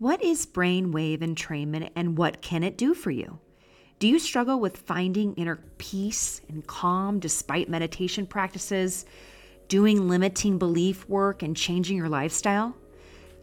[0.00, 3.38] What is brainwave entrainment and what can it do for you?
[4.00, 9.06] Do you struggle with finding inner peace and calm despite meditation practices,
[9.68, 12.74] doing limiting belief work, and changing your lifestyle?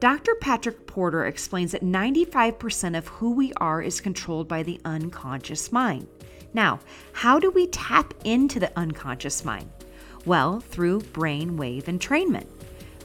[0.02, 0.36] Dr.
[0.36, 6.06] Patrick Porter explains that 95% of who we are is controlled by the unconscious mind.
[6.54, 6.82] Now,
[7.14, 9.70] how do we tap into the unconscious mind?
[10.26, 12.48] Well, through brainwave entrainment.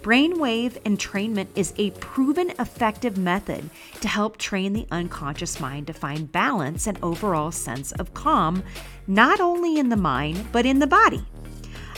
[0.07, 3.68] Brainwave entrainment is a proven effective method
[4.00, 8.63] to help train the unconscious mind to find balance and overall sense of calm,
[9.08, 11.27] not only in the mind, but in the body.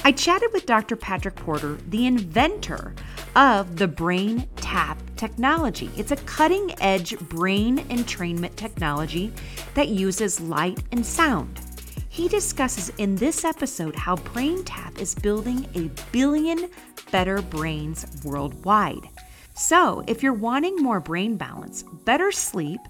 [0.04, 0.96] I chatted with Dr.
[0.96, 2.94] Patrick Porter, the inventor
[3.36, 5.90] of the BrainTap technology.
[5.98, 9.34] It's a cutting edge brain entrainment technology
[9.74, 11.60] that uses light and sound.
[12.18, 16.68] He discusses in this episode how BrainTap is building a billion
[17.12, 19.08] better brains worldwide.
[19.54, 22.80] So, if you're wanting more brain balance, better sleep,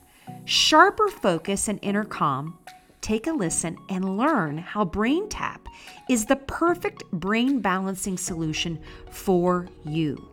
[0.47, 2.57] sharper focus, and inner calm,
[3.03, 5.59] take a listen and learn how BrainTap
[6.09, 8.79] is the perfect brain balancing solution
[9.11, 10.27] for you.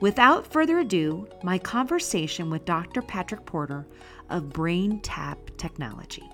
[0.00, 3.02] Without further ado, my conversation with Dr.
[3.02, 3.86] Patrick Porter
[4.30, 6.26] of BrainTap Technology.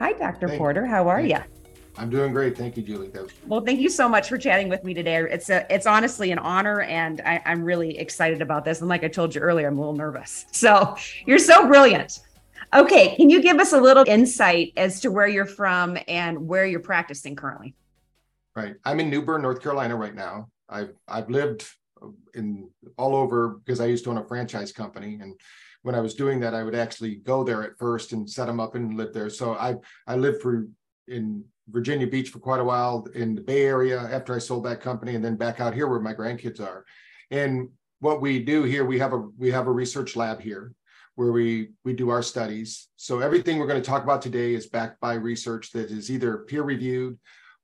[0.00, 0.48] Hi, Dr.
[0.48, 0.84] Thank Porter.
[0.84, 1.38] How are you?
[1.98, 2.58] I'm doing great.
[2.58, 3.10] Thank you, Julie.
[3.46, 5.16] Well, thank you so much for chatting with me today.
[5.16, 8.80] It's a, it's honestly an honor, and I, I'm really excited about this.
[8.80, 10.44] And like I told you earlier, I'm a little nervous.
[10.52, 12.20] So you're so brilliant.
[12.74, 16.66] Okay, can you give us a little insight as to where you're from and where
[16.66, 17.74] you're practicing currently?
[18.54, 18.74] Right.
[18.84, 20.48] I'm in New Bern, North Carolina right now.
[20.68, 21.66] I've I've lived
[22.34, 25.34] in all over because I used to own a franchise company and
[25.86, 28.58] when I was doing that, I would actually go there at first and set them
[28.58, 29.30] up and live there.
[29.30, 29.76] So I
[30.08, 30.66] I lived for
[31.06, 34.80] in Virginia Beach for quite a while in the Bay Area after I sold that
[34.80, 36.84] company, and then back out here where my grandkids are.
[37.30, 37.68] And
[38.00, 40.72] what we do here, we have a we have a research lab here
[41.14, 42.88] where we we do our studies.
[42.96, 46.38] So everything we're going to talk about today is backed by research that is either
[46.48, 47.16] peer reviewed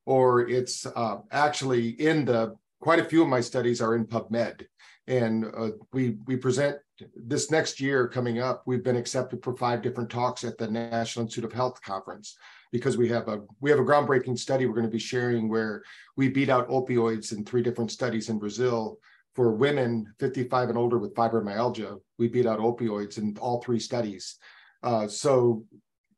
[0.06, 4.66] or it's uh, actually in the quite a few of my studies are in PubMed
[5.06, 6.76] and uh, we we present
[7.16, 11.24] this next year coming up we've been accepted for five different talks at the national
[11.24, 12.36] institute of health conference
[12.70, 15.82] because we have a we have a groundbreaking study we're going to be sharing where
[16.16, 18.98] we beat out opioids in three different studies in brazil.
[19.34, 24.36] For women 55 and older with fibromyalgia we beat out opioids in all three studies.
[24.82, 25.64] Uh, so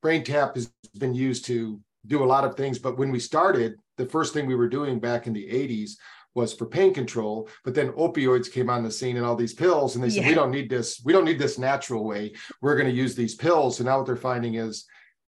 [0.02, 4.06] BrainTap has been used to do a lot of things but when we started the
[4.06, 5.92] first thing we were doing back in the 80s
[6.34, 9.94] was for pain control but then opioids came on the scene and all these pills
[9.94, 10.28] and they said yeah.
[10.28, 12.32] we don't need this we don't need this natural way.
[12.60, 13.80] We're going to use these pills.
[13.80, 14.86] And now what they're finding is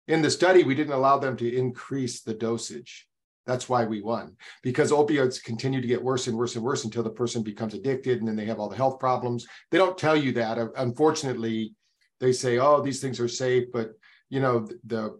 [0.09, 3.07] in the study we didn't allow them to increase the dosage.
[3.47, 7.03] That's why we won because opioids continue to get worse and worse and worse until
[7.03, 9.47] the person becomes addicted and then they have all the health problems.
[9.71, 10.59] They don't tell you that.
[10.77, 11.75] Unfortunately
[12.21, 13.93] they say oh these things are safe but
[14.29, 15.19] you know the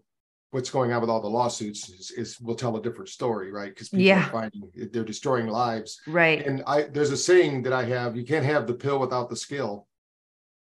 [0.51, 3.73] what's going on with all the lawsuits is, is will tell a different story, right?
[3.73, 4.27] Because people yeah.
[4.27, 4.63] are finding
[4.93, 6.01] they're destroying lives.
[6.07, 6.45] Right.
[6.45, 9.37] And I there's a saying that I have, you can't have the pill without the
[9.37, 9.87] skill.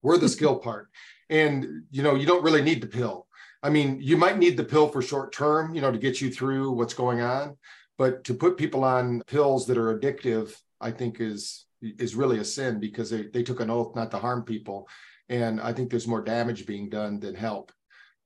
[0.02, 0.88] We're the skill part.
[1.30, 3.26] And you know, you don't really need the pill.
[3.62, 6.30] I mean, you might need the pill for short term, you know, to get you
[6.30, 7.56] through what's going on.
[7.96, 12.44] But to put people on pills that are addictive, I think is is really a
[12.44, 14.88] sin because they, they took an oath not to harm people.
[15.28, 17.72] And I think there's more damage being done than help.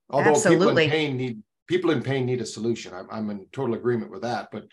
[0.08, 0.66] Although Absolutely.
[0.66, 2.94] people in pain need people in pain need a solution.
[2.94, 4.48] I'm, I'm in total agreement with that.
[4.52, 4.64] But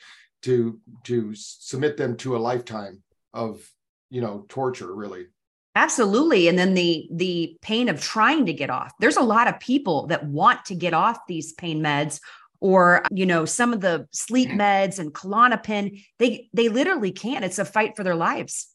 [0.43, 3.67] to to submit them to a lifetime of
[4.09, 5.27] you know torture, really.
[5.75, 6.47] Absolutely.
[6.47, 8.91] And then the the pain of trying to get off.
[8.99, 12.19] There's a lot of people that want to get off these pain meds
[12.59, 17.59] or you know some of the sleep meds and Klonopin they they literally can't it's
[17.59, 18.67] a fight for their lives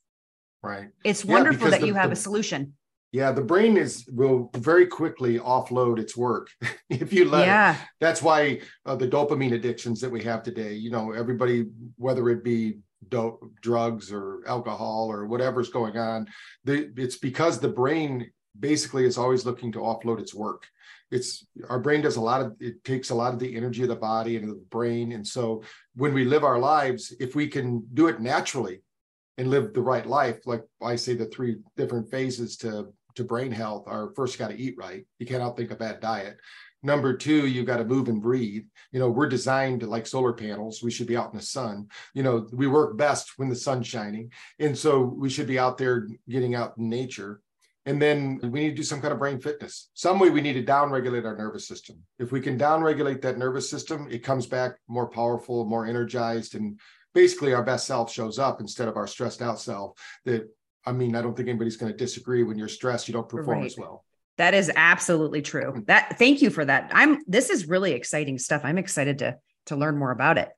[0.63, 2.75] right it's wonderful yeah, that the, you have the, a solution
[3.15, 6.49] yeah, the brain is will very quickly offload its work
[6.91, 7.75] if you let yeah.
[7.75, 7.81] it.
[8.01, 12.43] That's why uh, the dopamine addictions that we have today, you know, everybody, whether it
[12.43, 16.27] be dope, drugs or alcohol or whatever's going on,
[16.65, 20.67] the, it's because the brain basically is always looking to offload its work.
[21.13, 23.91] It's our brain does a lot of it takes a lot of the energy of
[23.91, 25.63] the body and the brain, and so
[25.95, 28.83] when we live our lives, if we can do it naturally
[29.39, 33.53] and live the right life, like I say, the three different phases to to brain
[33.53, 35.05] health are first got to eat right.
[35.19, 36.39] You can't outthink a bad diet.
[36.83, 38.65] Number two, you've got to move and breathe.
[38.93, 40.83] You know, we're designed like solar panels.
[40.83, 41.89] We should be out in the sun.
[42.13, 44.31] You know, we work best when the sun's shining.
[44.59, 47.41] And so we should be out there getting out in nature.
[47.87, 49.91] And then we need to do some kind of brain fitness.
[49.95, 51.97] Some way we need to downregulate our nervous system.
[52.19, 56.79] If we can downregulate that nervous system, it comes back more powerful, more energized, and
[57.15, 60.49] basically our best self shows up instead of our stressed out self that
[60.87, 62.43] I mean, I don't think anybody's going to disagree.
[62.43, 63.67] When you're stressed, you don't perform right.
[63.67, 64.05] as well.
[64.37, 65.73] That is absolutely true.
[65.73, 65.81] Hmm.
[65.87, 66.91] That thank you for that.
[66.93, 68.63] I'm this is really exciting stuff.
[68.65, 70.51] I'm excited to to learn more about it.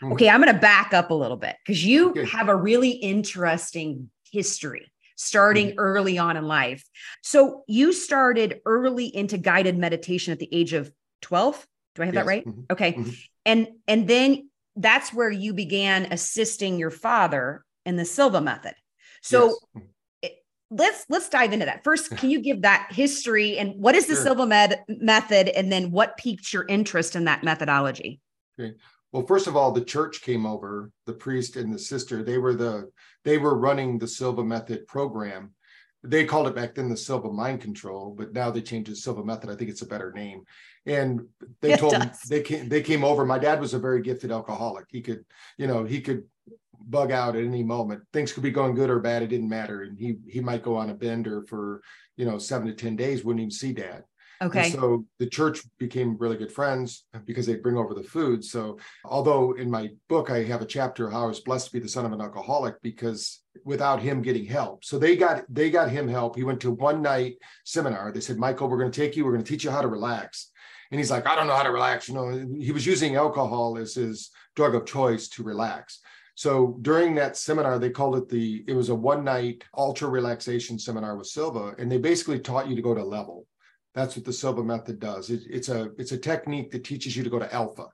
[0.00, 0.12] Hmm.
[0.12, 2.24] Okay, I'm going to back up a little bit because you okay.
[2.26, 5.78] have a really interesting history starting mm-hmm.
[5.78, 6.84] early on in life.
[7.22, 10.90] So you started early into guided meditation at the age of
[11.22, 11.66] 12.
[11.94, 12.24] Do I have yes.
[12.24, 12.46] that right?
[12.46, 12.60] Mm-hmm.
[12.70, 12.92] Okay.
[12.92, 13.10] Mm-hmm.
[13.46, 18.74] And and then that's where you began assisting your father in the Silva method.
[19.24, 19.84] So yes.
[20.22, 20.32] It,
[20.70, 21.82] let's let's dive into that.
[21.82, 24.24] First, can you give that history and what is the sure.
[24.24, 28.20] Silva med- method and then what piqued your interest in that methodology?
[28.60, 28.74] Okay.
[29.12, 32.54] Well, first of all, the church came over, the priest and the sister, they were
[32.54, 32.90] the
[33.24, 35.54] they were running the Silva method program.
[36.02, 39.00] They called it back then the Silva mind control, but now they changed it to
[39.00, 39.48] Silva method.
[39.48, 40.42] I think it's a better name.
[40.84, 41.22] And
[41.62, 43.24] they it told me they came they came over.
[43.24, 44.84] My dad was a very gifted alcoholic.
[44.90, 45.24] He could,
[45.56, 46.24] you know, he could
[46.88, 48.02] bug out at any moment.
[48.12, 49.22] Things could be going good or bad.
[49.22, 49.82] It didn't matter.
[49.82, 51.82] And he he might go on a bender for,
[52.16, 54.04] you know, seven to 10 days, wouldn't even see dad.
[54.42, 54.64] Okay.
[54.64, 58.44] And so the church became really good friends because they bring over the food.
[58.44, 61.78] So although in my book I have a chapter how I was blessed to be
[61.78, 64.84] the son of an alcoholic because without him getting help.
[64.84, 66.36] So they got they got him help.
[66.36, 68.12] He went to one night seminar.
[68.12, 69.88] They said, Michael, we're going to take you, we're going to teach you how to
[69.88, 70.50] relax.
[70.90, 72.08] And he's like, I don't know how to relax.
[72.08, 76.00] You know, he was using alcohol as his drug of choice to relax.
[76.34, 80.78] So during that seminar, they called it the, it was a one night ultra relaxation
[80.78, 81.74] seminar with Silva.
[81.78, 83.46] And they basically taught you to go to level.
[83.94, 85.30] That's what the Silva method does.
[85.30, 87.86] It, it's a it's a technique that teaches you to go to alpha.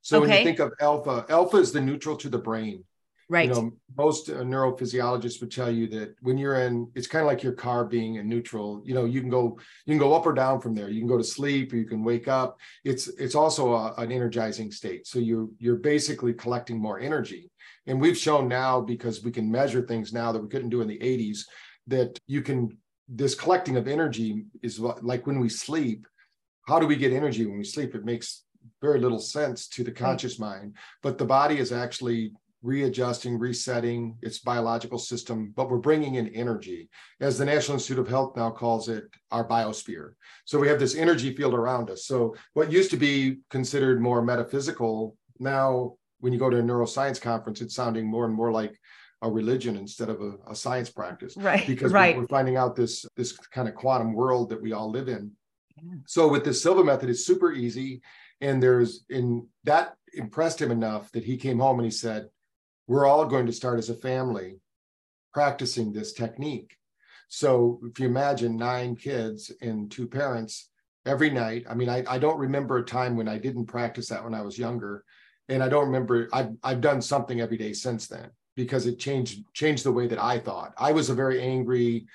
[0.00, 0.26] So okay.
[0.26, 2.84] when you think of alpha, alpha is the neutral to the brain.
[3.28, 3.48] Right.
[3.48, 7.28] You know, most uh, neurophysiologists would tell you that when you're in, it's kind of
[7.28, 8.82] like your car being in neutral.
[8.84, 10.88] You know, you can go you can go up or down from there.
[10.88, 12.58] You can go to sleep, or you can wake up.
[12.84, 15.06] It's it's also a, an energizing state.
[15.06, 17.50] So you you're basically collecting more energy.
[17.86, 20.88] And we've shown now because we can measure things now that we couldn't do in
[20.88, 21.40] the 80s
[21.88, 22.76] that you can
[23.08, 26.06] this collecting of energy is like when we sleep
[26.68, 27.94] how do we get energy when we sleep?
[27.94, 28.44] It makes
[28.80, 29.96] very little sense to the hmm.
[29.96, 32.32] conscious mind but the body is actually
[32.62, 36.88] readjusting resetting its biological system but we're bringing in energy
[37.20, 40.12] as the national institute of health now calls it our biosphere.
[40.44, 42.06] So we have this energy field around us.
[42.06, 47.20] So what used to be considered more metaphysical now when you go to a neuroscience
[47.20, 48.78] conference it's sounding more and more like
[49.22, 51.36] a religion instead of a, a science practice.
[51.36, 52.16] Right because right.
[52.16, 55.32] we're finding out this this kind of quantum world that we all live in.
[55.76, 55.94] Yeah.
[56.06, 58.02] so with the silva method it's super easy.
[58.40, 62.28] And there's in that impressed him enough that he came home and he said
[62.86, 64.60] we're all going to start as a family
[65.32, 66.76] practicing this technique.
[67.28, 70.68] So if you imagine nine kids and two parents
[71.04, 74.22] every night i mean I, I don't remember a time when i didn't practice that
[74.22, 75.04] when i was younger
[75.48, 79.44] and i don't remember I've, I've done something every day since then because it changed
[79.54, 80.72] changed the way that I thought.
[80.76, 82.06] I was a very angry,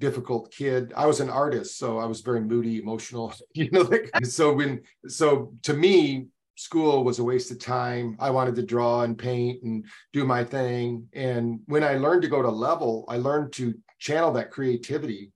[0.00, 0.92] difficult kid.
[0.96, 3.32] I was an artist, so I was very moody, emotional.
[3.54, 8.16] You know, like, so when so to me, school was a waste of time.
[8.18, 11.08] I wanted to draw and paint and do my thing.
[11.12, 15.32] And when I learned to go to level, I learned to channel that creativity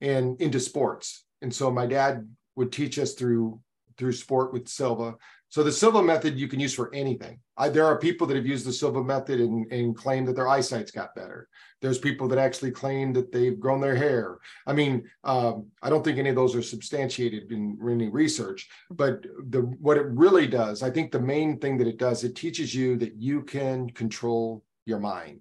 [0.00, 1.24] and into sports.
[1.42, 3.60] And so my dad would teach us through
[3.98, 5.16] through sport with Silva.
[5.52, 7.38] So the Silva method you can use for anything.
[7.58, 10.48] I, there are people that have used the Silva method and, and claim that their
[10.48, 11.46] eyesight's got better.
[11.82, 14.38] There's people that actually claim that they've grown their hair.
[14.66, 18.66] I mean, um, I don't think any of those are substantiated in, in any research.
[18.90, 22.34] But the what it really does, I think the main thing that it does, it
[22.34, 25.40] teaches you that you can control your mind.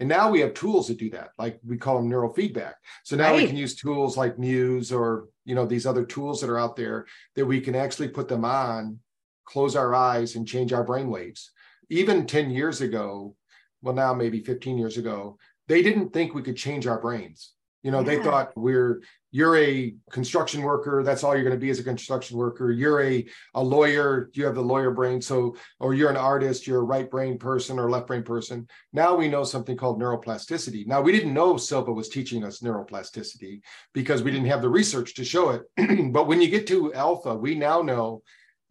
[0.00, 2.72] And now we have tools that do that, like we call them neurofeedback.
[3.04, 3.42] So now right.
[3.42, 6.74] we can use tools like Muse or you know these other tools that are out
[6.74, 8.98] there that we can actually put them on
[9.44, 11.50] close our eyes and change our brain waves.
[11.90, 13.34] Even 10 years ago,
[13.82, 17.52] well, now maybe 15 years ago, they didn't think we could change our brains.
[17.82, 18.04] You know, yeah.
[18.04, 21.84] they thought we're you're a construction worker, that's all you're going to be as a
[21.84, 22.70] construction worker.
[22.70, 25.22] You're a, a lawyer, you have the lawyer brain.
[25.22, 28.68] So, or you're an artist, you're a right brain person or left brain person.
[28.92, 30.86] Now we know something called neuroplasticity.
[30.86, 33.62] Now we didn't know Silva was teaching us neuroplasticity
[33.94, 36.12] because we didn't have the research to show it.
[36.12, 38.22] but when you get to alpha, we now know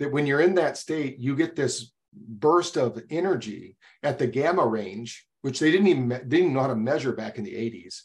[0.02, 4.66] that when you're in that state, you get this burst of energy at the gamma
[4.66, 8.02] range, which they didn't even didn't know how to measure back in the 80s.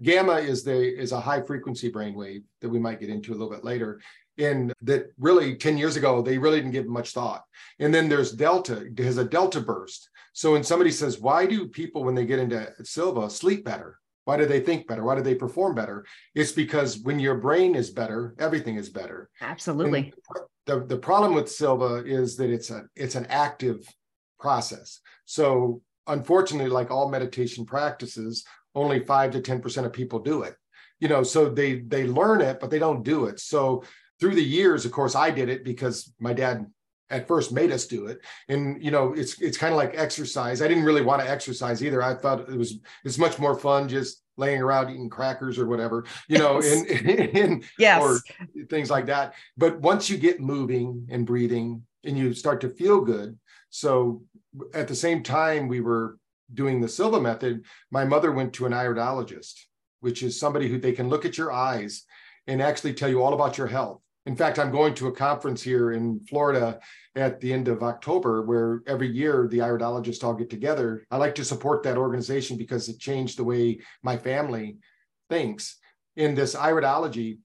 [0.00, 3.50] Gamma is the is a high frequency brainwave that we might get into a little
[3.50, 4.00] bit later.
[4.38, 7.42] And that really 10 years ago, they really didn't give much thought.
[7.80, 10.08] And then there's delta, has a delta burst.
[10.32, 13.98] So when somebody says, why do people, when they get into Silva, sleep better?
[14.24, 15.04] Why do they think better?
[15.04, 16.04] Why do they perform better?
[16.34, 19.30] It's because when your brain is better, everything is better.
[19.40, 20.12] Absolutely.
[20.30, 23.86] And the, the problem with Silva is that it's a it's an active
[24.40, 25.00] process.
[25.24, 28.44] So unfortunately, like all meditation practices,
[28.74, 30.54] only five to 10% of people do it.
[31.00, 33.40] You know, so they they learn it, but they don't do it.
[33.40, 33.84] So
[34.20, 36.66] through the years, of course, I did it because my dad
[37.10, 38.18] at first made us do it
[38.48, 41.84] and you know it's it's kind of like exercise i didn't really want to exercise
[41.84, 45.66] either i thought it was it's much more fun just laying around eating crackers or
[45.66, 46.82] whatever you know Yes.
[46.90, 48.02] and, and Yes.
[48.02, 52.68] or things like that but once you get moving and breathing and you start to
[52.70, 53.38] feel good
[53.70, 54.22] so
[54.72, 56.18] at the same time we were
[56.52, 59.54] doing the silva method my mother went to an iridologist
[60.00, 62.04] which is somebody who they can look at your eyes
[62.46, 65.62] and actually tell you all about your health in fact, I'm going to a conference
[65.62, 66.80] here in Florida
[67.14, 71.04] at the end of October where every year the iridologists all get together.
[71.10, 74.78] I like to support that organization because it changed the way my family
[75.28, 75.76] thinks.
[76.16, 77.38] In this iridology,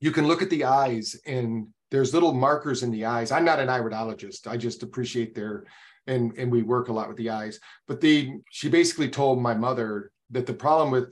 [0.00, 3.30] you can look at the eyes and there's little markers in the eyes.
[3.30, 4.48] I'm not an iridologist.
[4.48, 5.66] I just appreciate their
[6.08, 7.60] and and we work a lot with the eyes.
[7.86, 11.10] But the she basically told my mother that the problem with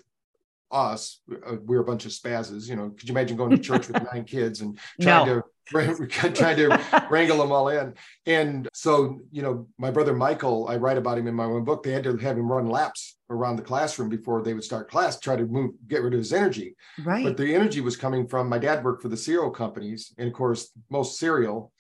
[0.70, 2.68] us, uh, we're a bunch of spazzes.
[2.68, 5.42] You know, could you imagine going to church with nine kids and trying No.
[5.42, 5.44] to
[6.34, 7.94] trying to wrangle them all in?
[8.26, 11.82] And so, you know, my brother Michael, I write about him in my own book.
[11.82, 15.18] They had to have him run laps around the classroom before they would start class,
[15.20, 16.74] try to move, get rid of his energy.
[17.04, 17.24] right.
[17.24, 20.34] But the energy was coming from my dad worked for the cereal companies, and of
[20.34, 21.72] course, most cereal.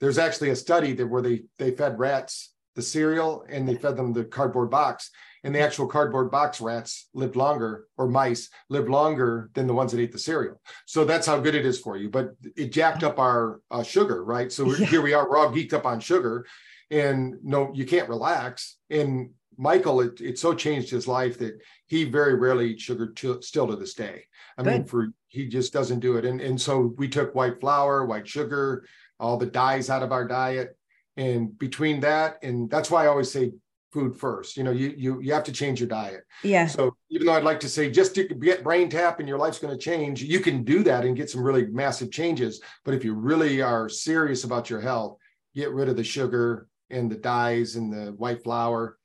[0.00, 3.96] There's actually a study that where they they fed rats the cereal and they fed
[3.96, 5.10] them the cardboard box,
[5.42, 9.92] and the actual cardboard box rats lived longer, or mice lived longer than the ones
[9.92, 10.60] that ate the cereal.
[10.86, 12.08] So that's how good it is for you.
[12.10, 14.52] But it jacked up our uh, sugar, right?
[14.52, 14.86] So Yeah.
[14.86, 16.46] here we are, we're all geeked up on sugar,
[16.90, 18.76] and no, you can't relax.
[18.90, 23.40] And Michael, it, it so changed his life that he very rarely eats sugar to,
[23.40, 24.24] still to this day.
[24.58, 26.24] I mean, for he just doesn't do it.
[26.24, 28.84] And and so we took white flour, white sugar,
[29.18, 30.76] all the dyes out of our diet.
[31.16, 33.52] And between that, and that's why I always say
[33.92, 34.56] food first.
[34.56, 36.24] You know, you you you have to change your diet.
[36.42, 36.66] yeah.
[36.66, 39.76] So even though I'd like to say just to get BrainTap and your life's going
[39.76, 42.60] to change, you can do that and get some really massive changes.
[42.84, 45.16] But if you really are serious about your health,
[45.54, 48.98] get rid of the sugar and the dyes and the white flour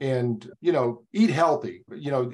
[0.00, 2.30] and you know eat healthy you know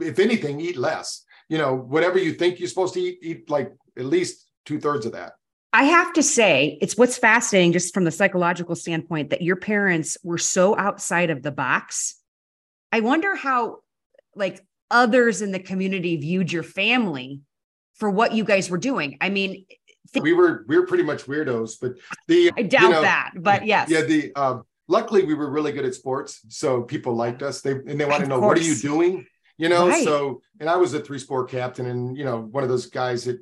[0.00, 3.72] if anything eat less you know whatever you think you're supposed to eat eat like
[3.98, 5.32] at least two-thirds of that
[5.72, 10.16] I have to say, it's what's fascinating, just from the psychological standpoint, that your parents
[10.24, 12.16] were so outside of the box.
[12.90, 13.78] I wonder how,
[14.34, 14.60] like,
[14.90, 17.42] others in the community viewed your family
[17.94, 19.16] for what you guys were doing.
[19.20, 19.64] I mean,
[20.20, 21.92] we were we were pretty much weirdos but
[22.26, 23.88] the I doubt you know, that, but yes.
[23.88, 27.72] yeah the um luckily we were really good at sports so people liked us they
[27.72, 29.24] and they want to know what are you doing
[29.56, 30.02] you know Right.
[30.02, 33.24] so and i was a three sport captain and you know one of those guys
[33.26, 33.38] that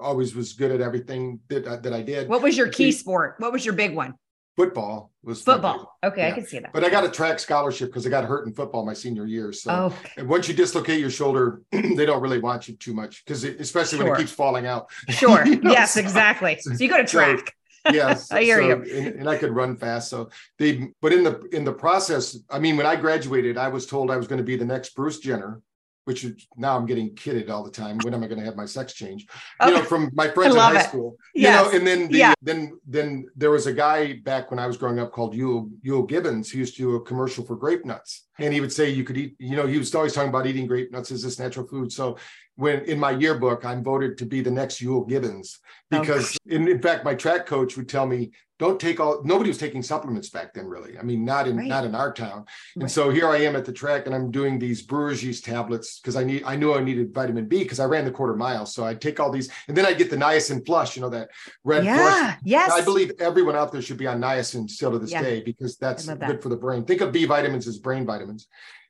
[0.00, 3.36] always was good at everything that, I- that i did what was your key sport?
[3.38, 4.14] What was your big one?
[4.56, 5.98] football was Football.
[6.04, 6.72] Okay, I can see that.
[6.72, 9.52] but i got a track scholarship because i got hurt in football my senior year
[9.52, 13.24] so Oh, and once you dislocate your shoulder they don't really want you too much
[13.24, 15.44] because especially when it keeps falling out sure.
[15.46, 16.56] You know, yes, so- exactly.
[16.60, 17.52] So you go to so- track.
[17.92, 18.96] yes I hear so- you.
[18.96, 22.58] and, and i could run fast so they but in the in the process i
[22.60, 25.18] mean when i graduated i was told i was going to be the next bruce
[25.18, 25.60] jenner
[26.04, 27.98] which is now i'm getting kidded all the time.
[27.98, 29.26] When am i going to have my sex change?
[29.64, 30.88] You know from my friends in high it.
[30.88, 31.16] school.
[31.34, 31.64] Yes.
[31.64, 32.34] you know and then the, Yeah.
[32.42, 36.08] then then there was a guy back when i was growing up called Euell, Euell
[36.08, 36.50] Gibbons.
[36.50, 38.26] Who used to do a commercial for grape nuts.
[38.38, 40.66] And he would say you could eat you know he was always talking about eating
[40.66, 41.90] grape nuts as this natural food.
[41.92, 42.18] So
[42.56, 45.58] when in my yearbook i'm voted to be the next Euell Gibbons
[45.92, 48.30] Oh, because in, in fact my track coach would tell me
[48.64, 51.68] don't take all nobody was taking supplements back then really i mean not in Right.
[51.74, 52.38] not in our town
[52.74, 52.90] and Right.
[52.96, 56.16] so here i am at the track and i'm doing these brewer's yeast tablets because
[56.16, 58.80] i need i knew i needed vitamin b because i ran the quarter mile so
[58.90, 61.28] i take all these and then i get the niacin flush you know that
[61.72, 62.36] red flush yeah.
[62.56, 62.70] Yes.
[62.72, 65.22] I believe everyone out there should be on niacin still to this Yeah.
[65.22, 66.20] day because that's that.
[66.28, 66.84] good for the brain.
[66.84, 68.42] Think of B vitamins as brain vitamins.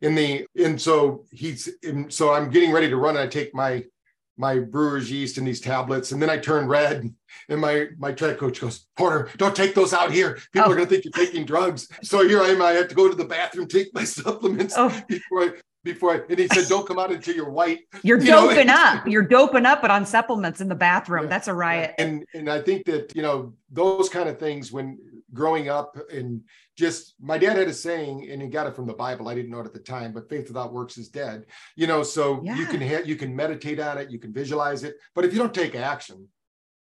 [0.07, 3.51] In the and so he's in, so I'm getting ready to run and I take
[3.55, 3.73] my
[4.37, 7.09] my brewer's yeast and these tablets and then I turn red
[7.49, 10.73] and my my track coach goes Porter don't take those out here people Oh.
[10.73, 13.09] are going to think you're taking drugs so here I am I have to go
[13.09, 15.51] to the bathroom take my supplements Oh, before I
[15.85, 18.71] before I and he said don't come out until you're white you're You know, doping
[18.71, 19.07] up.
[19.07, 21.25] You're doping up, but on supplements in the bathroom.
[21.25, 21.29] Yeah.
[21.29, 21.95] That's a riot.
[21.99, 24.99] And and I think that you know those kind of things when
[25.35, 26.41] growing up and
[26.79, 29.29] just my dad had a saying and he got it from the Bible.
[29.29, 31.47] I didn't know it at the time, but faith without works is dead.
[31.77, 34.97] You know, so you can ha- you can meditate on it, you can visualize it,
[35.15, 36.29] but if you don't take action,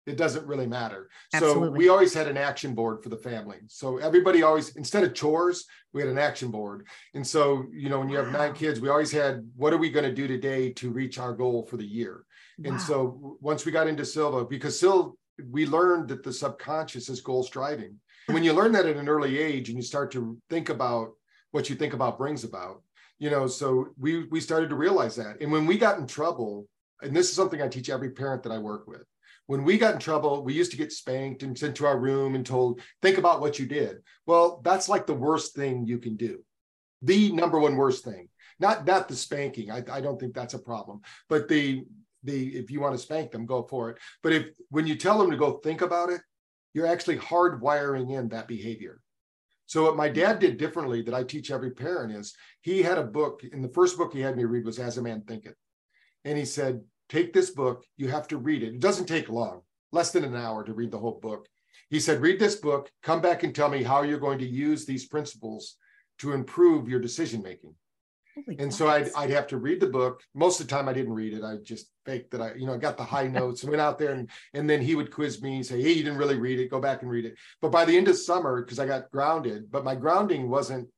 [0.04, 1.08] it doesn't really matter.
[1.38, 3.58] So we always had an action board for the family.
[3.68, 6.88] So everybody always instead of chores, we had an action board.
[7.14, 9.90] And so, you know, when you have nine kids, we always had what are we
[9.90, 12.24] going to do today to reach our goal for the year?
[12.64, 12.78] And Wow.
[12.78, 15.16] so once we got into Silva, because Sil,
[15.50, 17.96] we learned that the subconscious is goal striving.
[18.26, 21.12] When you learn that at an early age and you start to think about
[21.50, 22.82] what you think about brings about,
[23.18, 25.40] you know so we we started to realize that.
[25.40, 26.66] And when we got in trouble
[27.02, 29.04] and this is something i teach every parent that i work with
[29.46, 32.34] when we got in trouble we used to get spanked and sent to our room
[32.34, 33.98] and told think about what you did.
[34.26, 36.42] Well that's like the worst thing you can do.
[37.02, 38.28] The number one worst thing.
[38.58, 39.70] Not not the spanking.
[39.70, 41.84] I, I don't think that's a problem but the
[42.24, 43.98] the if you want to spank them go for it.
[44.22, 46.20] But if when you tell them to go think about it
[46.74, 49.00] you're actually hardwiring in that behavior
[49.72, 53.04] so what my dad did differently that I teach every parent is he had a
[53.04, 55.54] book, and the first book he had me read was As a Man Thinketh.
[56.26, 58.74] And he said, take this book, you have to read it.
[58.74, 61.48] It doesn't take long, less than an hour to read the whole book.
[61.88, 64.84] He said, read this book, come back and tell me how you're going to use
[64.84, 65.76] these principles
[66.18, 67.74] to improve your decision making.
[68.34, 70.22] Holy and so I'd, I'd have to read the book.
[70.34, 71.44] Most of the time I didn't read it.
[71.44, 74.12] I just faked that I, you know, got the high notes and went out there
[74.12, 76.70] and, and then he would quiz me and say, Hey, you didn't really read it.
[76.70, 77.36] Go back and read it.
[77.60, 80.88] But by the end of summer, because I got grounded, but my grounding wasn't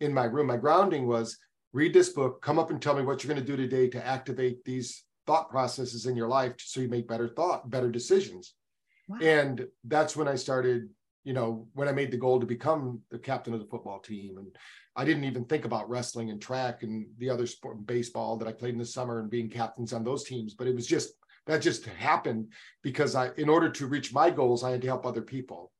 [0.00, 0.46] in my room.
[0.46, 1.36] My grounding was
[1.72, 4.06] read this book, come up and tell me what you're going to do today to
[4.06, 8.54] activate these thought processes in your life so you make better thought, better decisions.
[9.08, 9.18] Wow.
[9.20, 10.88] And that's when I started,
[11.24, 14.38] you know, when I made the goal to become the captain of the football team
[14.38, 14.56] and
[14.96, 18.52] I didn't even think about wrestling and track and the other sport, baseball that I
[18.52, 20.54] played in the summer and being captains on those teams.
[20.54, 21.14] But it was just
[21.46, 25.04] that just happened because I, in order to reach my goals, I had to help
[25.04, 25.72] other people.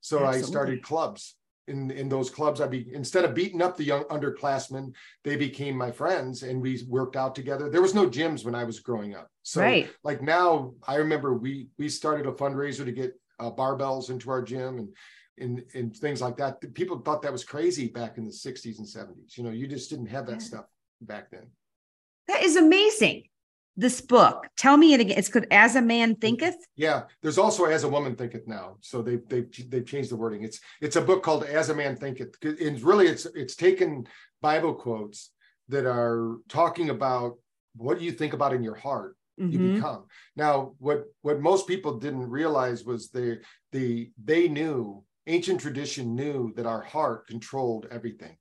[0.00, 0.40] So Absolutely.
[0.40, 1.36] I started clubs.
[1.68, 4.92] In, in those clubs, I be instead of beating up the young underclassmen,
[5.22, 7.70] they became my friends and we worked out together.
[7.70, 9.28] There was no gyms when I was growing up.
[9.44, 9.88] So right.
[10.02, 14.42] like now, I remember we we started a fundraiser to get uh, barbells into our
[14.42, 14.88] gym and
[15.38, 16.74] and, and things like that.
[16.74, 19.36] People thought that was crazy back in the 60s and 70s.
[19.36, 20.38] You know, you just didn't have that yeah.
[20.38, 20.64] stuff
[21.00, 21.46] back then.
[22.28, 23.24] That is amazing.
[23.74, 25.18] This book, tell me it again.
[25.18, 26.56] It's called As a Man Thinketh.
[26.76, 28.76] Yeah, there's also As a Woman Thinketh now.
[28.80, 30.42] So they've they've they've changed the wording.
[30.42, 32.36] It's it's a book called As a Man Thinketh.
[32.42, 34.06] And really, it's it's taken
[34.42, 35.30] Bible quotes
[35.70, 37.38] that are talking about
[37.74, 39.74] what you think about in your heart you mm-hmm.
[39.74, 40.04] become
[40.36, 43.38] now what what most people didn't realize was they
[43.72, 48.36] the they knew ancient tradition knew that our heart controlled everything.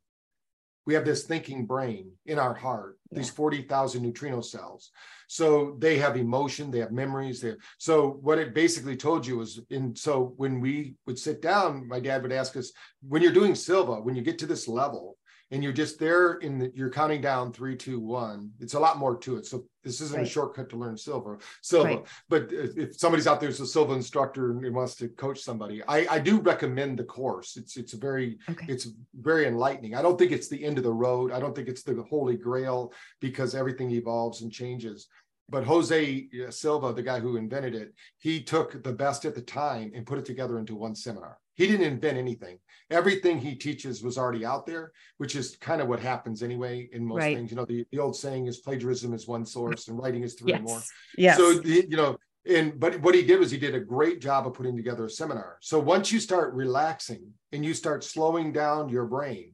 [0.87, 3.19] We have this thinking brain in our heart, yeah.
[3.19, 4.89] these 40,000 neutrino cells.
[5.27, 7.39] So they have emotion, they have memories.
[7.39, 11.41] They have, so what it basically told you was in so when we would sit
[11.41, 12.71] down, my dad would ask us,
[13.07, 15.17] when you're doing Silva, when you get to this level,
[15.51, 18.51] and you're just there in the, you're counting down three, two, one.
[18.59, 19.45] It's a lot more to it.
[19.45, 20.25] So this isn't right.
[20.25, 22.05] a shortcut to learn silver Silva, right.
[22.29, 26.07] but if somebody's out there who's a Silva instructor and wants to coach somebody, I,
[26.09, 27.57] I do recommend the course.
[27.57, 28.65] It's it's very okay.
[28.69, 28.87] it's
[29.19, 29.95] very enlightening.
[29.95, 31.31] I don't think it's the end of the road.
[31.31, 35.07] I don't think it's the holy grail because everything evolves and changes
[35.49, 39.41] but Jose uh, Silva, the guy who invented it, he took the best at the
[39.41, 41.37] time and put it together into one seminar.
[41.55, 42.59] He didn't invent anything.
[42.89, 47.05] Everything he teaches was already out there, which is kind of what happens anyway in
[47.05, 47.35] most right.
[47.35, 47.51] things.
[47.51, 50.53] You know, the, the old saying is plagiarism is one source and writing is three
[50.53, 50.61] yes.
[50.61, 50.81] more.
[51.17, 51.35] Yeah.
[51.35, 54.47] So, the, you know, and but what he did was he did a great job
[54.47, 55.57] of putting together a seminar.
[55.61, 59.53] So once you start relaxing and you start slowing down your brain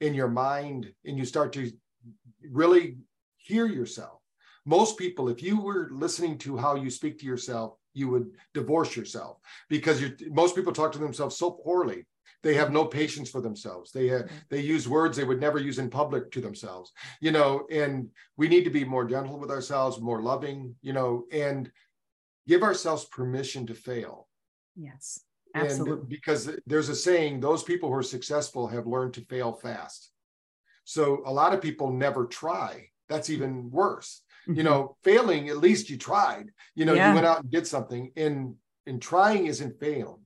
[0.00, 1.72] in your mind and you start to
[2.50, 2.98] really
[3.36, 4.19] hear yourself.
[4.70, 8.94] Most people, if you were listening to how you speak to yourself, you would divorce
[8.94, 12.06] yourself because you most people talk to themselves so poorly.
[12.44, 13.90] They have no patience for themselves.
[13.90, 14.36] They have, mm-hmm.
[14.48, 18.46] they use words they would never use in public to themselves you know and we
[18.46, 21.68] need to be more gentle with ourselves more loving you know and
[22.46, 24.28] give ourselves permission to fail.
[24.76, 25.20] Yes
[25.56, 29.52] absolutely and because there's a saying those people who are successful have learned to fail
[29.52, 30.12] fast.
[30.84, 32.90] So a lot of people never try.
[33.08, 34.22] That's even worse
[34.56, 34.64] you mm-hmm.
[34.64, 36.50] know failing at least you tried.
[36.74, 37.08] You know yeah.
[37.08, 38.54] you went out and did something and
[38.86, 40.18] and trying isn't failing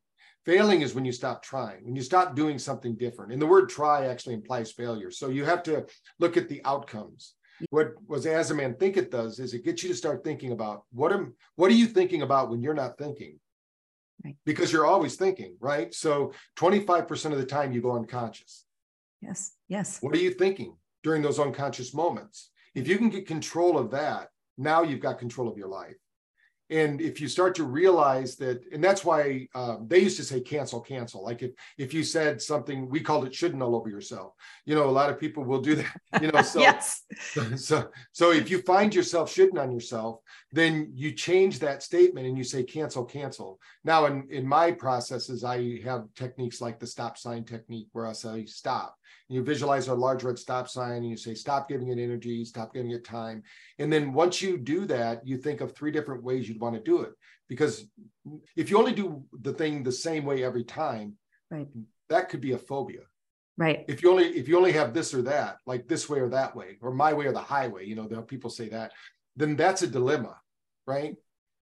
[0.44, 3.32] failing is when you stop trying when you stop doing something different.
[3.32, 5.10] And the word try actually implies failure.
[5.10, 5.86] So you have to
[6.18, 7.34] look at the outcomes.
[7.70, 10.84] What was As a Man Thinketh does is it gets you to start thinking about
[10.92, 13.38] what am what are you thinking about when you're not thinking?
[14.24, 14.36] Right.
[14.46, 15.92] because you're always thinking right?
[15.92, 18.64] So 25% of the time you go unconscious.
[19.20, 19.98] Yes yes.
[20.00, 24.28] What are you thinking during those unconscious moments if you can get control of that,
[24.58, 25.96] now you've got control of your life.
[26.70, 30.40] And if you start to realize that, and that's why um, they used to say
[30.40, 31.22] cancel, cancel.
[31.22, 34.32] Like if if you said something, we called it shouldn't all over yourself.
[34.64, 36.00] You know, a lot of people will do that.
[36.22, 37.02] You know, so yes.
[37.56, 40.20] so so if you find yourself shitting on yourself,
[40.52, 43.60] then you change that statement and you say cancel, cancel.
[43.84, 48.14] Now, in in my processes, I have techniques like the stop sign technique, where I
[48.14, 48.96] say stop
[49.28, 52.74] you visualize a large red stop sign and you say, stop giving it energy, stop
[52.74, 53.42] giving it time.
[53.78, 56.82] And then once you do that, you think of three different ways you'd want to
[56.82, 57.12] do it.
[57.48, 57.86] Because
[58.56, 61.14] if you only do the thing the same way every time,
[61.50, 61.68] right.
[62.08, 63.02] that could be a phobia.
[63.56, 63.84] Right.
[63.86, 66.56] If you only if you only have this or that, like this way or that
[66.56, 68.92] way, or my way or the highway, you know, the people say that,
[69.36, 70.36] then that's a dilemma,
[70.86, 71.14] right?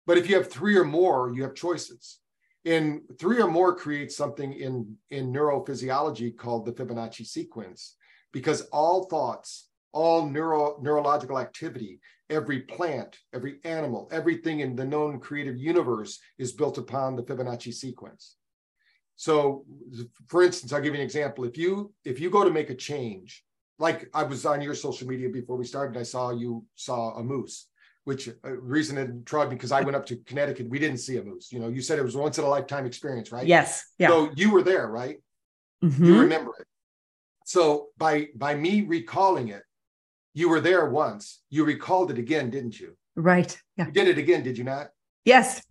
[0.08, 2.20] But if you have three or more, you have choices.
[2.66, 7.96] And three or more creates something in, in neurophysiology called the Fibonacci sequence,
[8.34, 12.00] because all thoughts, all neuro, neurological activity,
[12.30, 17.74] every plant, every animal, everything in the known creative universe is built upon the Fibonacci
[17.74, 18.36] sequence.
[19.16, 19.64] So,
[20.28, 21.46] for instance, I'll give you an example.
[21.46, 23.46] If you if you go to make a change,
[23.80, 27.24] like I was on your social media before we started, I saw you saw a
[27.24, 27.70] moose,
[28.06, 30.70] which uh, reason it me because I went up to Connecticut.
[30.70, 31.52] We didn't see a moose.
[31.52, 33.46] You know, you said it was once in a lifetime experience, right?
[33.46, 33.84] Yes.
[33.98, 34.10] Yeah.
[34.10, 35.18] So you were there, right?
[35.84, 36.06] Mhm.
[36.06, 36.68] You remember it.
[37.46, 39.64] So by by me recalling it,
[40.34, 41.42] you were there once.
[41.50, 42.96] You recalled it again, didn't you?
[43.16, 43.58] Right.
[43.76, 43.88] Yeah.
[43.88, 44.90] You did it again, did you not?
[45.26, 45.62] Yes.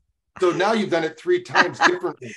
[0.40, 2.34] So now you've done it three times differently.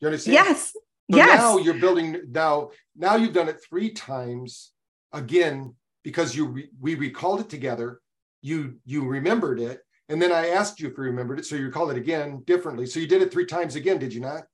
[0.00, 0.34] You understand?
[0.34, 0.72] Yes.
[1.10, 1.38] So yes.
[1.38, 2.70] now you're building now.
[2.96, 4.72] Now you've done it three times
[5.12, 8.00] again because you re, we recalled it together.
[8.42, 11.66] You you remembered it, and then I asked you if you remembered it, so you
[11.66, 12.86] recalled it again differently.
[12.86, 14.44] So you did it three times again, did you not?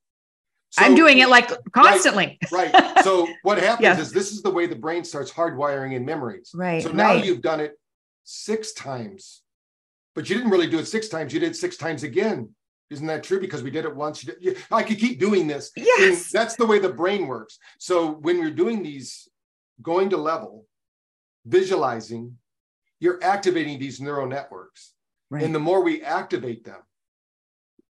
[0.70, 2.38] So- I'm doing it like constantly.
[2.50, 2.72] right.
[3.04, 3.98] So what happens Yeah.
[4.00, 6.52] is this is the way the brain starts hardwiring in memories.
[6.54, 7.24] Right, So now right.
[7.24, 7.78] you've done it
[8.24, 9.42] six times,
[10.14, 11.34] but you didn't really do it six times.
[11.34, 12.48] You did it six times again.
[12.90, 13.40] Isn't that true?
[13.40, 14.22] Because we did it once.
[14.24, 15.72] You did, you- I could keep doing this.
[15.76, 16.30] And Yes.
[16.30, 17.58] that's the way the brain works.
[17.78, 19.28] So when you're doing these,
[19.82, 20.66] going to level,
[21.44, 22.38] visualizing,
[23.02, 24.92] you're activating these neural networks.
[25.28, 25.42] Right.
[25.42, 26.80] And the more we activate them,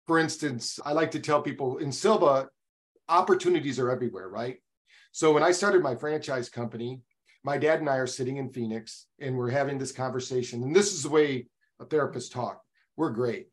[0.07, 2.49] for instance, I like to tell people in Silva,
[3.11, 4.57] opportunities are everywhere, right?
[5.13, 7.03] So when I started my franchise company,
[7.45, 10.63] my dad and I are sitting in Phoenix and we're having this conversation.
[10.63, 11.47] And this is the way
[11.79, 12.63] a therapist talk.
[12.97, 13.49] We're great.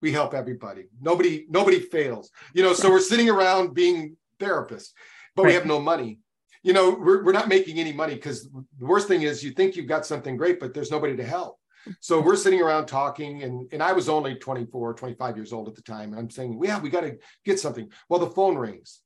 [0.00, 0.84] We help everybody.
[0.98, 2.30] Nobody, nobody fails.
[2.54, 4.92] You know, so we're sitting around being therapists,
[5.34, 6.20] but we have no money.
[6.66, 9.76] You know, we're, we're not making any money because the worst thing is you think
[9.76, 11.60] you've got something great, but there's nobody to help.
[12.00, 12.26] So mm-hmm.
[12.26, 15.82] we're sitting around talking, and, and I was only 24, 25 years old at the
[15.82, 16.10] time.
[16.10, 17.88] And I'm saying, yeah, we got to get something.
[18.08, 19.00] Well, the phone rings.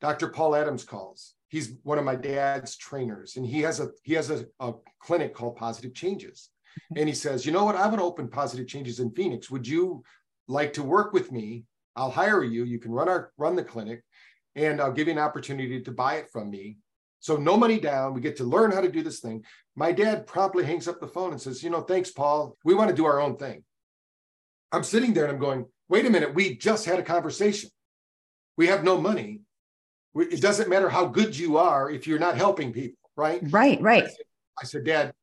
[0.00, 0.28] Dr.
[0.28, 1.34] Paul Adams calls.
[1.48, 5.34] He's one of my dad's trainers, and he has a he has a, a clinic
[5.34, 6.48] called Positive Changes.
[6.76, 7.00] Mm-hmm.
[7.00, 7.76] And he says, you know what?
[7.76, 9.50] I want to open Positive Changes in Phoenix.
[9.50, 10.02] Would you
[10.48, 11.64] like to work with me?
[11.96, 12.64] I'll hire you.
[12.64, 14.02] You can run our run the clinic,
[14.56, 16.78] and I'll give you an opportunity to buy it from me.
[17.24, 18.12] So no money down.
[18.12, 19.46] We get to learn how to do this thing.
[19.76, 22.54] My dad promptly hangs up the phone and says, you know, thanks, Paul.
[22.66, 23.64] We want to do our own thing.
[24.72, 26.34] I'm sitting there and I'm going, wait a minute.
[26.34, 27.70] We just had a conversation.
[28.58, 29.40] We have no money.
[30.14, 33.40] It doesn't matter how good you are if you're not helping people, right?
[33.44, 33.80] Right.
[33.80, 34.04] Right.
[34.60, 35.14] I said, Dad,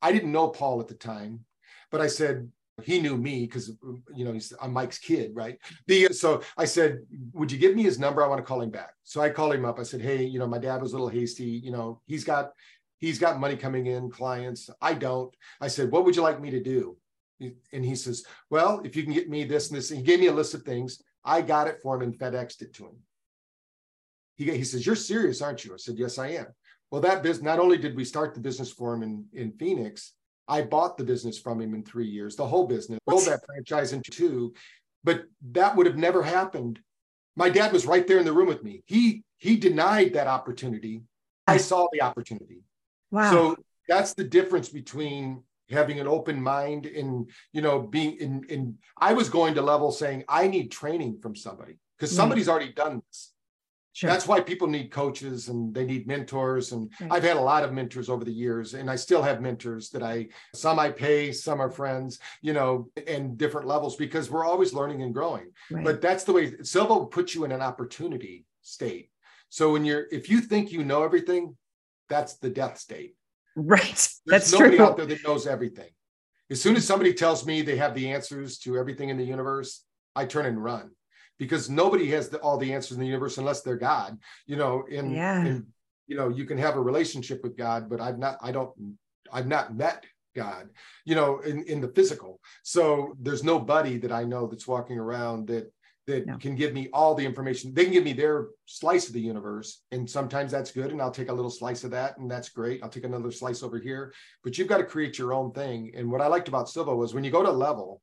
[0.00, 1.44] I didn't know Paul at the time,
[1.90, 2.50] but I said,
[2.82, 3.70] he knew me because
[4.14, 5.58] you know he's I'm Mike's kid, right?
[5.86, 6.98] The so I said,
[7.32, 8.22] would you give me his number?
[8.22, 8.94] I want to call him back.
[9.04, 9.78] So I called him up.
[9.78, 11.44] I said, hey, you know, my dad was a little hasty.
[11.44, 12.50] You know, he's got
[12.98, 14.70] he's got money coming in, clients.
[14.80, 15.34] I don't.
[15.60, 16.96] I said, what would you like me to do?
[17.40, 20.28] And he says, well, if you can get me this and this, he gave me
[20.28, 21.02] a list of things.
[21.24, 22.96] I got it for him and FedExed it to him.
[24.36, 25.74] He, he says, you're serious, aren't you?
[25.74, 26.46] I said, yes, I am.
[26.90, 30.12] Well, that business, not only did we start the business for him in, in Phoenix,
[30.48, 33.92] I bought the business from him in three years, the whole business, rolled that franchise
[33.92, 34.54] into two.
[35.02, 36.80] But that would have never happened.
[37.36, 38.82] My dad was right there in the room with me.
[38.86, 41.02] He he denied that opportunity.
[41.46, 42.62] I saw the opportunity.
[43.10, 43.30] Wow.
[43.30, 43.56] So
[43.88, 49.12] that's the difference between having an open mind and you know being in in I
[49.12, 52.16] was going to level saying I need training from somebody because Right.
[52.16, 52.22] Hmm.
[52.22, 53.33] somebody's already done this.
[53.94, 54.10] Sure.
[54.10, 56.72] That's why people need coaches and they need mentors.
[56.72, 57.12] And Right.
[57.12, 60.02] I've had a lot of mentors over the years, and I still have mentors that
[60.02, 64.74] I some I pay, some are friends, you know, and different levels because we're always
[64.74, 65.50] learning and growing.
[65.70, 65.82] right.
[65.84, 69.10] But that's the way Silva will put you in an opportunity state.
[69.48, 71.56] So when you're if you think you know everything,
[72.08, 73.16] that's the death state.
[73.56, 73.82] right.
[74.26, 74.86] There's That's nobody true.
[74.86, 75.90] out there that knows everything.
[76.50, 79.84] As soon as somebody tells me they have the answers to everything in the universe,
[80.14, 80.90] I turn and run
[81.38, 84.18] because nobody has the, all the answers in the universe unless they're God.
[84.46, 85.40] You know, and, Yeah.
[85.44, 85.66] and
[86.06, 88.38] you know you can have a relationship with God, but I've not.
[88.40, 88.72] I don't.
[89.32, 90.04] I've not met
[90.36, 90.68] God.
[91.04, 92.40] You know, in in the physical.
[92.62, 95.72] So there's nobody that I know that's walking around that
[96.06, 96.36] that No.
[96.36, 97.72] can give me all the information.
[97.72, 101.10] They can give me their slice of the universe, and sometimes that's good, and I'll
[101.10, 102.82] take a little slice of that, and that's great.
[102.82, 105.92] I'll take another slice over here, but you've got to create your own thing.
[105.96, 108.02] And what I liked about Silva was when you go to level,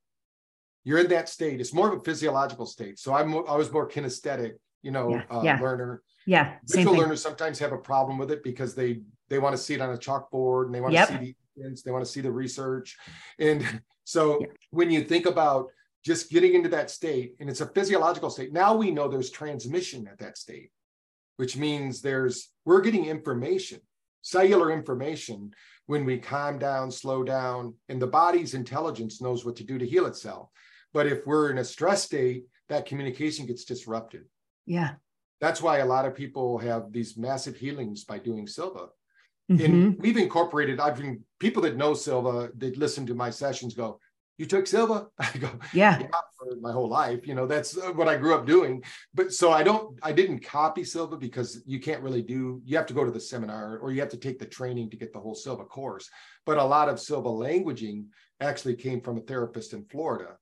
[0.84, 1.60] you're in that state.
[1.62, 3.00] It's more of a physiological state.
[3.00, 5.60] So I'm I was more kinesthetic, you know, Yeah, uh, yeah.
[5.60, 6.02] learner.
[6.26, 6.56] Yeah.
[6.66, 9.74] Same Visual learners sometimes have a problem with it because they they want to see
[9.74, 11.08] it on a chalkboard and they want Yep.
[11.08, 12.98] to see the evidence, they want to see the research.
[13.40, 13.64] And
[14.04, 14.48] so Yeah.
[14.72, 15.68] when you think about
[16.04, 20.08] just getting into that state, and it's a physiological state, now we know there's transmission
[20.08, 20.72] at that state,
[21.38, 23.80] which means there's we're getting information,
[24.24, 25.54] cellular information
[25.86, 29.86] when we calm down, slow down, and the body's intelligence knows what to do to
[29.86, 30.50] heal itself.
[30.94, 34.24] But if we're in a stress state, that communication gets disrupted.
[34.66, 34.94] Yeah.
[35.40, 38.90] That's why a lot of people have these massive healings by doing Silva.
[39.50, 39.66] Mhm.
[39.66, 44.00] And we've incorporated, I've been people that know Silva, that listen to my sessions go,
[44.38, 45.08] You took Silva?
[45.20, 46.00] I go, Yeah.
[46.00, 47.28] yeah, for my whole life.
[47.28, 48.84] You know, that's uh, what I grew up doing.
[49.14, 52.88] But so I don't, I didn't copy Silva because you can't really do, you have
[52.88, 55.20] to go to the seminar or you have to take the training to get the
[55.20, 56.10] whole Silva course.
[56.46, 58.06] But a lot of Silva languaging
[58.40, 60.38] actually came from a therapist in Florida.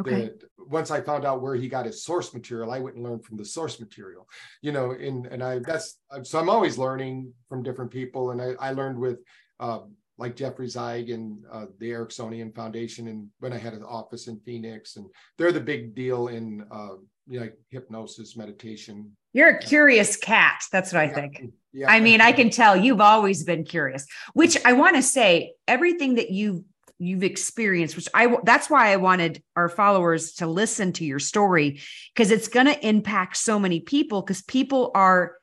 [0.00, 0.22] Okay.
[0.22, 3.24] That once I found out where he got his source material, I went and learned
[3.24, 4.28] from the source material.
[4.60, 8.54] You know, and and I that's so I'm always learning from different people, and I,
[8.58, 9.18] I learned with
[9.60, 9.80] uh,
[10.18, 14.40] like Jeffrey Zeig and uh, the Ericksonian Foundation, and when I had an office in
[14.40, 15.06] Phoenix, and
[15.38, 19.16] they're the big deal in uh, you know, hypnosis, meditation.
[19.32, 20.62] You're a curious cat.
[20.70, 21.52] That's what I Yeah, think.
[21.72, 21.90] Yeah.
[21.90, 26.16] I mean, I can tell you've always been curious, which I want to say everything
[26.16, 26.64] that you
[26.98, 31.80] you've experienced, which I that's why I wanted our followers to listen to your story
[32.14, 35.36] because it's going to impact so many people because people are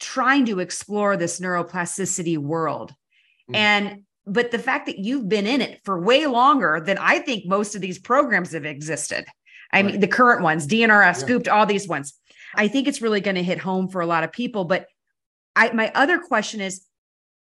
[0.00, 2.92] trying to explore this neuroplasticity world.
[3.50, 3.56] Mhm.
[3.56, 7.46] And but the fact that you've been in it for way longer than I think
[7.46, 9.24] most of these programs have existed.
[9.72, 11.24] I mean, the current ones, DNRS, Yeah.
[11.24, 12.14] Scooped, all these ones.
[12.54, 14.64] I think it's really going to hit home for a lot of people.
[14.64, 14.86] But
[15.54, 16.84] I my other question is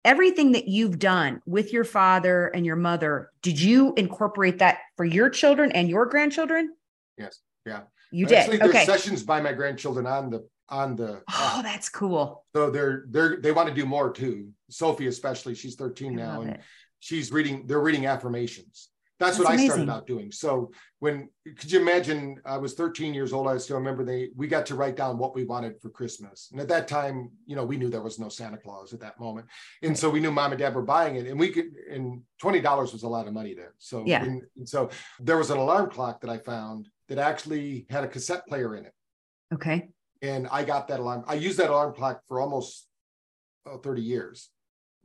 [0.04, 5.04] everything that you've done with your father and your mother, did you incorporate that for
[5.04, 6.74] your children and your grandchildren?
[7.16, 7.38] Yes.
[7.66, 7.82] Yeah.
[8.10, 8.60] You Actually, did.
[8.66, 8.84] there's Okay.
[8.84, 12.44] sessions by my grandchildren on the on the Oh, that's cool.
[12.54, 14.50] so they're they're they want to do more too.
[14.70, 16.60] Sophie especially, she's I 13 now, and it.
[17.00, 18.88] she's reading they're reading affirmations
[19.24, 23.14] that's, That's what i started out doing so when could you imagine i was 13
[23.14, 25.90] years old i still remember they we got to write down what we wanted for
[25.90, 29.00] christmas and at that time you know we knew there was no santa claus at
[29.00, 29.46] that moment
[29.82, 32.92] and so we knew mom and dad were buying it and we could and $20
[32.92, 34.22] was a lot of money then so Yeah.
[34.24, 38.08] and, and so there was an alarm clock that i found that actually had a
[38.08, 38.92] cassette player in it
[39.52, 39.88] Okay.
[40.22, 41.24] and I got that alarm.
[41.28, 42.88] I used that alarm clock for almost
[43.66, 44.50] oh, 30 years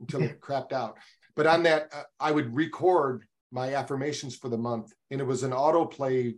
[0.00, 0.96] until it crapped out.
[1.36, 5.42] But on that, uh, I would record my affirmations for the month, and it was
[5.42, 6.36] an autoplay,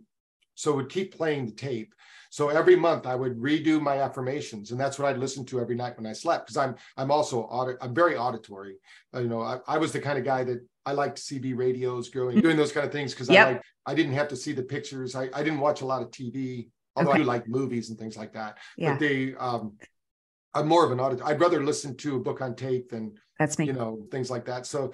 [0.55, 1.93] so it would keep playing the tape.
[2.29, 5.75] So every month I would redo my affirmations, and that's what I'd listen to every
[5.75, 6.47] night when I slept.
[6.47, 8.77] Because I'm I'm also audit, I'm very auditory.
[9.13, 12.09] Uh, you know, I, I was the kind of guy that I liked CB radios
[12.09, 13.47] growing, doing those kind of things because Yep.
[13.47, 15.15] I like I didn't have to see the pictures.
[15.15, 18.17] I, I didn't watch a lot of TV, although I do like movies and things
[18.17, 18.91] like that Yeah.
[18.93, 19.73] but they um
[20.55, 23.57] i'm more of an auditor i'd rather listen to a book on tape than That's
[23.57, 23.65] me.
[23.65, 24.91] you know things like that so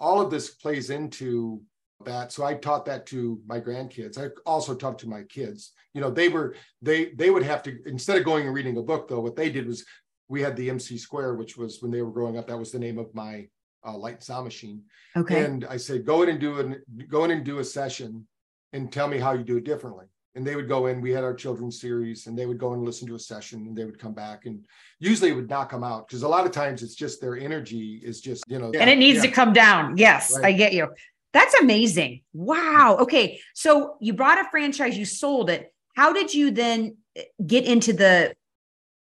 [0.00, 1.60] all of this plays into
[2.04, 6.00] that so i taught that to my grandkids i also taught to my kids you
[6.00, 9.06] know they were they they would have to instead of going and reading a book
[9.08, 9.84] though what they did was
[10.28, 12.78] we had the mc square which was when they were growing up that was the
[12.78, 13.46] name of my
[13.86, 14.82] uh, light and sound machine
[15.16, 15.44] okay.
[15.44, 18.26] and I said, go in and do an go in and do a session
[18.72, 20.06] and tell me how you do it differently.
[20.36, 22.84] And they would go in, we had our children's series, and they would go and
[22.84, 24.46] listen to a session and they would come back.
[24.46, 24.64] And
[25.00, 28.00] usually it would knock them out because a lot of times it's just their energy
[28.04, 29.22] is just, you know, and it needs yeah.
[29.22, 29.96] to come down.
[29.96, 30.88] Yes, I get you.
[31.32, 32.22] That's amazing.
[32.32, 32.98] Wow.
[33.00, 33.40] Okay.
[33.54, 35.72] So you bought a franchise, you sold it.
[35.96, 38.34] How did you then eh, get into the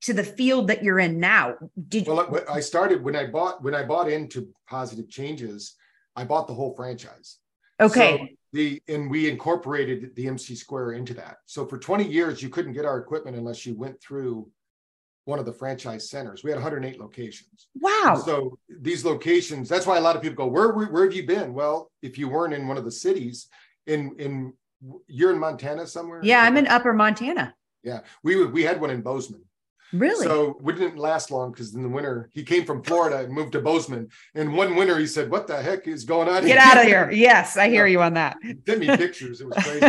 [0.02, 1.54] to the field that you're in now?
[1.88, 5.74] Did Well, I- I started when I bought when I bought into Positive Changes,
[6.14, 7.38] I bought the whole franchise.
[7.80, 8.18] Okay.
[8.18, 11.38] So the and we incorporated the MC Square into that.
[11.46, 14.48] So for 20 years, you couldn't get our equipment unless you went through
[15.26, 16.44] one of the franchise centers.
[16.44, 17.66] We had 108 locations.
[17.74, 18.22] wow.
[18.24, 21.26] So these locations, that's why a lot of people go, where, where, where have you
[21.26, 21.52] been?
[21.52, 23.48] Well, if you weren't in one of the cities,
[23.86, 24.52] in in
[25.08, 26.20] you're in Montana somewhere?
[26.22, 27.54] yeah, I'm in Upper Montana.
[27.82, 29.42] Yeah, we we had one in Bozeman.
[29.92, 30.26] Really?
[30.26, 33.52] So we didn't last long because in the winter he came from Florida and moved
[33.52, 34.08] to Bozeman.
[34.34, 36.44] And one winter he said, "What the heck is going on?
[36.44, 37.10] Get out of here.
[37.10, 37.92] Yes, I hear Yeah.
[37.92, 38.36] you on that.
[38.42, 39.40] He Sent me pictures.
[39.40, 39.86] It was crazy.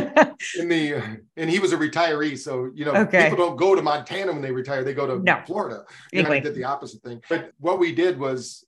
[0.59, 0.93] in the
[1.35, 3.29] and he was a retiree, so you know Okay.
[3.29, 5.41] people don't go to Montana when they retire; they go to No.
[5.45, 5.83] Florida.
[6.13, 7.21] And I did the opposite thing.
[7.29, 8.65] But what we did was,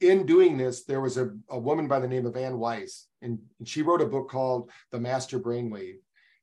[0.00, 3.38] in doing this, there was a, a woman by the name of Ann Wise, and
[3.64, 5.96] she wrote a book called The Master Brainwave,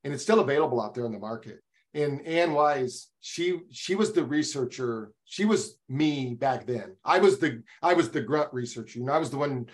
[0.04, 1.58] and it's still available out there in the market.
[1.94, 5.12] And Ann Wise, she she was the researcher.
[5.24, 6.96] She was me back then.
[7.04, 8.98] I was the I was the grunt researcher.
[8.98, 9.66] You know, I was the one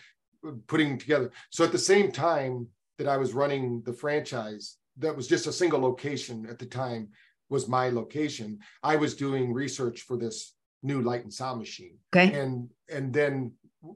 [0.67, 1.31] putting together.
[1.51, 2.67] So at the same time
[2.99, 7.09] that I was running the franchise, that was just a single location at the time
[7.49, 8.59] was my location.
[8.83, 12.33] I was doing research for this new light and sound machine Okay.
[12.41, 13.53] and and then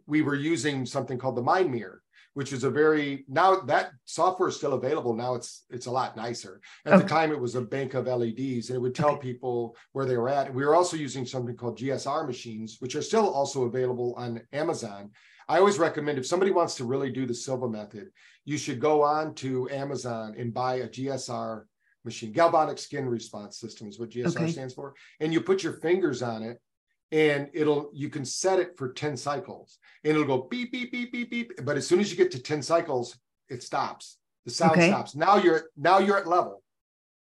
[0.06, 2.02] we were using something called the mind mirror
[2.35, 5.14] which is a very now that software is still available.
[5.14, 6.61] Now it's it's a lot nicer.
[6.87, 7.03] At okay.
[7.03, 9.33] the time, it was a bank of LEDs, and it would tell okay.
[9.33, 10.53] people where they were at.
[10.53, 15.11] We were also using something called GSR machines, which are still also available on Amazon.
[15.49, 18.09] I always recommend if somebody wants to really do the Silva method,
[18.45, 21.64] you should go on to Amazon and buy a GSR
[22.05, 22.33] machine.
[22.33, 24.51] Galvanic skin response system is what GSR okay.
[24.51, 24.95] stands for.
[25.21, 26.59] And you put your fingers on it
[27.12, 29.79] and it'll you can set it for 10 cycles.
[30.03, 31.64] And it'll go beep beep beep beep beep.
[31.64, 33.16] But as soon as you get to 10 cycles
[33.48, 34.16] it stops.
[34.46, 34.88] The sound okay.
[34.88, 35.14] stops.
[35.14, 36.62] Now you're now you're at level.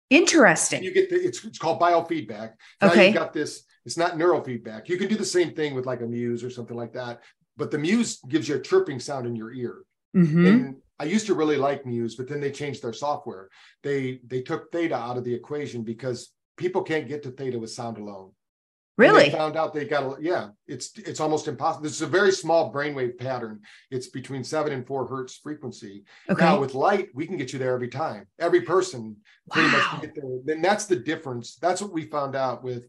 [0.08, 0.82] Interesting.
[0.82, 2.54] You get the it's, it's called biofeedback.
[2.80, 3.06] Now okay.
[3.06, 4.88] you've got this it's not neurofeedback.
[4.88, 7.20] You can do the same thing with like a muse or something like that
[7.56, 9.82] but the muse gives you a chirping sound in your ear.
[10.14, 10.46] Mm-hmm.
[10.46, 13.50] and i used to really like muse but then they changed their software.
[13.82, 17.70] They they took theta out of the equation because people can't get to theta with
[17.70, 18.32] sound alone
[18.96, 19.30] Really?
[19.30, 20.48] found out they got a yeah.
[20.66, 21.82] It's it's almost impossible.
[21.82, 23.60] This is a very small brainwave pattern.
[23.90, 26.04] It's between seven and four hertz frequency.
[26.30, 26.44] Okay.
[26.44, 28.26] Now with light, we can get you there every time.
[28.38, 29.16] Every person
[29.50, 29.74] pretty wow.
[29.74, 30.38] much can get there.
[30.44, 31.56] Then that's the difference.
[31.56, 32.88] That's what we found out with.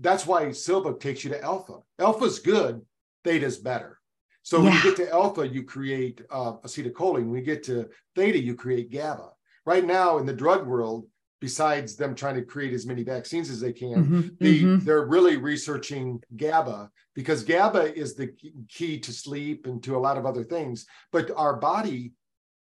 [0.00, 1.78] That's why Silva takes you to alpha.
[2.00, 2.82] Alpha's good.
[3.22, 4.00] Theta's better.
[4.42, 4.64] So yeah.
[4.64, 7.26] when you get to alpha, you create uh, acetylcholine.
[7.26, 9.28] When you get to theta, you create GABA.
[9.66, 11.04] Right now in the drug world,
[11.40, 14.84] besides them trying to create as many vaccines as they can, mm-hmm, they, mm-hmm.
[14.84, 18.32] they're really researching GABA because GABA is the
[18.68, 20.86] key to sleep and to a lot of other things.
[21.12, 22.12] But our body,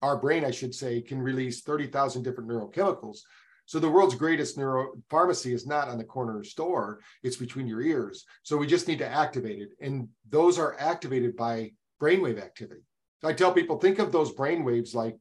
[0.02, 3.20] our brain, I should say, can release 30,000 different neurochemicals.
[3.66, 7.82] So the world's greatest neuro pharmacy is not on the corner store, it's between your
[7.82, 8.26] ears.
[8.44, 9.70] So we just need to activate it.
[9.82, 12.82] And those are activated by brainwave activity.
[13.20, 15.18] So I tell people, think of those brainwaves like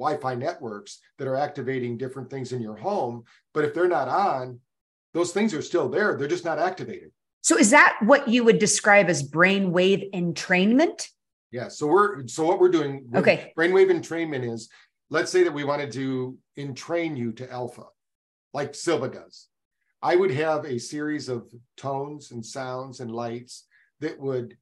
[0.00, 3.24] Wi-Fi networks that are activating different things in your home.
[3.52, 4.60] But if they're not on,
[5.12, 6.16] those things are still there.
[6.16, 7.10] They're just not activated.
[7.42, 11.08] So is that what you would describe as brainwave entrainment?
[11.52, 11.68] Yeah.
[11.68, 13.52] So we're so what we're doing okay.
[13.58, 14.68] brainwave entrainment is
[15.10, 17.84] let's say that we wanted to entrain you to alpha,
[18.54, 19.48] like Silva does.
[20.02, 23.66] I would have a series of tones and sounds and lights
[24.00, 24.56] that would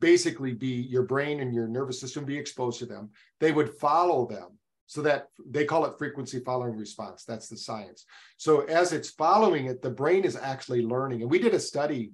[0.00, 3.10] basically be your brain and your nervous system be exposed to them.
[3.40, 4.58] They would follow them.
[4.86, 7.24] So that they call it frequency following response.
[7.24, 8.04] That's the science.
[8.36, 11.22] So as it's following it, the brain is actually learning.
[11.22, 12.10] And we did a study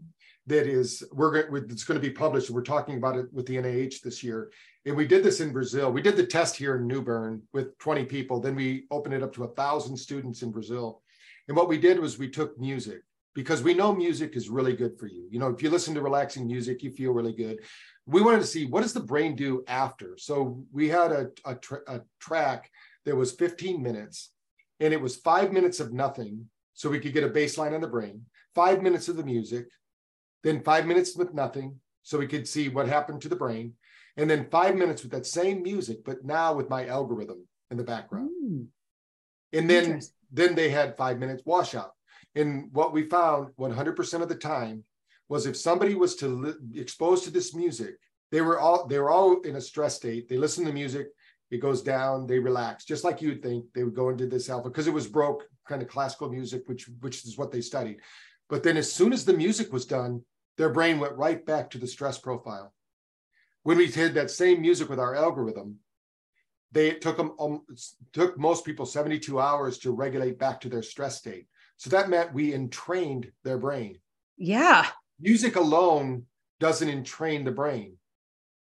[0.49, 2.51] that is we're going it's going to be published.
[2.51, 4.51] We're talking about it with the NIH this year,
[4.87, 5.93] and we did this in Brazil.
[5.93, 8.41] We did the test here in New Bern with 20 people.
[8.41, 11.03] Then we opened it up to a thousand students in Brazil.
[11.49, 13.03] And what we did was we took music
[13.38, 15.29] because we know music is really good for you.
[15.31, 17.61] You know, if you listen to relaxing music, you feel really good.
[18.05, 20.16] We wanted to see what does the brain do after.
[20.18, 22.68] So we had a, a, tra- a track
[23.05, 24.33] that was 15 minutes,
[24.81, 27.87] and it was five minutes of nothing, so we could get a baseline on the
[27.87, 28.22] brain.
[28.57, 29.68] Five minutes of the music,
[30.42, 33.74] then five minutes with nothing, so we could see what happened to the brain,
[34.16, 37.85] and then five minutes with that same music, but now with my algorithm in the
[37.85, 38.31] background.
[38.44, 38.66] Mm.
[39.53, 40.01] And then
[40.33, 41.92] then they had five minutes washout.
[42.35, 44.85] And what we found 100% of the time
[45.29, 47.97] was if somebody was to li- exposed to this music,
[48.31, 50.29] they were all they were all in a stress state.
[50.29, 51.09] They listen to music,
[51.51, 54.69] it goes down, they relax, just like you'd think they would go into this alpha
[54.69, 57.99] because it was broke kind of classical music, which which is what they studied.
[58.49, 60.23] But then as soon as the music was done,
[60.57, 62.75] their brain went right back to the stress profile.
[63.62, 65.77] When we did that same music with our algorithm,
[66.73, 67.62] they it took them um,
[68.12, 71.47] took most people 72 hours to regulate back to their stress state.
[71.79, 73.99] So that meant we entrained their brain.
[74.37, 74.87] Yeah.
[75.21, 76.27] Music alone
[76.61, 77.95] doesn't entrain the brain.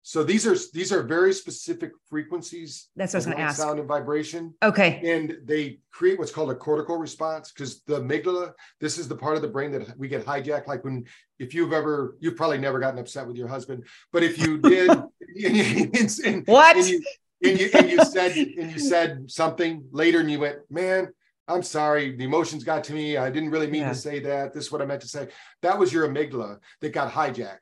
[0.04, 2.88] So these are these are very specific frequencies.
[2.96, 3.58] That's what I was going to ask.
[3.58, 4.54] Sound and vibration.
[4.64, 5.02] Okay.
[5.04, 8.54] And they create what's called a cortical response because the amygdala.
[8.80, 10.66] This is the part of the brain that we get hijacked.
[10.66, 11.06] Like when,
[11.40, 14.90] if you've ever, you've probably never gotten upset with your husband, but if you did,
[15.46, 16.78] and, and, and, what?
[16.78, 17.04] And you,
[17.44, 21.10] and you, and you said and you said something later, and you went, man,
[21.48, 23.18] I'm sorry, the emotions got to me.
[23.18, 23.90] I didn't really mean yeah.
[23.90, 24.54] to say that.
[24.54, 25.30] This is what I meant to say.
[25.62, 27.60] That was your amygdala that got hijacked.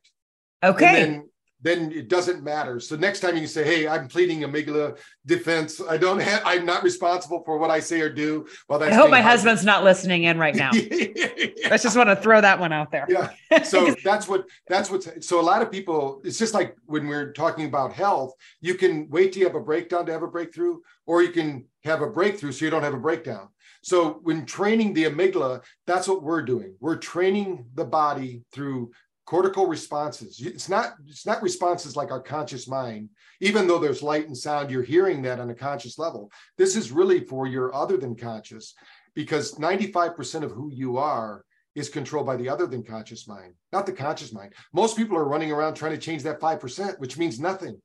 [0.63, 1.03] Okay.
[1.03, 1.29] And then,
[1.61, 2.79] then it doesn't matter.
[2.79, 5.79] So next time you can say, "Hey, I'm pleading amygdala defense.
[5.87, 6.41] I don't have.
[6.45, 9.23] I'm not responsible for what I say or do." Well, I hope my hijacked.
[9.23, 10.71] husband's not listening in right now.
[10.73, 13.05] I just want to throw that one out there.
[13.09, 13.29] Yeah.
[13.63, 15.23] So that's what that's what.
[15.23, 19.09] So a lot of people, it's just like when we're talking about health, you can
[19.09, 22.07] wait till you have a breakdown to have a breakthrough, or you can have a
[22.07, 23.49] breakthrough so you don't have a breakdown.
[23.85, 26.73] So when training the amygdala, that's what we're doing.
[26.79, 28.89] We're training the body through
[29.27, 30.39] cortical responses.
[30.39, 33.09] It's not it's not responses like our conscious mind.
[33.41, 36.31] Even though there's light and sound, you're hearing that on a conscious level.
[36.57, 38.73] This is really for your other than conscious
[39.13, 43.85] because 95% of who you are is controlled by the other than conscious mind, not
[43.85, 44.53] the conscious mind.
[44.73, 47.79] Most people are running around trying to change that 5%, which means nothing.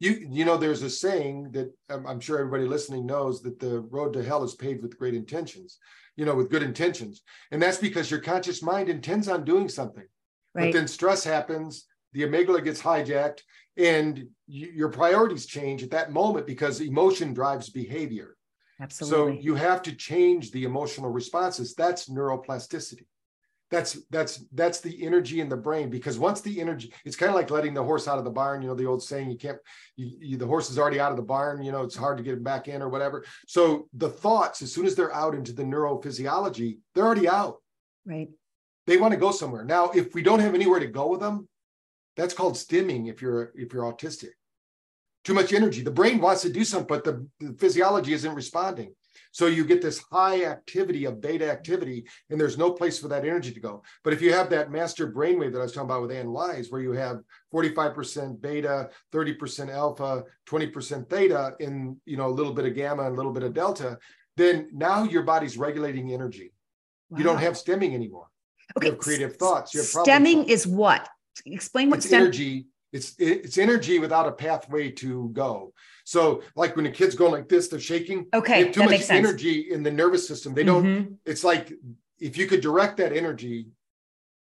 [0.00, 3.80] You you know there's a saying that I'm, I'm sure everybody listening knows that the
[3.80, 5.78] road to hell is paved with great intentions
[6.16, 7.22] you know with good intentions.
[7.50, 10.04] And that's because your conscious mind intends on doing something.
[10.54, 10.72] Right.
[10.72, 13.40] but then stress happens the amygdala gets hijacked
[13.76, 18.36] and your priorities change at that moment because emotion drives behavior.
[18.80, 19.36] Absolutely.
[19.36, 21.74] so you have to change the emotional responses.
[21.74, 23.06] That's neuroplasticity
[23.74, 27.34] that's that's that's the energy in the brain because once the energy it's kind of
[27.34, 29.58] like letting the horse out of the barn you know the old saying you can't
[29.96, 32.22] you, you, the horse is already out of the barn you know it's hard to
[32.22, 33.24] get him back in or whatever.
[33.48, 37.56] So the thoughts as soon as they're out into the neurophysiology they're already out.
[38.06, 38.28] Right.
[38.86, 39.64] They want to go somewhere.
[39.64, 41.48] Now if we don't have anywhere to go with them
[42.16, 44.30] that's called stimming if you're if you're autistic.
[45.24, 45.82] Too much energy.
[45.82, 48.94] The brain wants to do something but the, the physiology isn't responding
[49.32, 53.24] so you get this high activity of beta activity, and there's no place for that
[53.24, 53.82] energy to go.
[54.02, 56.70] But if you have that master brainwave that I was talking about with Ann Wise,
[56.70, 57.20] where you have
[57.52, 63.14] 45% beta, 30% alpha, 20% theta, in you know a little bit of gamma and
[63.14, 63.98] a little bit of delta,
[64.36, 66.52] then now your body's regulating energy.
[67.10, 67.18] Wow.
[67.18, 68.26] You don't have stemming anymore.
[68.76, 68.88] Okay.
[68.88, 69.74] You have creative thoughts.
[69.74, 71.08] You have stemming is what?
[71.46, 72.66] Explain what it's stem- energy.
[72.92, 75.72] It's it's energy without a pathway to go.
[76.04, 78.26] So, like when a kid's going like this, they're shaking.
[78.34, 80.54] Okay, they have too much energy in the nervous system.
[80.54, 80.84] They don't.
[80.84, 81.14] Mm-hmm.
[81.24, 81.72] It's like
[82.20, 83.66] if you could direct that energy,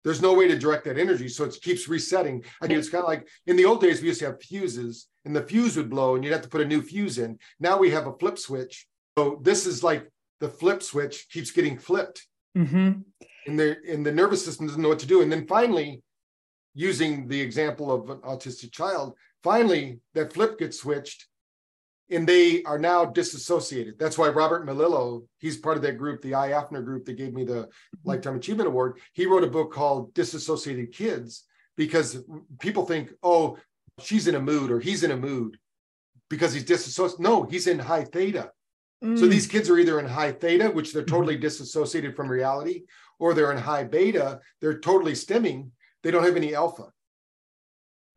[0.05, 2.45] there's no way to direct that energy, so it keeps resetting.
[2.61, 5.07] I mean, it's kind of like in the old days we used to have fuses,
[5.25, 7.39] and the fuse would blow, and you'd have to put a new fuse in.
[7.61, 8.87] Now we have a flip switch.
[9.17, 12.27] So this is like the flip switch keeps getting flipped.
[12.59, 13.01] Mm-hmm.
[13.47, 15.23] And the and the nervous system doesn't know what to do.
[15.23, 16.03] And then finally,
[16.75, 21.27] using the example of an autistic child, finally that flip gets switched
[22.11, 23.99] and they are now disassociated.
[23.99, 27.45] That's why Robert Melillo, he's part of that group, the IAFNR group that gave me
[27.45, 28.09] the mm-hmm.
[28.09, 29.01] Lifetime Achievement Award.
[29.13, 31.45] He wrote a book called Disassociated Kids
[31.77, 32.25] because
[32.61, 33.59] people think, oh,
[34.01, 35.59] she's in a mood or he's in a mood
[36.31, 37.21] because he's disassociated.
[37.21, 38.51] No, he's in high theta.
[39.03, 39.19] Mm.
[39.19, 41.43] So these kids are either in high theta, which they're totally mm-hmm.
[41.43, 42.83] disassociated from reality,
[43.19, 46.85] or they're in high beta, they're totally stemming, they don't have any alpha.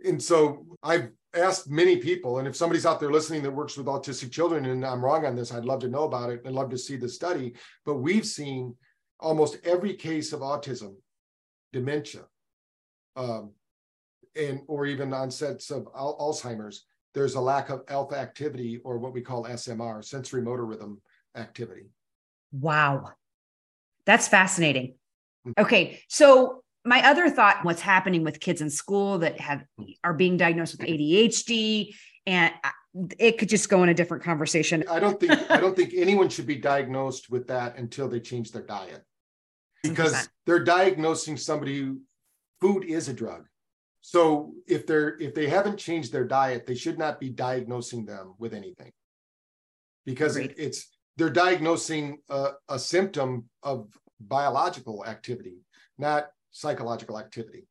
[0.05, 3.85] And so I've asked many people, and if somebody's out there listening that works with
[3.87, 6.69] autistic children, and I'm wrong on this, I'd love to know about it and love
[6.71, 7.53] to see the study.
[7.85, 8.75] But we've seen
[9.19, 10.95] almost every case of autism,
[11.71, 12.23] dementia,
[13.15, 13.51] um,
[14.35, 16.85] and or even onsets of al- Alzheimer's.
[17.13, 21.01] There's a lack of alpha activity, or what we call SMR, sensory motor rhythm
[21.35, 21.89] activity.
[22.51, 23.11] Wow,
[24.05, 24.95] that's fascinating.
[25.47, 25.61] Mm-hmm.
[25.61, 29.63] Okay, so my other thought what's happening with kids in school that have
[30.03, 31.93] are being diagnosed with ADHD
[32.25, 32.69] and uh,
[33.19, 34.83] it could just go in a different conversation.
[34.89, 38.51] I don't think I don't think anyone should be diagnosed with that until they change
[38.51, 39.03] their diet.
[39.83, 40.29] Because 100%.
[40.47, 42.01] they're diagnosing somebody who
[42.59, 43.45] food is a drug.
[44.01, 48.33] So if they're if they haven't changed their diet, they should not be diagnosing them
[48.39, 48.91] with anything.
[50.07, 50.87] Because it, it's
[51.17, 55.59] they're diagnosing a, a symptom of biological activity,
[55.99, 56.29] not
[56.59, 57.67] psychological activity.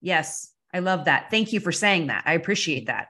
[0.00, 1.30] Yes, I love that.
[1.30, 2.24] Thank you for saying that.
[2.26, 3.08] I appreciate that.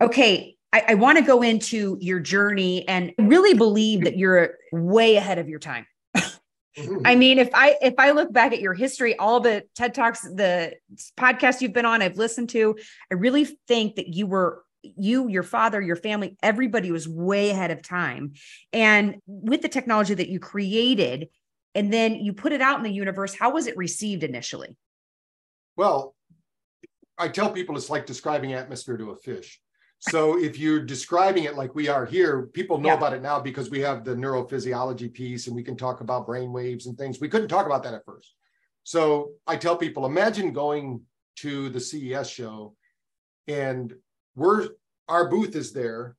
[0.00, 5.16] Okay, I, I want to go into your journey and really believe that you're way
[5.16, 5.86] ahead of your time.
[6.76, 7.02] Mm-hmm.
[7.04, 10.22] I mean, if I if I look back at your history, all the TED Talks,
[10.22, 10.74] the
[11.16, 12.76] podcasts you've been on, I've listened to,
[13.12, 17.70] I really think that you were you, your father, your family, everybody was way ahead
[17.70, 18.32] of time.
[18.72, 21.28] And with the technology that you created,
[21.74, 24.76] and then you put it out in the universe how was it received initially?
[25.76, 26.14] Well
[27.16, 29.60] i tell people it's like describing atmosphere to a fish.
[30.00, 32.94] So if you're describing it like we are here people know yeah.
[32.96, 36.52] about it now because we have the neurophysiology piece and we can talk about brain
[36.52, 37.20] waves and things.
[37.20, 38.34] We couldn't talk about that at first.
[38.82, 41.02] So i tell people imagine going
[41.36, 42.76] to the ces show
[43.48, 43.94] and
[44.36, 44.68] we're
[45.08, 46.16] our booth is there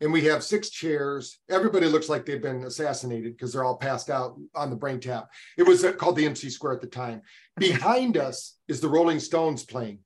[0.00, 1.38] and we have six chairs.
[1.50, 5.26] Everybody looks like they've been assassinated because they're all passed out on the BrainTap.
[5.56, 7.22] It was uh, called the MC Square at the time.
[7.56, 10.00] Behind us is the Rolling Stones playing.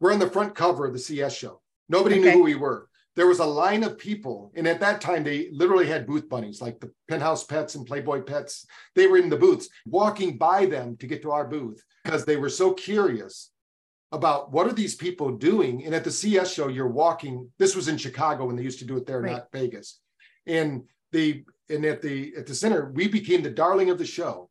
[0.00, 1.60] We're on the front cover of the CES show.
[1.88, 2.24] Nobody okay.
[2.24, 2.88] knew who we were.
[3.14, 6.62] There was a line of people, and at that time they literally had booth bunnies,
[6.62, 8.66] like the Penthouse Pets and Playboy Pets.
[8.94, 12.36] They were in the booths, walking by them to get to our booth because they
[12.36, 13.50] were so curious
[14.12, 15.84] about what are these people doing?
[15.84, 17.50] And at the CES show, you're walking.
[17.58, 19.32] This was in Chicago when they used to do it there, right.
[19.32, 20.00] not Vegas.
[20.46, 24.50] And the and at the at the center, we became the darling of the show.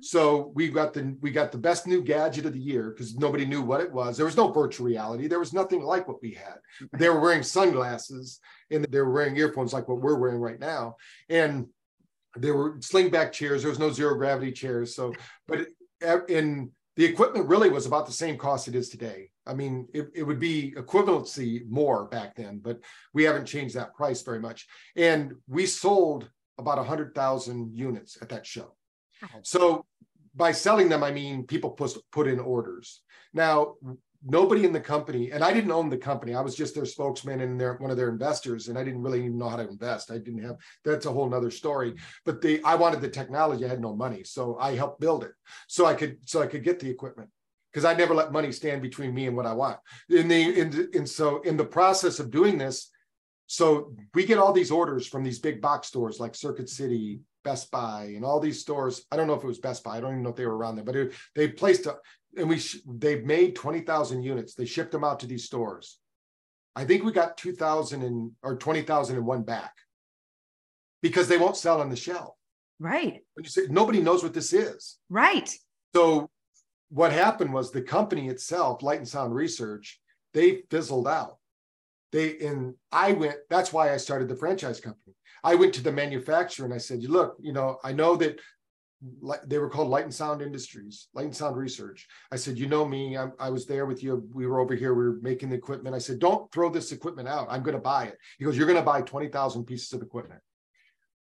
[0.00, 3.44] So we got the we got the best new gadget of the year because nobody
[3.44, 4.16] knew what it was.
[4.16, 5.26] There was no virtual reality.
[5.26, 6.58] There was nothing like what we had.
[6.98, 8.40] They were wearing sunglasses
[8.70, 10.96] and they were wearing earphones like what we're wearing right now.
[11.28, 11.66] And
[12.36, 13.62] there were sling back chairs.
[13.62, 14.94] There was no zero gravity chairs.
[14.94, 15.14] So,
[15.48, 15.66] but
[16.28, 19.30] in the equipment really was about the same cost it is today.
[19.46, 22.80] I mean, it, it would be equivalency more back then, but
[23.14, 24.66] we haven't changed that price very much.
[24.96, 26.28] And we sold
[26.58, 28.74] about 100,000 units at that show.
[29.42, 29.86] So
[30.34, 33.00] by selling them, I mean people put, put in orders.
[33.32, 33.74] Now,
[34.24, 36.34] nobody in the company, and I didn't own the company.
[36.34, 39.20] I was just their spokesman and their one of their investors, and I didn't really
[39.20, 40.10] even know how to invest.
[40.10, 41.94] I didn't have that's a whole nother story.
[42.24, 44.24] But the I wanted the technology, I had no money.
[44.24, 45.32] So I helped build it.
[45.66, 47.30] So I could so I could get the equipment
[47.72, 49.78] because I never let money stand between me and what I want.
[50.08, 52.90] In the in, and so in the process of doing this,
[53.48, 57.70] so we get all these orders from these big box stores like Circuit City, Best
[57.70, 59.06] Buy, and all these stores.
[59.10, 59.96] I don't know if it was Best Buy.
[59.96, 61.96] I don't even know if they were around there, but it, they placed a,
[62.36, 64.54] and we they've made twenty thousand units.
[64.54, 65.98] They shipped them out to these stores.
[66.76, 69.72] I think we got two thousand and or twenty thousand and one back
[71.00, 72.34] because they won't sell on the shelf.
[72.78, 73.22] Right.
[73.32, 74.98] When you say nobody knows what this is.
[75.08, 75.50] Right.
[75.94, 76.28] So
[76.90, 80.00] what happened was the company itself, Light and Sound Research,
[80.34, 81.38] they fizzled out.
[82.12, 85.14] They and I went, that's why I started the franchise company.
[85.44, 88.38] I went to the manufacturer and I said, look, you know, I know that
[89.46, 92.08] they were called Light and Sound Industries, Light and Sound Research.
[92.32, 94.28] I said, you know me, I, I, was there with you.
[94.32, 95.94] We were over here, we were making the equipment.
[95.94, 97.46] I said, don't throw this equipment out.
[97.48, 98.18] I'm going to buy it.
[98.38, 100.40] He goes, you're going to buy 20,000 pieces of equipment.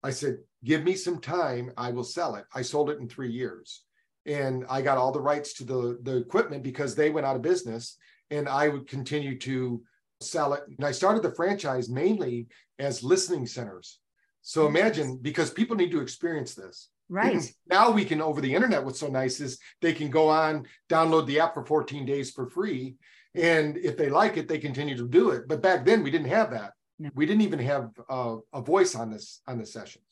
[0.03, 1.71] I said, give me some time.
[1.75, 2.45] I will sell it.
[2.53, 3.83] I sold it in three years
[4.25, 7.41] and I got all the rights to the, the equipment because they went out of
[7.41, 7.97] business
[8.29, 9.81] and I would continue to
[10.21, 10.63] sell it.
[10.67, 12.47] And I started the franchise mainly
[12.79, 13.99] as listening centers.
[14.41, 16.89] So imagine because people need to experience this.
[17.09, 17.53] Right.
[17.67, 18.83] Now we can over the internet.
[18.83, 22.49] What's so nice is they can go on, download the app for 14 days for
[22.49, 22.95] free.
[23.35, 25.47] And if they like it, they continue to do it.
[25.47, 26.73] But back then we didn't have that.
[26.99, 27.09] No.
[27.15, 30.05] We didn't even have a, a voice on this on the sessions.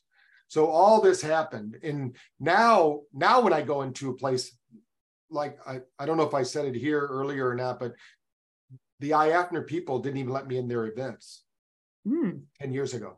[0.47, 1.77] So all this happened.
[1.81, 4.57] And now, now when I go into a place
[5.29, 7.93] like I, I don't know if I said it here earlier or not, but
[9.01, 11.43] the IAFNR people didn't even let me in their events
[12.07, 12.41] mm.
[12.61, 13.17] 10 years ago.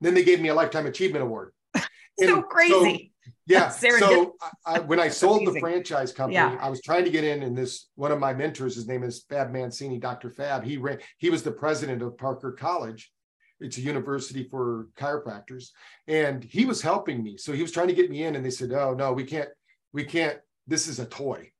[0.00, 1.52] Then they gave me a lifetime achievement award.
[2.18, 3.10] so crazy.
[3.48, 3.68] So, yeah.
[3.70, 6.58] so I, when I sold the franchise company, yeah.
[6.60, 9.24] I was trying to get in, and this one of my mentors, his name is
[9.30, 10.30] Fab Mancini, Dr.
[10.30, 10.62] Fab.
[10.62, 13.10] He ran, he was the president of Parker College,
[13.60, 15.70] it's a university for chiropractors
[16.08, 18.50] and he was helping me so he was trying to get me in and they
[18.50, 19.48] said oh no we can't
[19.92, 21.50] we can't this is a toy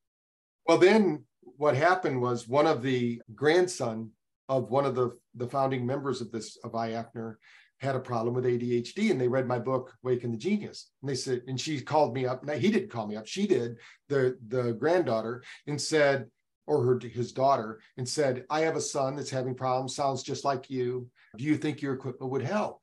[0.66, 1.24] well then
[1.56, 4.10] what happened was one of the grandson
[4.48, 7.36] of one of the the founding members of this of IAFNR
[7.80, 10.90] had a problem with ADHD and they read my book Waken the Genius.
[11.02, 13.26] And they said and she called me up now he didn't call me up.
[13.26, 13.76] She did
[14.08, 16.26] the the granddaughter and said
[16.66, 19.94] or her his daughter and said I have a son that's having problems.
[19.94, 21.08] Sounds just like you.
[21.36, 22.80] Do you think your equipment would help?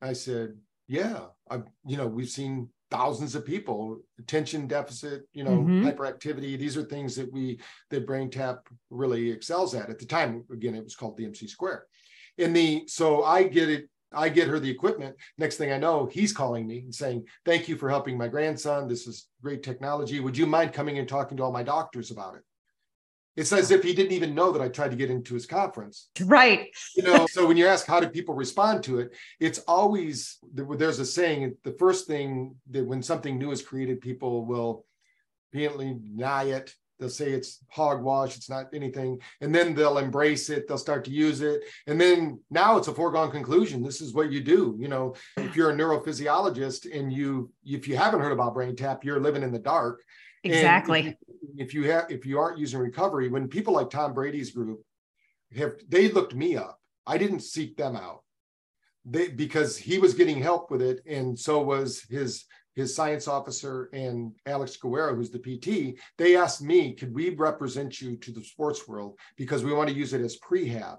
[0.00, 5.58] I said, yeah, I, you know, we've seen thousands of people attention deficit you know
[5.58, 5.86] mm-hmm.
[5.86, 6.58] hyperactivity.
[6.58, 7.60] These are things that we
[7.90, 8.60] that BrainTap
[8.90, 9.90] really excels at.
[9.90, 11.86] At the time again it was called the mc square.
[12.38, 15.16] In the so i get it i get her the equipment.
[15.36, 18.88] Next thing i know he's calling me and saying thank you for helping my grandson.
[18.88, 20.20] This is great technology.
[20.20, 22.42] Would you mind coming and talking to all my doctors about it
[23.38, 26.08] it's as if he didn't even know that I tried to get into his conference.
[26.22, 26.70] Right.
[26.96, 30.98] you know, so when you ask how do people respond to it, it's always there's
[30.98, 31.54] a saying.
[31.62, 34.84] The first thing that when something new is created, people will
[35.52, 36.74] vehemently deny it.
[36.98, 40.66] They'll say it's hogwash, it's not anything, and then they'll embrace it.
[40.66, 43.84] They'll start to use it, and then now it's a foregone conclusion.
[43.84, 44.76] This is what you do.
[44.80, 49.20] You know, if you're a neurophysiologist and you if you haven't heard about BrainTap, you're
[49.20, 50.02] living in the dark
[50.44, 51.16] Exactly.
[51.56, 54.80] If, if you have if you aren't using recovery, when people like Tom Brady's group
[55.56, 56.78] have they looked me up.
[57.06, 58.22] I didn't seek them out.
[59.04, 63.88] They because he was getting help with it, and so was his his science officer
[63.92, 68.44] and Alex Guerrero, who's the PT, they asked me, could we represent you to the
[68.44, 70.98] sports world because we want to use it as prehab,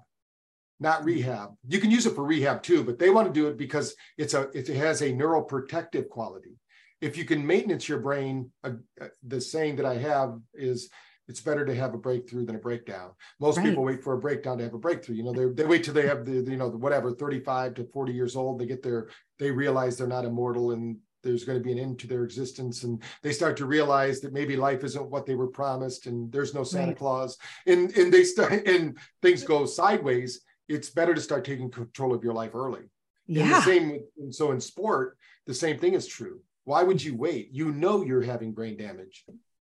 [0.82, 1.06] not mm-hmm.
[1.06, 1.50] rehab.
[1.70, 4.34] You can use it for rehab too, but they want to do it because it's
[4.34, 6.58] a it has a neuroprotective quality
[7.02, 8.72] if you can maintenance your brain, uh,
[9.02, 10.90] uh, the saying that I have is
[11.28, 13.12] it's better to have a breakthrough than a breakdown.
[13.40, 13.68] Most right.
[13.68, 15.16] people wait for a breakdown to have a breakthrough.
[15.16, 17.76] You know, they, they wait till they have the, the, you know, the whatever, 35
[17.76, 21.58] to 40 years old, they get their, they realize they're not immortal and there's going
[21.58, 22.84] to be an end to their existence.
[22.84, 26.56] And they start to realize that maybe life isn't what they were promised and there's
[26.56, 26.98] no Santa right.
[26.98, 27.38] Claus
[27.68, 30.42] and, and they start, and things go sideways.
[30.68, 32.90] It's better to start taking control of your life early.
[33.28, 33.44] Yeah.
[33.44, 37.16] And the same, with, so in sport, the same thing is true why would you
[37.16, 37.50] wait?
[37.52, 39.26] You know you're having brain damage.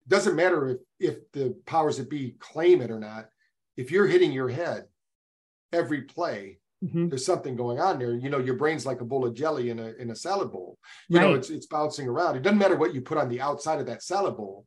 [0.08, 3.30] Doesn't matter if if the powers that be claim it or not.
[3.78, 4.86] If you're hitting your head
[5.72, 7.10] every play, mm-hmm.
[7.10, 8.14] there's something going on there.
[8.14, 10.78] You know, your brain's like a bowl of jelly in a in a salad bowl.
[11.08, 11.28] You right.
[11.28, 12.36] know, it's it's bouncing around.
[12.36, 14.66] It doesn't matter what you put on the outside of that salad bowl.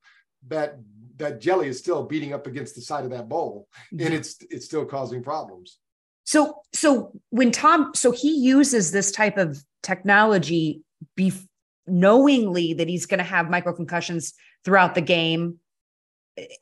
[0.49, 0.79] That
[1.17, 4.65] that jelly is still beating up against the side of that bowl and it's it's
[4.67, 5.79] still causing problems
[6.25, 10.83] So, so when Tom, so he uses this type of technology,
[11.17, 11.33] be
[11.87, 15.59] knowingly that he's going to have micro concussions throughout the game.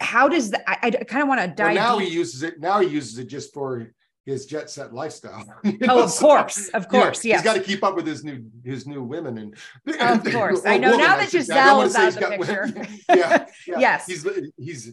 [0.01, 0.64] How does that?
[0.68, 1.75] I, I kind of want to well, dive.
[1.75, 2.09] now deep.
[2.09, 3.91] he uses it now he uses it just for
[4.25, 7.41] his jet set lifestyle You Oh, know, of course, of course, yes.
[7.41, 9.57] he's got to keep up with his new his new women and
[10.01, 10.61] Of course.
[10.66, 11.55] I know woman, now that should say.
[11.59, 12.87] I don't Gisele is out of the picture.
[13.09, 13.79] yeah, yeah.
[13.79, 14.07] Yes.
[14.07, 14.27] he's
[14.59, 14.93] he's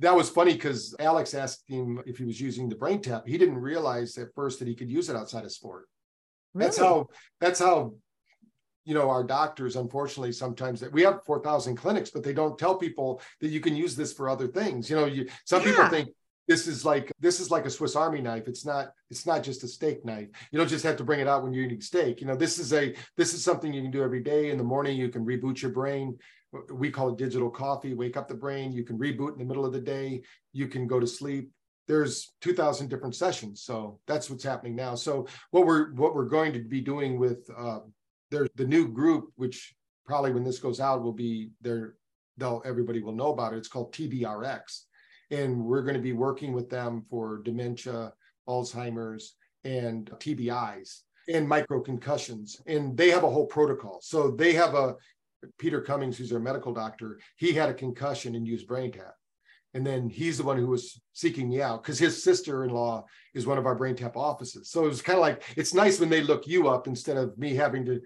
[0.00, 3.58] that was funny because alex asked him if he was using the BrainTap he didn't
[3.58, 5.88] realize at first that he could use it outside of sport
[6.54, 7.06] that's how
[7.40, 7.94] that's how
[8.84, 12.76] you know our doctors unfortunately sometimes that we have 4000 clinics but they don't tell
[12.76, 14.90] people that you can use this for other things.
[14.90, 16.08] You know you some people think
[16.48, 18.48] this is like this is like a swiss army knife.
[18.48, 20.28] It's not it's not just a steak knife.
[20.50, 22.20] You don't just have to bring it out when you're eating steak.
[22.20, 24.50] You know this is a this is something you can do every day.
[24.50, 26.18] In the morning you can reboot your brain.
[26.70, 27.94] We call it digital coffee.
[27.94, 28.72] Wake up the brain.
[28.72, 30.22] You can reboot in the middle of the day.
[30.52, 31.50] You can go to sleep.
[31.88, 33.62] There's 2000 different sessions.
[33.62, 34.94] So that's what's happening now.
[34.94, 37.80] So what we're what we're going to be doing with uh
[38.32, 39.74] there's the new group which
[40.04, 41.94] probably when this goes out will be there
[42.38, 43.58] they'll everybody will know about it.
[43.58, 44.80] It's called tbrx
[45.30, 48.12] and we're going to be working with them for dementia
[48.48, 51.02] alzheimer's and tbis
[51.32, 52.60] and microconcussions.
[52.66, 54.00] And they have a whole protocol.
[54.02, 54.96] So they have a
[55.58, 59.12] peter cummings who's their medical doctor he had a concussion and used BrainTap.
[59.74, 63.04] And then he's the one who was seeking me out because his sister-in-law
[63.34, 64.70] is one of our BrainTap offices.
[64.70, 67.36] So it was kind of like it's nice when they look you up instead of
[67.38, 68.00] me having to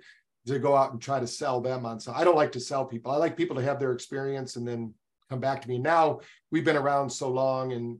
[0.47, 2.85] to go out and try to sell them on so i don't like to sell
[2.85, 4.93] people i like people to have their experience and then
[5.29, 6.21] come back to me now
[6.51, 7.99] we've been around so long and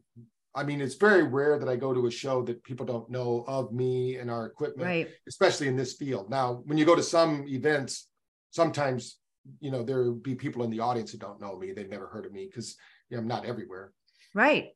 [0.55, 3.45] i mean it's very rare that i go to a show that people don't know
[3.47, 5.09] of me and our equipment right.
[5.29, 8.09] especially in this field now when you go to some events
[8.51, 9.19] sometimes
[9.61, 12.27] you know there be people in the audience who don't know me they've never heard
[12.27, 12.77] of me because
[13.11, 13.93] you know, i'm not everywhere
[14.37, 14.73] Right.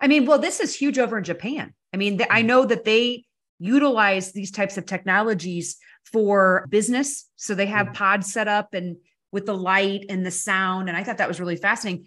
[0.00, 1.74] I mean, well, this is huge over in Japan.
[1.92, 2.38] I mean, th- Mm-hmm.
[2.38, 3.24] I know that they
[3.62, 7.30] utilize these types of technologies for business.
[7.36, 7.94] So they have Mhm.
[7.94, 8.96] pods set up and
[9.30, 10.88] with the light and the sound.
[10.88, 12.06] And I thought that was really fascinating.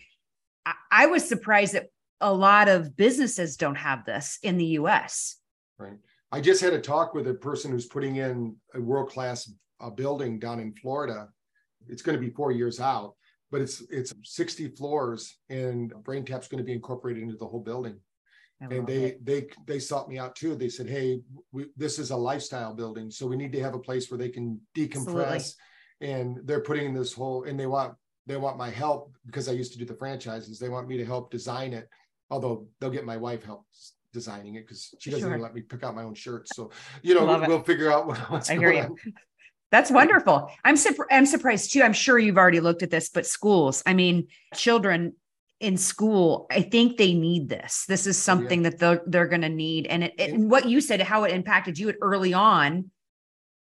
[0.66, 1.88] I, I was surprised that
[2.22, 5.38] a lot of businesses don't have this in the US.
[5.78, 5.97] Right.
[6.32, 10.39] I just had a talk with a person who's putting in a world-class uh, building
[10.39, 11.30] down in Florida.
[11.88, 13.16] It's going to be four years out,
[13.51, 17.99] but it's it's 60 floors, and BrainTap's going to be incorporated into the whole building.
[18.62, 19.26] I And they it.
[19.26, 20.56] they they sought me out too.
[20.56, 21.20] They said, "Hey,
[21.51, 24.30] we, this is a lifestyle building, so we need to have a place where they
[24.30, 25.53] can decompress."
[26.01, 27.95] And they're putting in this whole, and they want
[28.28, 30.58] they want my help because I used to do the franchises.
[30.60, 31.89] They want me to help design it,
[32.30, 33.66] although they'll get my wife help
[34.14, 35.32] designing it because she doesn't Sure.
[35.32, 36.56] even let me pick out my own shirts.
[36.56, 36.72] So
[37.03, 37.47] you know, it.
[37.47, 38.89] we'll figure out what, what's I going hear you.
[38.89, 38.95] on.
[39.72, 40.49] That's wonderful.
[40.64, 41.84] I'm surp- I'm surprised too.
[41.84, 45.14] I'm sure you've already looked at this, but schools, I mean, children
[45.66, 47.86] in school, I think they need this.
[47.88, 48.24] This is Oh, yeah.
[48.38, 49.88] something that they're they're going to need.
[49.88, 52.91] And it, it- and what you said, how it impacted you at early on,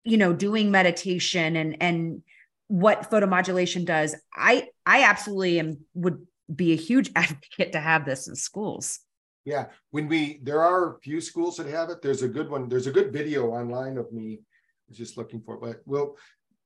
[0.03, 2.21] you know, doing meditation and and
[2.67, 4.15] what photomodulation does.
[4.35, 8.99] I I absolutely am would be a huge advocate to have this in schools.
[9.45, 12.01] Yeah, when we there are a few schools that have it.
[12.01, 12.69] There's a good one.
[12.69, 14.39] There's a good video online of me.
[14.41, 16.17] I was just looking for it, but well,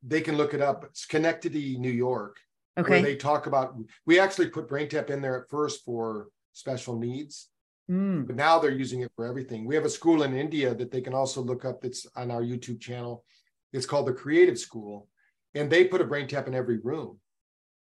[0.04, 0.84] they can look it up.
[0.86, 2.36] It's Connectity New York.
[2.76, 3.02] Where Okay.
[3.02, 7.50] they talk about we actually put BrainTap in there at first for special needs
[7.90, 10.92] Mm, but now they're using it for everything we have a school in india that
[10.92, 13.26] they can also look up that's on our youtube channel
[13.74, 15.08] it's called the creative school
[15.56, 17.20] and they put a BrainTap in every room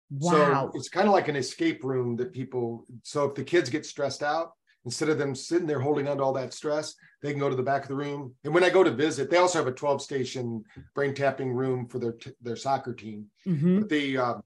[0.09, 0.31] wow.
[0.31, 3.85] so it's kind of like an escape room that people so if the kids get
[3.85, 4.53] stressed out
[4.85, 7.55] instead of them sitting there holding on to all that stress they can go to
[7.55, 9.71] the back of the room and when i go to visit they also have a
[9.71, 10.63] 12 station
[10.95, 13.81] brain tapping room for their t- their soccer team Mhm.
[13.81, 14.39] but they uh,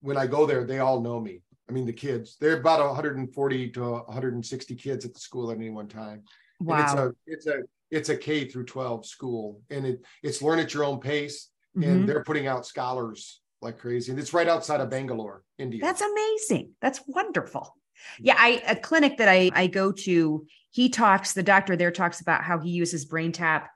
[0.00, 1.42] when I go there, they all know me.
[1.68, 5.70] I mean, the kids, they're about 140 to 160 kids at the school at any
[5.70, 6.22] one time.
[6.60, 10.58] And it's a it's a it's a K through 12 school, and it it's learn
[10.58, 11.50] at your own pace.
[11.74, 12.06] And mm-hmm.
[12.06, 15.80] they're putting out scholars like crazy, and it's right outside of Bangalore, India.
[15.80, 16.70] That's amazing.
[16.80, 17.76] That's wonderful.
[18.18, 22.20] Yeah, I a clinic that I I go to, he talks, the doctor there talks
[22.20, 23.66] about how he uses BrainTap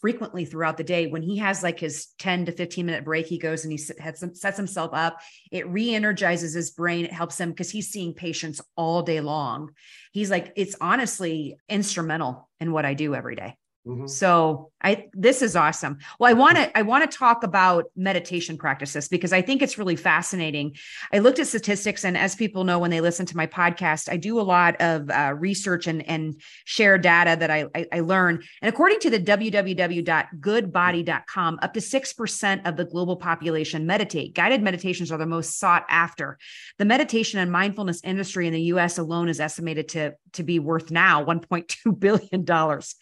[0.00, 1.06] frequently throughout the day.
[1.06, 4.56] When he has like his 10 to 15 minute break, he goes and he sets
[4.56, 5.20] himself up.
[5.50, 7.04] It re-energizes his brain.
[7.04, 9.70] It helps him because he's seeing patients all day long.
[10.12, 13.56] He's like, it's honestly instrumental in what I do every day.
[13.86, 14.06] Mm-hmm.
[14.06, 15.98] So I this is awesome.
[16.18, 19.76] Well, I want to I want to talk about meditation practices because I think it's
[19.76, 20.76] really fascinating.
[21.12, 24.16] I looked at statistics, and as people know when they listen to my podcast, I
[24.16, 28.42] do a lot of uh, research and and share data that I, I I learn.
[28.62, 34.34] And according to the www.goodbody.com, up to six percent of the global population meditate.
[34.34, 36.38] Guided meditations are the most sought after.
[36.78, 38.96] The meditation and mindfulness industry in the U.S.
[38.96, 42.94] alone is estimated to to be worth now 1.2 billion dollars.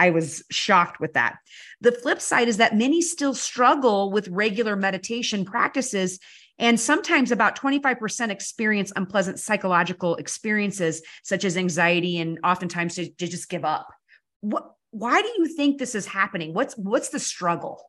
[0.00, 1.36] I was shocked with that.
[1.82, 6.18] The flip side is that many still struggle with regular meditation practices.
[6.58, 13.28] And sometimes about 25% experience unpleasant psychological experiences, such as anxiety, and oftentimes to, to
[13.28, 13.88] just give up.
[14.40, 16.54] What, why do you think this is happening?
[16.54, 17.82] What's what's the struggle?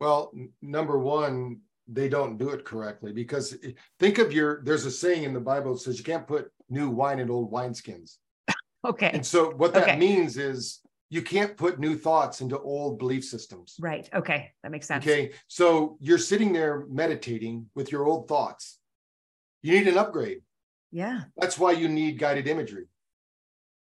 [0.00, 0.32] Well,
[0.62, 5.24] number one, they don't do it correctly because eh, think of your there's a saying
[5.24, 8.18] in the Bible that says you can't put new wine in old wineskins.
[8.84, 9.10] okay.
[9.12, 9.98] And so what that okay.
[9.98, 10.80] means is
[11.10, 13.74] you can't put new thoughts into old belief systems.
[13.80, 14.08] Right.
[14.14, 14.52] Okay.
[14.62, 15.04] That makes sense.
[15.04, 15.32] Okay.
[15.48, 18.78] So you're sitting there meditating with your old thoughts.
[19.62, 20.42] You need an upgrade.
[20.92, 21.22] Yeah.
[21.36, 22.86] That's why you need guided imagery.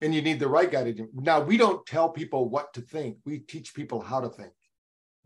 [0.01, 1.01] And you need the right guided.
[1.13, 3.17] Now, we don't tell people what to think.
[3.25, 4.53] We teach people how to think.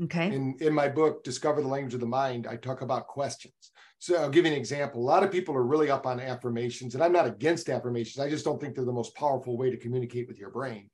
[0.03, 0.33] Okay.
[0.33, 3.71] In in my book, Discover the Language of the Mind, I talk about questions.
[3.99, 4.99] So I'll give you an example.
[4.99, 8.19] A lot of people are really up on affirmations, and I'm not against affirmations.
[8.19, 10.89] I just don't think they're the most powerful way to communicate with your brain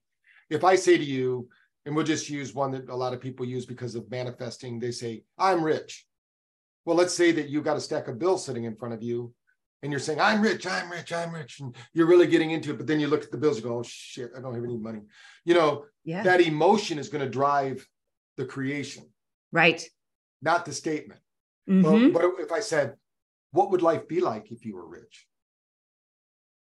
[0.49, 1.49] if I say to you,
[1.85, 4.91] and we'll just use one that a lot of people use because of manifesting, they
[4.91, 6.05] say, I'm rich.
[6.85, 9.01] Well, let's say that you have got a stack of bills sitting in front of
[9.01, 9.33] you
[9.81, 11.61] and you're saying, I'm rich, I'm rich, I'm rich.
[11.61, 12.77] And you're really getting into it.
[12.77, 14.77] But then you look at the bills and go, oh shit, I don't have any
[14.77, 15.01] money.
[15.45, 16.23] You know, yeah.
[16.23, 17.87] that emotion is going to drive
[18.37, 19.05] the creation.
[19.51, 19.83] Right.
[20.41, 21.21] Not the statement.
[21.69, 22.11] Mm-hmm.
[22.11, 22.95] But, but if I said,
[23.51, 25.25] what would life be like if you were rich?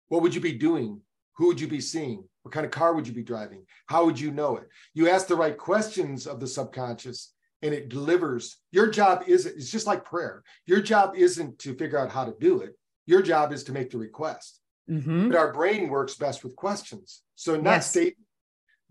[0.10, 1.02] What would you be doing?
[1.38, 2.24] Who would you be seeing?
[2.50, 3.64] What kind of car would you be driving?
[3.86, 4.68] How would you know it?
[4.96, 7.32] You ask the right questions of the subconscious
[7.62, 8.58] and it delivers.
[8.72, 10.42] Your job isn't, it's just like prayer.
[10.66, 12.72] Your job isn't to figure out how to do it.
[13.06, 14.62] Your job is to make the request.
[14.90, 15.30] Mm-hmm.
[15.30, 17.22] But our brain works best with questions.
[17.36, 17.92] So not yes.
[17.92, 18.16] state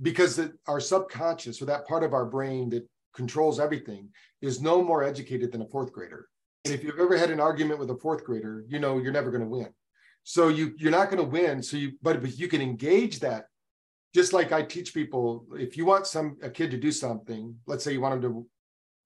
[0.00, 5.02] because our subconscious or that part of our brain that controls everything is no more
[5.02, 6.28] educated than a fourth grader.
[6.64, 9.32] And if you've ever had an argument with a fourth grader, you know you're never
[9.32, 9.70] going to win.
[10.24, 11.62] So you you're not going to win.
[11.62, 13.46] So you but, but you can engage that.
[14.14, 17.84] Just like I teach people, if you want some a kid to do something, let's
[17.84, 18.46] say you want them to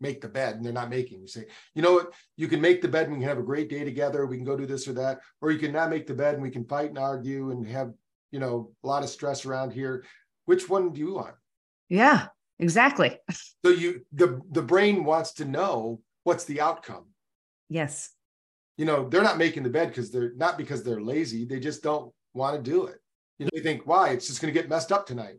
[0.00, 1.20] make the bed and they're not making.
[1.20, 3.42] You say, you know what, you can make the bed and we can have a
[3.42, 4.26] great day together.
[4.26, 6.42] We can go do this or that, or you can not make the bed and
[6.42, 7.92] we can fight and argue and have,
[8.30, 10.04] you know, a lot of stress around here.
[10.44, 11.34] Which one do you want?
[11.88, 13.18] Yeah, exactly.
[13.64, 17.06] So you the the brain wants to know what's the outcome.
[17.68, 18.10] Yes
[18.76, 21.82] you know they're not making the bed because they're not because they're lazy they just
[21.82, 23.00] don't want to do it.
[23.38, 24.10] You know they think why?
[24.10, 25.36] It's just going to get messed up tonight.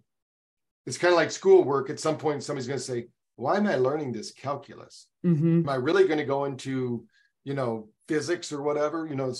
[0.86, 1.90] It's kind of like schoolwork.
[1.90, 5.08] At some point somebody's going to say why am i learning this calculus?
[5.26, 5.60] Mm-hmm.
[5.60, 7.06] am i really going to go into
[7.44, 9.08] you know physics or whatever?
[9.08, 9.34] You know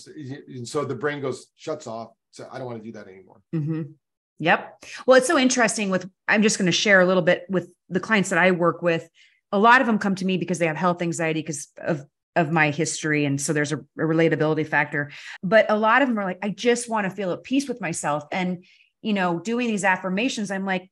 [0.48, 2.10] and so the brain goes shuts off.
[2.32, 3.42] So i don't want to do that anymore.
[3.54, 3.84] Mm-hmm.
[4.40, 4.84] yep.
[5.06, 8.00] Well it's so interesting with i'm just going to share a little bit with the
[8.00, 9.08] clients that i work with.
[9.52, 12.04] A lot of them come to me because they have health anxiety because of
[12.36, 15.12] of my history and so there's a, a, relatability factor.
[15.44, 17.82] But a lot of them are like i just want to feel at peace with
[17.82, 18.24] myself.
[18.32, 18.66] And
[19.02, 20.90] you know doing these affirmations i'm like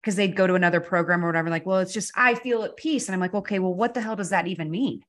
[0.00, 2.76] because they'd go to another program or whatever like well it's just i feel at
[2.76, 3.08] peace.
[3.08, 5.02] And i'm like okay well what the hell does that even mean?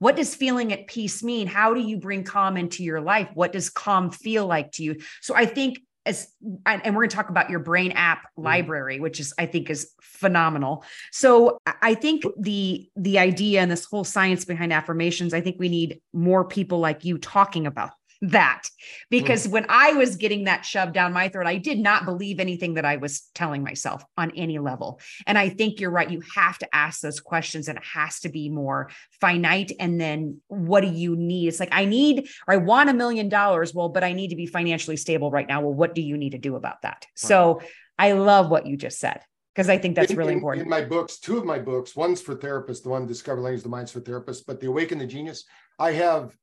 [0.00, 1.46] What does feeling at peace mean?
[1.46, 3.30] How do you bring calm into your life?
[3.32, 6.28] What does calm feel like to you so i think as
[6.66, 8.44] and we're going to talk about your brain app mm-hmm.
[8.44, 13.84] library which is i think is phenomenal so i think the the idea and this
[13.84, 17.90] whole science behind affirmations i think we need more people like you talking about
[18.30, 18.68] that
[19.10, 19.50] because mm.
[19.50, 22.84] when I was getting that shoved down my throat, I did not believe anything that
[22.84, 25.00] I was telling myself on any level.
[25.26, 26.10] And I think you're right.
[26.10, 29.72] You have to ask those questions and it has to be more finite.
[29.78, 31.48] And then what do you need?
[31.48, 33.74] It's like, I need or I want a million dollars.
[33.74, 35.60] Well, but I need to be financially stable right now.
[35.60, 36.98] Well, what do you need to do about that?
[37.00, 37.08] Right.
[37.16, 37.62] So
[37.98, 39.20] I love what you just said
[39.54, 40.64] because I think that's in, really in, important.
[40.64, 43.68] In my books, two of my books, one's for therapists, the one Discover Language, the
[43.68, 45.44] Minds for Therapists, but the Awaken the Genius,
[45.78, 46.36] I have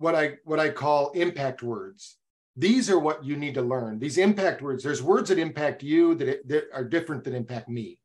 [0.00, 2.16] what I what I call impact words.
[2.56, 3.98] These are what you need to learn.
[3.98, 4.82] These impact words.
[4.82, 8.00] There's words that impact you that, that are different that impact me,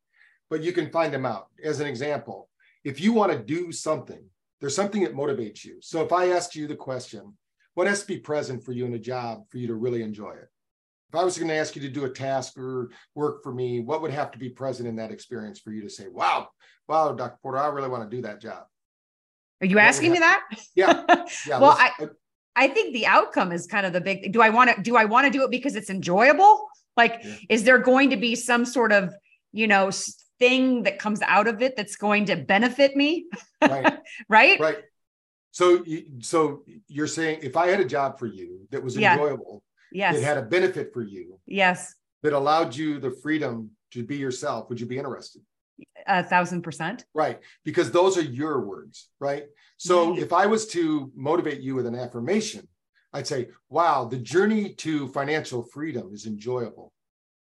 [0.50, 1.48] but you can find them out.
[1.64, 2.50] As an example,
[2.84, 4.24] if you want to do something,
[4.60, 5.78] there's something that motivates you.
[5.82, 7.34] So if I asked you the question,
[7.76, 10.32] what has to be present for you in a job for you to really enjoy
[10.32, 10.50] it?
[11.10, 13.80] If I was going to ask you to do a task or work for me,
[13.80, 16.50] what would have to be present in that experience for you to say, wow,
[16.90, 17.38] wow, Dr.
[17.42, 18.66] Porter, I really want to do that job?
[19.62, 20.42] Are you asking me that?
[20.76, 21.04] Yeah.
[21.48, 21.92] yeah well, I,
[22.56, 25.06] I think the outcome is kind of the big do I want to do I
[25.06, 26.68] want to do it because it's enjoyable?
[26.98, 27.36] Like, yeah.
[27.50, 29.14] is there going to be some sort of
[29.56, 29.90] you know,
[30.38, 33.26] thing that comes out of it that's going to benefit me.
[33.62, 33.98] Right.
[34.30, 34.60] right.
[34.60, 34.78] Right.
[35.52, 39.64] So, you, so you're saying if I had a job for you that was enjoyable,
[39.94, 40.12] yeah.
[40.12, 44.18] yes, that had a benefit for you, yes, that allowed you the freedom to be
[44.18, 45.42] yourself, would you be interested?
[46.08, 47.06] A thousand percent.
[47.14, 47.40] Right.
[47.64, 49.10] Because those are your words.
[49.20, 49.46] Right.
[49.78, 50.20] So right.
[50.20, 52.68] if I was to motivate you with an affirmation,
[53.14, 56.92] I'd say, wow, the journey to financial freedom is enjoyable.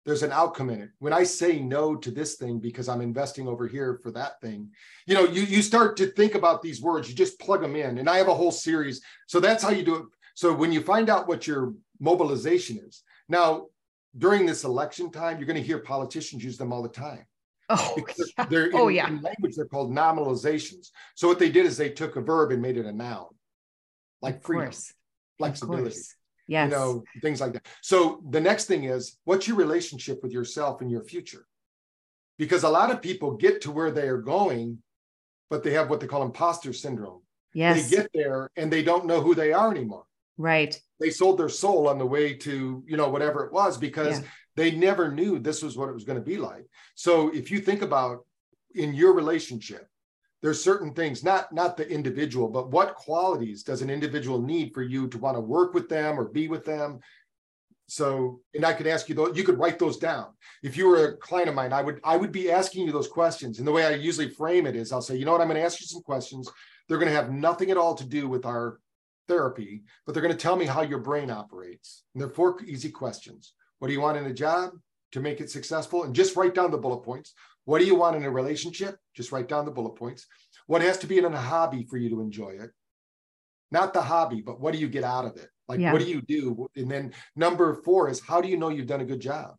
[0.04, 0.90] There's an outcome in it.
[0.98, 4.70] When I say no to this thing because I'm investing over here for that thing,
[5.06, 7.98] you know, you, you start to think about these words, you just plug them in.
[7.98, 9.00] And I have a whole series.
[9.28, 10.04] So that's how you do it.
[10.34, 13.66] So when you find out what your mobilization is, now
[14.18, 17.24] during this election time, you're going to hear politicians use them all the time.
[17.78, 17.96] Oh,
[18.38, 18.44] yeah.
[18.46, 19.08] they're in, oh, yeah.
[19.08, 20.90] in language, they're called nominalizations.
[21.14, 23.26] So what they did is they took a verb and made it a noun,
[24.20, 24.72] like freedom,
[25.38, 25.96] flexibility,
[26.46, 26.70] yes.
[26.70, 27.66] you know, things like that.
[27.80, 31.46] So the next thing is, what's your relationship with yourself and your future?
[32.38, 34.78] Because a lot of people get to where they are going,
[35.50, 37.22] but they have what they call imposter syndrome.
[37.54, 37.88] Yes.
[37.88, 40.04] They get there and they don't know who they are anymore.
[40.38, 40.80] Right.
[40.98, 44.26] They sold their soul on the way to, you know, whatever it was because yeah.
[44.56, 46.66] They never knew this was what it was going to be like.
[46.94, 48.26] So if you think about
[48.74, 49.88] in your relationship,
[50.42, 54.82] there's certain things, not not the individual, but what qualities does an individual need for
[54.82, 57.00] you to want to work with them or be with them?
[57.86, 60.28] So, and I could ask you though, you could write those down.
[60.62, 63.08] If you were a client of mine, I would I would be asking you those
[63.08, 63.58] questions.
[63.58, 65.60] And the way I usually frame it is I'll say, you know what, I'm going
[65.60, 66.50] to ask you some questions.
[66.88, 68.80] They're going to have nothing at all to do with our
[69.28, 72.02] therapy, but they're going to tell me how your brain operates.
[72.14, 73.54] And they're four easy questions.
[73.82, 74.74] What do you want in a job
[75.10, 76.04] to make it successful?
[76.04, 77.34] And just write down the bullet points.
[77.64, 78.96] What do you want in a relationship?
[79.16, 80.24] Just write down the bullet points.
[80.68, 82.70] What has to be in a hobby for you to enjoy it?
[83.72, 85.48] Not the hobby, but what do you get out of it?
[85.66, 85.92] Like, yeah.
[85.92, 86.68] what do you do?
[86.76, 89.56] And then number four is how do you know you've done a good job?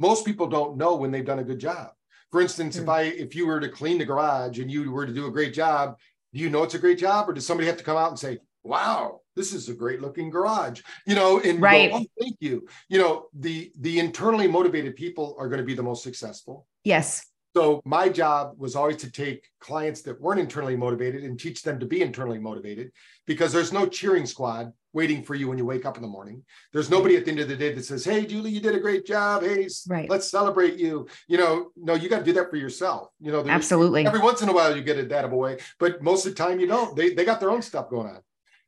[0.00, 1.90] Most people don't know when they've done a good job.
[2.32, 2.82] For instance, mm.
[2.82, 5.30] if I if you were to clean the garage and you were to do a
[5.30, 5.94] great job,
[6.34, 8.18] do you know it's a great job, or does somebody have to come out and
[8.18, 11.90] say, wow this is a great looking garage you know and right.
[11.90, 15.74] Go, oh, thank you you know the the internally motivated people are going to be
[15.74, 20.76] the most successful yes so my job was always to take clients that weren't internally
[20.76, 22.92] motivated and teach them to be internally motivated
[23.26, 26.42] because there's no cheering squad waiting for you when you wake up in the morning.
[26.72, 28.80] There's nobody at the end of the day that says, "Hey, Julie, you did a
[28.80, 29.42] great job.
[29.42, 30.08] Hey, right.
[30.10, 33.08] let's celebrate you." You know, no, you got to do that for yourself.
[33.20, 34.06] You know, absolutely.
[34.06, 36.60] Every once in a while, you get a data boy, but most of the time,
[36.60, 36.96] you don't.
[36.96, 38.20] They they got their own stuff going on.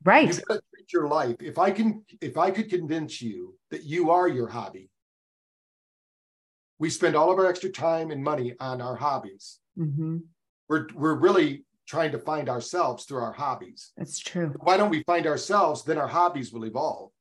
[0.03, 0.27] Right.
[0.27, 1.35] You've got to treat your life.
[1.41, 4.89] If I can, if I could convince you that you are your hobby,
[6.79, 9.59] we spend all of our extra time and money on our hobbies.
[9.77, 10.17] Mm-hmm.
[10.69, 13.91] We're we're really trying to find ourselves through our hobbies.
[13.97, 14.53] That's true.
[14.59, 15.83] Why don't we find ourselves?
[15.83, 17.11] Then our hobbies will evolve.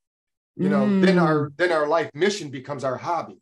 [0.57, 1.05] You know, mm.
[1.05, 3.41] then our then our life mission becomes our hobby.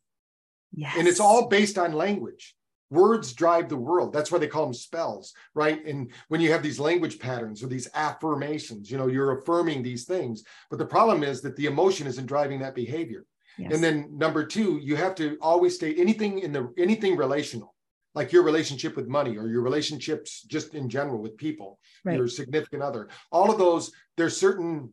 [0.74, 0.95] Yes.
[0.99, 2.55] And it's all based on language
[2.91, 4.12] words drive the world.
[4.12, 5.84] That's why they call them spells right?
[5.84, 10.05] And when you have these language patterns or these affirmations you know you're affirming these
[10.05, 10.45] things.
[10.70, 13.24] But the problem is that the emotion isn't driving that behavior.
[13.59, 13.72] Yes.
[13.72, 17.74] and then number two you have to always state anything in the anything relational
[18.16, 22.16] like your relationship with money or your relationships just in general with people right.
[22.16, 23.09] your significant other.
[23.30, 24.93] All of those there's certain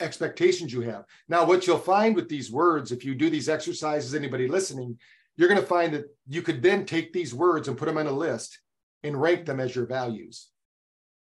[0.00, 1.04] expectations you have.
[1.28, 4.98] Now what you'll find with these words if you do these exercises anybody listening
[5.40, 8.06] you're going to find that you could then take these words and put them on
[8.06, 8.60] a list
[9.02, 10.48] and rank them as your values.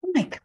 [0.03, 0.39] Oh my gosh.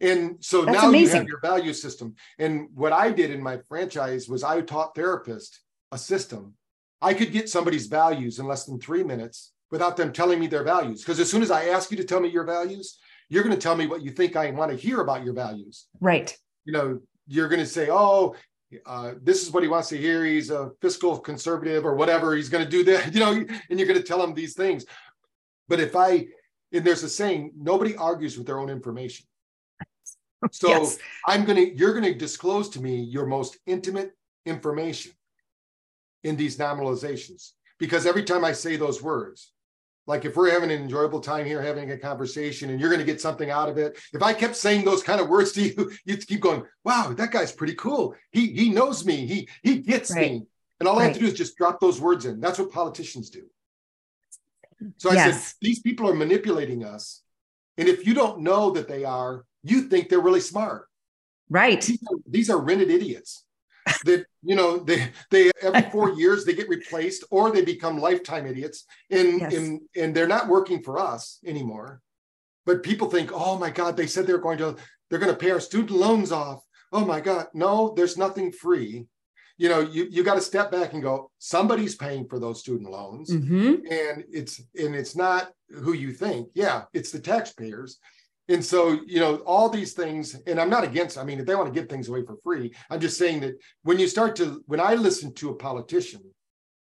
[0.00, 1.14] And so That's now amazing.
[1.14, 2.16] you have your value system.
[2.40, 5.58] And what I did in my franchise was I taught therapists
[5.92, 6.54] a system.
[7.00, 10.64] I could get somebody's values in less than three minutes without them telling me their
[10.64, 11.04] values.
[11.04, 12.98] Because as soon as I ask you to tell me your values,
[13.28, 15.86] you're going to tell me what you think I want to hear about your values.
[16.00, 16.36] Right.
[16.64, 16.98] You know,
[17.28, 18.34] you're going to say, oh,
[18.86, 20.24] uh, this is what he wants to hear.
[20.24, 22.34] He's a fiscal conservative or whatever.
[22.34, 24.84] He's going to do that, you know, and you're going to tell him these things.
[25.68, 26.28] But if I,
[26.72, 29.26] and there's a saying, nobody argues with their own information.
[30.52, 30.98] So yes.
[31.26, 34.12] I'm going to, you're going to disclose to me your most intimate
[34.46, 35.10] information
[36.22, 37.54] in these nominalizations.
[37.80, 39.52] Because every time I say those words,
[40.08, 43.04] like if we're having an enjoyable time here having a conversation and you're going to
[43.04, 45.92] get something out of it if i kept saying those kind of words to you
[46.04, 48.14] you'd keep going wow that guy's pretty cool.
[48.32, 49.26] He he knows me.
[49.26, 50.32] He he gets right.
[50.32, 50.42] me
[50.80, 51.02] and all right.
[51.02, 52.40] i have to do is just drop those words in.
[52.40, 53.44] That's what politicians do.
[54.96, 55.48] So i yes.
[55.48, 57.22] said these people are manipulating us
[57.76, 60.86] and if you don't know that they are you think they're really smart.
[61.50, 61.80] Right.
[61.80, 63.44] These are, these are rented idiots
[64.04, 68.46] that you know they they every four years they get replaced or they become lifetime
[68.46, 69.54] idiots and yes.
[69.54, 72.00] and and they're not working for us anymore
[72.66, 74.76] but people think oh my god they said they're going to
[75.08, 76.62] they're going to pay our student loans off
[76.92, 79.06] oh my god no there's nothing free
[79.58, 82.90] you know, you, you got to step back and go, somebody's paying for those student
[82.90, 83.30] loans.
[83.30, 83.74] Mm-hmm.
[83.90, 86.48] And it's and it's not who you think.
[86.54, 87.98] Yeah, it's the taxpayers.
[88.50, 91.54] And so, you know, all these things, and I'm not against, I mean, if they
[91.54, 94.62] want to give things away for free, I'm just saying that when you start to,
[94.66, 96.22] when I listen to a politician,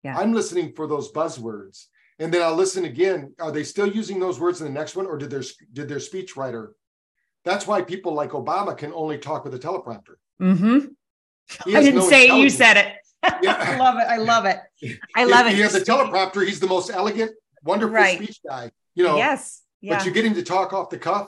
[0.04, 0.18] Yeah.
[0.18, 1.88] I'm listening for those buzzwords.
[2.20, 3.34] And then I'll listen again.
[3.40, 6.00] Are they still using those words in the next one, or did their did their
[6.00, 6.70] speechwriter?
[7.46, 10.16] That's why people like Obama can only talk with a teleprompter.
[10.42, 10.80] Mm-hmm.
[11.66, 12.36] I didn't no say it.
[12.36, 12.88] You said it.
[13.42, 13.56] Yeah.
[13.58, 14.08] I love it.
[14.16, 14.60] I love it.
[15.16, 15.56] I love if it.
[15.56, 16.46] He has a teleprompter.
[16.46, 17.32] He's the most elegant,
[17.64, 18.18] wonderful Right.
[18.22, 18.72] speech guy.
[18.96, 19.62] You know, Yes.
[19.82, 19.98] Yeah.
[19.98, 21.28] but you get him to talk off the cuff.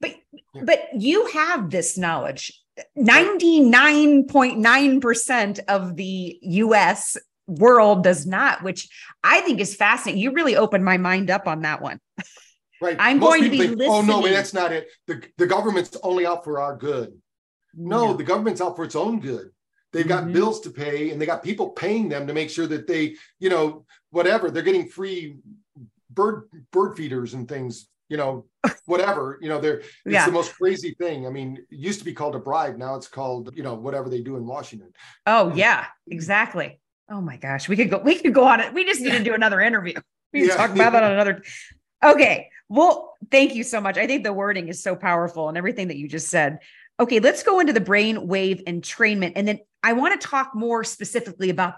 [0.00, 0.14] But
[0.54, 0.62] Yeah.
[0.64, 2.52] but you have this knowledge.
[2.96, 7.16] 99.9% of the US
[7.46, 8.88] world does not, which
[9.24, 10.22] I think is fascinating.
[10.22, 12.00] You really opened my mind up on that one.
[12.80, 12.94] Right.
[13.00, 14.86] I'm Most going to be think, Oh no, listening." that's not it.
[15.08, 17.20] The the government's only out for our good.
[17.74, 19.50] No, the government's out for its own good.
[19.92, 20.32] They've got Mhm.
[20.32, 23.50] bills to pay and they got people paying them to make sure that they, you
[23.50, 25.38] know, whatever, they're getting free
[26.08, 28.46] bird bird feeders and things, you know,
[28.86, 29.38] whatever.
[29.40, 30.26] You know, they're it's Yeah.
[30.26, 31.26] the most crazy thing.
[31.26, 34.08] I mean, it used to be called a bribe, now it's called, you know, whatever
[34.08, 34.92] they do in Washington.
[35.26, 36.80] Oh um, yeah, exactly.
[37.10, 37.98] Oh my gosh, we could go.
[37.98, 38.74] We could go on it.
[38.74, 39.94] We just need to do another interview.
[40.30, 40.56] We can Yeah.
[40.56, 41.42] talk about that on another.
[42.04, 42.50] Okay.
[42.68, 43.96] Well, thank you so much.
[43.96, 46.58] I think the wording is so powerful and everything that you just said.
[47.00, 50.84] Okay, let's go into the brain wave entrainment, and then I want to talk more
[50.84, 51.76] specifically about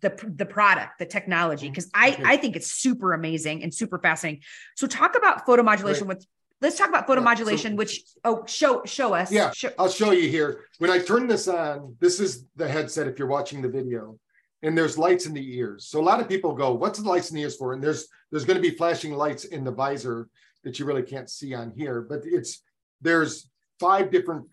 [0.00, 1.72] the the product, the technology, mm-hmm.
[1.72, 4.42] because I I think it's super amazing and super fascinating.
[4.76, 6.06] So talk about photomodulation.
[6.06, 6.24] With
[6.60, 7.76] let's talk about Yeah, so- photomodulation.
[7.76, 9.32] which oh, show show us.
[9.32, 9.50] Yeah.
[9.50, 10.64] Show- I'll show you here.
[10.78, 14.18] When I turn this on, this is the headset if you're watching the video.
[14.62, 15.88] And there's lights in the ears.
[15.88, 17.74] So a lot of people go, what's the lights in the ears for?
[17.74, 20.28] And there's there's going to be flashing lights in the visor
[20.62, 22.62] that you really can't see on here, but it's
[23.02, 24.46] there's five different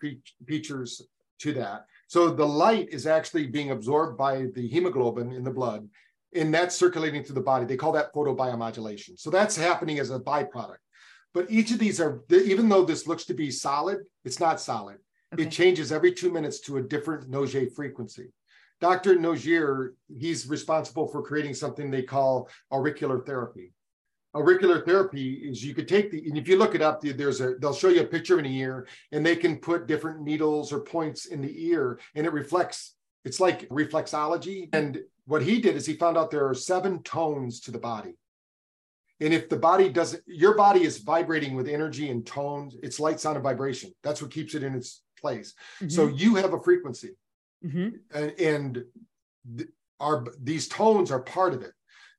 [0.46, 1.00] features
[1.38, 1.86] to that.
[2.12, 5.88] So the light is actually being absorbed by the hemoglobin in the blood,
[6.34, 7.64] and that's circulating through the body.
[7.64, 9.18] They call that photobiomodulation.
[9.18, 10.76] So that's happening as a byproduct.
[11.32, 14.98] But each of these are, even though this looks to be solid, it's not solid.
[15.32, 15.44] Okay.
[15.44, 18.26] It changes every two minutes to a different Nogier frequency.
[18.78, 19.16] Dr.
[19.16, 23.72] Nogier, he's responsible for creating something they call auricular therapy.
[24.34, 27.54] Auricular therapy is you could take the, and if you look it up, there's a,
[27.60, 30.80] they'll show you a picture of an ear and they can put different needles or
[30.80, 32.94] points in the ear and it reflects,
[33.26, 34.70] it's like reflexology.
[34.72, 38.14] And what he did is he found out there are seven tones to the body.
[39.20, 43.20] And if the body doesn't, your body is vibrating with energy and tones, it's light,
[43.20, 43.92] sound, and vibration.
[44.02, 45.54] That's what keeps it in its place.
[45.88, 47.10] So you have a frequency
[47.64, 48.00] Mhm.
[48.12, 48.84] and, and
[49.58, 49.68] th-
[50.00, 51.72] are these tones are part of it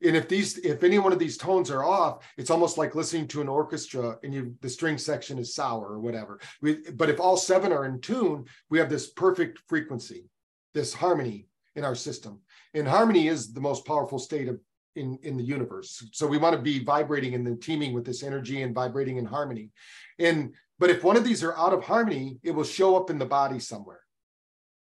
[0.03, 3.27] and if these if any one of these tones are off it's almost like listening
[3.27, 6.39] to an orchestra and you the string section is sour or whatever.
[6.61, 10.29] We, but if all seven are in tune we have this perfect frequency
[10.73, 12.39] this harmony in our system.
[12.73, 14.59] And harmony is the most powerful state of
[14.95, 16.05] in in the universe.
[16.11, 19.25] So we want to be vibrating and then teaming with this energy and vibrating in
[19.25, 19.71] harmony.
[20.19, 23.17] And but if one of these are out of harmony it will show up in
[23.17, 24.01] the body somewhere.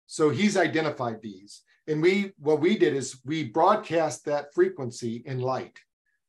[0.07, 1.61] So he's identified these.
[1.89, 5.79] And we, what we did is we broadcast that frequency in light,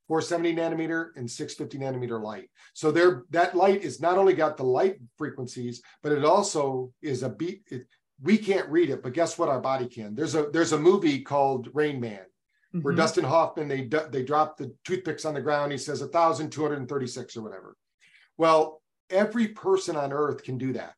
[0.08, 2.50] 470 nanometer and 650 nanometer light.
[2.72, 7.22] So there, that light is not only got the light frequencies, but it also is
[7.22, 7.62] a beat.
[7.70, 7.86] It,
[8.22, 9.50] we can't read it, but guess what?
[9.50, 10.14] Our body can.
[10.14, 12.20] There's a there's a movie called Rain Man
[12.82, 12.98] where Mhm.
[12.98, 15.72] Dustin Hoffman they they drop the toothpicks on the ground.
[15.72, 17.76] He says 1,236 or whatever.
[18.36, 20.94] Well, every person on Earth can do that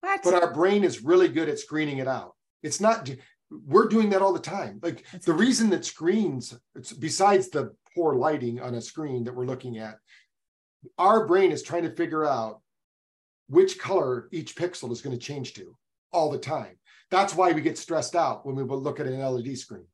[0.00, 0.20] What?
[0.24, 2.34] but our brain is really good at screening it out.
[2.62, 3.08] It's not,
[3.50, 4.80] we're doing that all the time.
[4.82, 9.34] Like That's the reason that screens, it's besides the poor lighting on a screen that
[9.34, 9.98] we're looking at,
[10.98, 12.60] our brain is trying to figure out
[13.48, 15.76] which color each pixel is going to change to
[16.12, 16.76] all the time.
[17.10, 19.86] That's why we get stressed out when we look at an LED screen.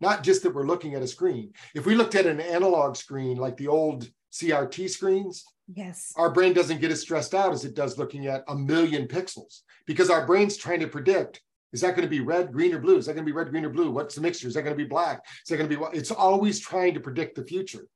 [0.00, 1.52] Not just that we're looking at a screen.
[1.74, 6.12] If we looked at an analog screen like the old CRT screens, yes.
[6.16, 9.60] our brain doesn't get as stressed out as it does looking at a million pixels
[9.86, 11.40] because our brain's trying to predict
[11.72, 12.96] is that going to be red, green, or blue?
[12.96, 13.90] Is that going to be red, green, or blue?
[13.90, 14.48] What's the mixture?
[14.48, 15.24] Is that going to be black?
[15.44, 15.94] Is that going to be what?
[15.94, 17.86] It's always trying to predict the future.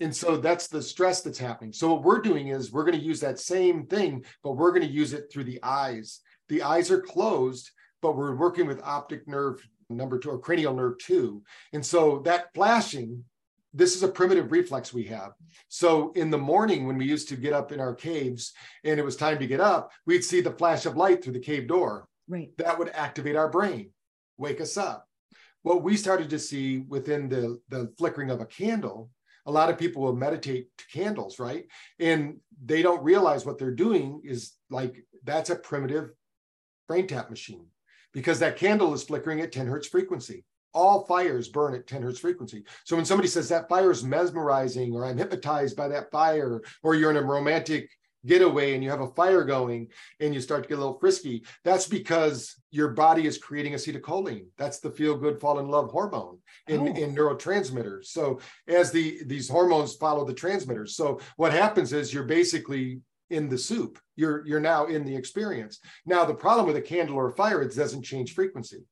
[0.00, 1.72] And so that's the stress that's happening.
[1.72, 4.86] So what we're doing is we're going to use that same thing, but we're going
[4.86, 6.20] to use it through the eyes.
[6.48, 7.70] The eyes are closed,
[8.02, 11.42] but we're working with optic nerve number two or cranial nerve two.
[11.72, 13.24] And so that flashing,
[13.72, 15.32] this is a primitive reflex we have.
[15.68, 18.52] So in the morning, when we used to get up in our caves
[18.84, 21.40] and it was time to get up, we'd see the flash of light through the
[21.40, 22.08] cave door.
[22.28, 22.50] Right.
[22.58, 23.90] That would activate our brain,
[24.36, 25.06] wake us up.
[25.62, 29.10] What we started to see within the, the flickering of a candle,
[29.46, 31.66] a lot of people will meditate to candles, right?
[31.98, 36.10] And they don't realize what they're doing is like that's a primitive
[36.90, 37.66] BrainTap machine
[38.12, 40.44] because that candle is flickering at 10 hertz frequency.
[40.72, 42.64] All fires burn at 10 hertz frequency.
[42.84, 46.94] So when somebody says that fire is mesmerizing, or I'm hypnotized by that fire, or
[46.94, 47.90] you're in a romantic
[48.26, 49.88] getaway and you have a fire going
[50.20, 54.46] and you start to get a little frisky, that's because your body is creating acetylcholine.
[54.58, 56.86] That's the feel good, fall in love hormone in, oh.
[56.86, 58.06] in neurotransmitters.
[58.06, 60.96] So as the these hormones follow the transmitters.
[60.96, 63.00] So what happens is you're basically
[63.30, 63.98] in the soup.
[64.16, 65.80] You're you're now in the experience.
[66.04, 68.84] Now the problem with a candle or a fire, it doesn't change frequency,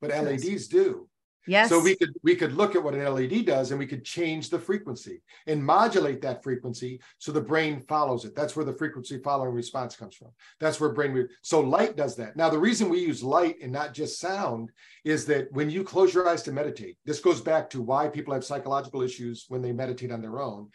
[0.00, 1.08] but LEDs do.
[1.46, 1.70] Yes.
[1.70, 4.48] So we could we could look at what an LED does and we could change
[4.48, 8.36] the frequency and modulate that frequency so the brain follows it.
[8.36, 10.28] That's where the frequency following response comes from.
[10.60, 12.36] That's where brain so light does that.
[12.36, 14.70] Now the reason we use light and not just sound
[15.04, 18.34] is that when you close your eyes to meditate, this goes back to why people
[18.34, 20.68] have psychological issues when they meditate on their own.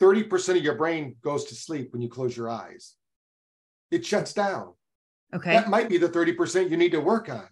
[0.00, 2.96] 30% of your brain goes to sleep when you close your eyes.
[3.90, 4.74] It shuts down.
[5.34, 5.52] Okay.
[5.52, 7.48] That might be the 30% you need to work on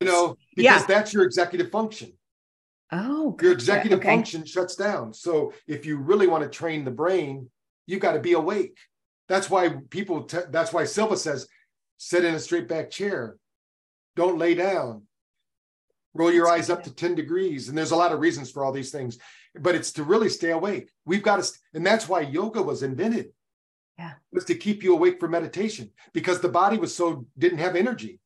[0.00, 0.86] you know, because yeah.
[0.86, 2.12] that's your executive function.
[2.90, 4.08] Oh, your executive okay.
[4.08, 5.14] function shuts down.
[5.14, 7.48] So if you really want to train the brain,
[7.86, 8.76] you got to be awake.
[9.28, 10.24] That's why people.
[10.24, 11.46] T- that's why Silva says,
[11.98, 13.36] sit in a straight back chair,
[14.16, 15.02] don't lay down,
[16.14, 17.68] roll your eyes up to ten degrees.
[17.68, 19.18] And there's a lot of reasons for all these things,
[19.60, 20.90] but it's to really stay awake.
[21.04, 23.30] We've got to, and that's why yoga was invented.
[23.98, 27.76] Yeah, was to keep you awake for meditation because the body was so didn't have
[27.76, 28.18] energy.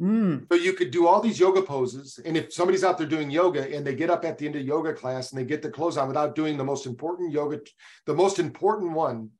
[0.00, 0.46] Mm.
[0.50, 2.18] So you could do all these yoga poses.
[2.24, 4.62] And if somebody's out there doing yoga and they get up at the end of
[4.62, 7.60] yoga class and they get the clothes on without doing the most important yoga,
[8.06, 9.30] the most important one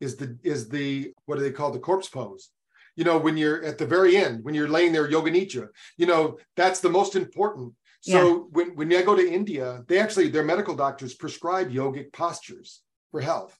[0.00, 2.50] is the is the what do they call the corpse pose?
[2.96, 6.06] You know, when you're at the very end, when you're laying there, yoga nidra, you
[6.06, 7.72] know, that's the most important.
[8.00, 8.42] So yeah.
[8.50, 13.20] when, when I go to India, they actually, their medical doctors prescribe yogic postures for
[13.22, 13.58] health.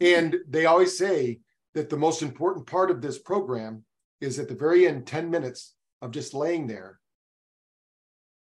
[0.00, 1.40] And they always say
[1.74, 3.84] that the most important part of this program
[4.20, 7.00] is at the very end 10 minutes of just laying there.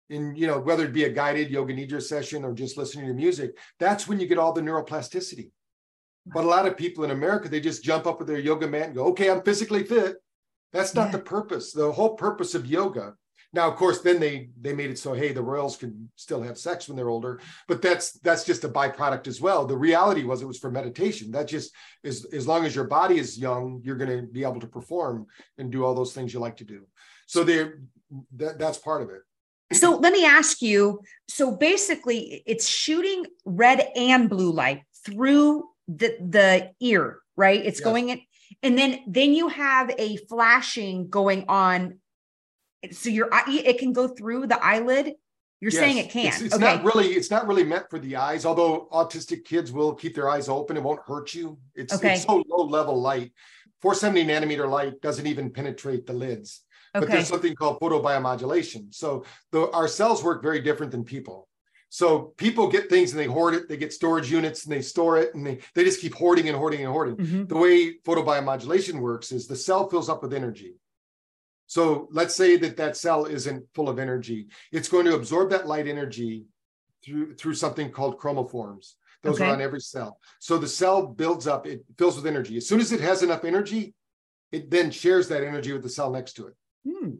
[0.08, 3.12] In you know whether it be a guided yoga nidra session or just listening to
[3.12, 5.50] music that's when you get all the neuroplasticity.
[6.26, 8.86] But a lot of people in america they just jump up with their yoga mat
[8.86, 10.16] and go okay i'm physically fit.
[10.72, 11.12] That's not yeah.
[11.12, 11.72] the purpose.
[11.72, 13.14] The whole purpose of yoga
[13.52, 16.58] now, of course, then they they made it so hey, the royals can still have
[16.58, 19.66] sex when they're older, but that's that's just a byproduct as well.
[19.66, 21.30] The reality was it was for meditation.
[21.30, 21.72] That just
[22.02, 25.26] is as long as your body is young, you're going to be able to perform
[25.58, 26.86] and do all those things you like to do.
[27.26, 27.70] So they
[28.36, 29.22] that, that's part of it.
[29.72, 31.00] So let me ask you.
[31.28, 37.64] So basically, it's shooting red and blue light through the the ear, right?
[37.64, 37.84] It's yes.
[37.84, 38.20] going in,
[38.62, 41.98] and then then you have a flashing going on
[42.92, 45.14] so your eye it can go through the eyelid.
[45.60, 45.80] You're yes.
[45.80, 46.26] saying it can.
[46.26, 46.64] it's, it's okay.
[46.64, 50.28] not really it's not really meant for the eyes although autistic kids will keep their
[50.28, 50.76] eyes open.
[50.76, 51.58] It won't hurt you.
[51.74, 52.14] It's, okay.
[52.14, 53.32] it's so low level light.
[53.82, 56.62] 470 nanometer light doesn't even penetrate the lids.
[56.94, 57.04] Okay.
[57.06, 58.94] but there's something called photobiomodulation.
[58.94, 61.46] So the, our cells work very different than people.
[61.88, 63.68] So people get things and they hoard it.
[63.68, 66.56] They get storage units and they store it and they, they just keep hoarding and
[66.56, 67.16] hoarding and hoarding.
[67.16, 67.44] Mm-hmm.
[67.46, 70.74] the way photobiomodulation works is the cell fills up with energy
[71.66, 74.48] so let's say that that cell isn't full of energy.
[74.72, 76.44] It's going to absorb that light energy
[77.04, 78.94] through, through something called chromophores.
[79.22, 79.46] Those okay.
[79.46, 80.20] are on every cell.
[80.38, 82.56] So the cell builds up, it fills with energy.
[82.56, 83.94] As soon as it has enough energy,
[84.52, 86.54] it then shares that energy with the cell next to it.
[86.88, 87.10] Hmm.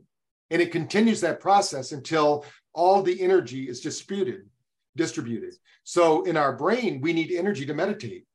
[0.50, 4.48] And it continues that process until all the energy is distributed,
[4.94, 5.54] distributed.
[5.82, 8.26] So in our brain, we need energy to meditate.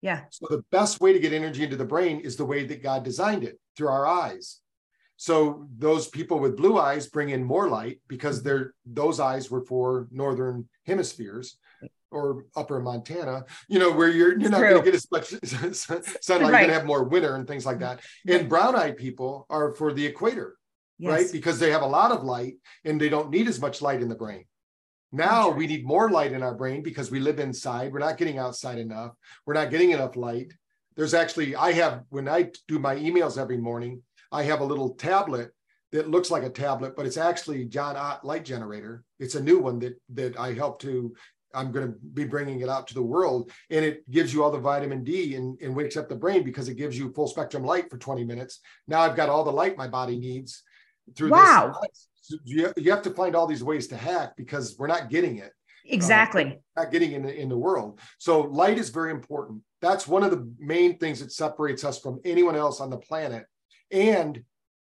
[0.00, 0.22] Yeah.
[0.30, 3.04] So the best way to get energy into the brain is the way that God
[3.04, 4.61] designed it through our eyes.
[5.22, 9.64] So those people with blue eyes bring in more light because they're those eyes were
[9.64, 11.58] for northern hemispheres
[12.10, 15.26] or upper Montana, you know, where you're you're not going to get as much
[15.76, 16.40] sunlight, right.
[16.40, 18.00] you're going to have more winter and things like that.
[18.26, 20.56] And brown eyed people are for the equator,
[20.98, 21.12] yes.
[21.12, 21.26] right?
[21.30, 22.54] Because they have a lot of light
[22.84, 24.44] and they don't need as much light in the brain.
[25.12, 27.92] Now we need more light in our brain because we live inside.
[27.92, 29.12] We're not getting outside enough.
[29.46, 30.52] We're not getting enough light.
[30.96, 34.02] There's actually, I have, when I do my emails every morning,
[34.32, 35.52] I have a little tablet
[35.92, 39.04] that looks like a tablet, but it's actually John Ott light generator.
[39.20, 41.14] It's a new one that that I help to.
[41.54, 44.50] I'm going to be bringing it out to the world, and it gives you all
[44.50, 47.62] the vitamin D and, and wakes up the brain because it gives you full spectrum
[47.62, 48.60] light for 20 minutes.
[48.88, 50.62] Now I've got all the light my body needs
[51.14, 51.74] through wow.
[51.82, 52.08] this.
[52.22, 55.36] So you, you have to find all these ways to hack because we're not getting
[55.36, 55.52] it.
[55.84, 56.60] Exactly.
[56.76, 58.00] Uh, not getting in the, in the world.
[58.18, 59.60] So light is very important.
[59.82, 63.44] That's one of the main things that separates us from anyone else on the planet
[63.92, 64.42] and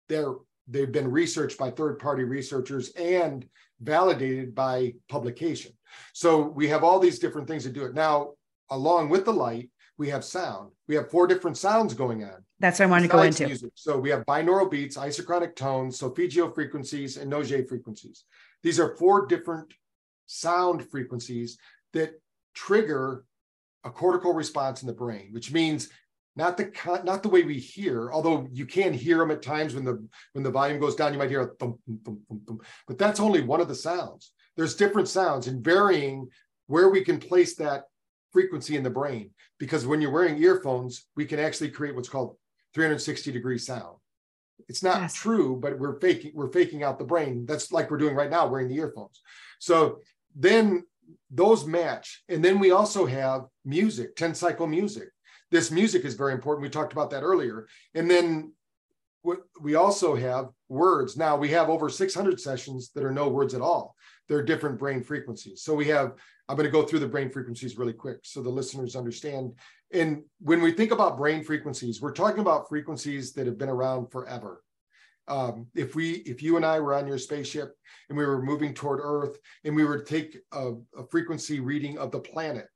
[0.09, 0.35] they're
[0.67, 3.47] they've been researched by third party researchers and
[3.81, 5.73] validated by publication
[6.13, 8.31] so we have all these different things to do it now
[8.71, 10.73] along with the light we have sound.
[10.89, 12.45] We have four different sounds going on.
[12.59, 13.47] That's what I wanted to go into.
[13.47, 13.73] Music.
[13.75, 18.25] So we have binaural beats, isochronic tones, solfeggio frequencies, and Nogier frequencies.
[18.63, 19.73] These are four different
[20.27, 21.59] sound frequencies
[21.93, 22.21] that
[22.55, 23.25] trigger
[23.85, 25.91] a cortical response in the brain, which means
[26.37, 26.73] not the
[27.05, 30.43] not the way we hear, although you can hear them at times when the when
[30.43, 33.43] the volume goes down, you might hear a thump, thump, thump, thump, but that's only
[33.43, 34.33] one of the sounds.
[34.57, 36.29] There's different sounds and varying
[36.67, 37.85] where we can place that
[38.33, 39.31] frequency in the brain.
[39.59, 42.37] Because when you're wearing earphones, we can actually create what's called
[42.75, 43.97] 360 degree sound.
[44.69, 45.15] It's not yes.
[45.15, 47.47] true, but we're faking we're faking out the brain.
[47.47, 49.21] That's like we're doing right now, wearing the earphones.
[49.59, 50.01] So
[50.35, 50.85] then
[51.31, 55.09] those match, and then we also have music, 10 cycle music.
[55.55, 56.65] This music is very important.
[56.65, 57.69] We talked about that earlier.
[57.95, 58.53] And then
[59.61, 61.17] we also have words.
[61.17, 63.95] Now we have over 600 sessions that are no words at all.
[64.29, 65.63] They're different brain frequencies.
[65.63, 66.15] So we have,
[66.49, 69.53] I'm going to go through the brain frequencies really quick so the listeners understand.
[69.93, 74.11] And when we think about brain frequencies, we're talking about frequencies that have been around
[74.11, 74.61] forever.
[75.29, 77.77] Um, if we, if you and I were on your spaceship
[78.09, 81.97] and we were moving toward Earth and we were to take a, a frequency reading
[81.97, 82.67] of the planet,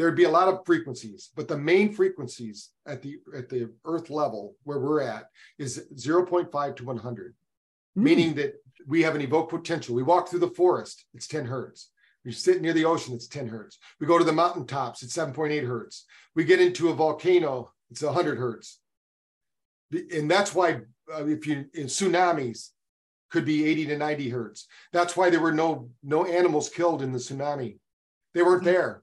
[0.00, 4.08] there'd be a lot of frequencies, but the main frequencies at the at the Earth
[4.08, 5.26] level where we're at
[5.58, 8.02] is 0.5 to 100, mm.
[8.02, 8.54] meaning that
[8.86, 9.94] we have an evoked potential.
[9.94, 11.90] We walk through the forest, it's 10 hertz.
[12.24, 13.78] We sit near the ocean, it's 10 hertz.
[14.00, 16.06] We go to the mountaintops, it's 7.8 hertz.
[16.34, 18.80] We get into a volcano, it's 100 hertz.
[19.92, 20.80] And that's why
[21.14, 22.70] uh, if you in tsunamis
[23.30, 24.66] could be 80 to 90 hertz.
[24.92, 27.78] That's why there were no no animals killed in the tsunami.
[28.32, 29.02] They weren't there.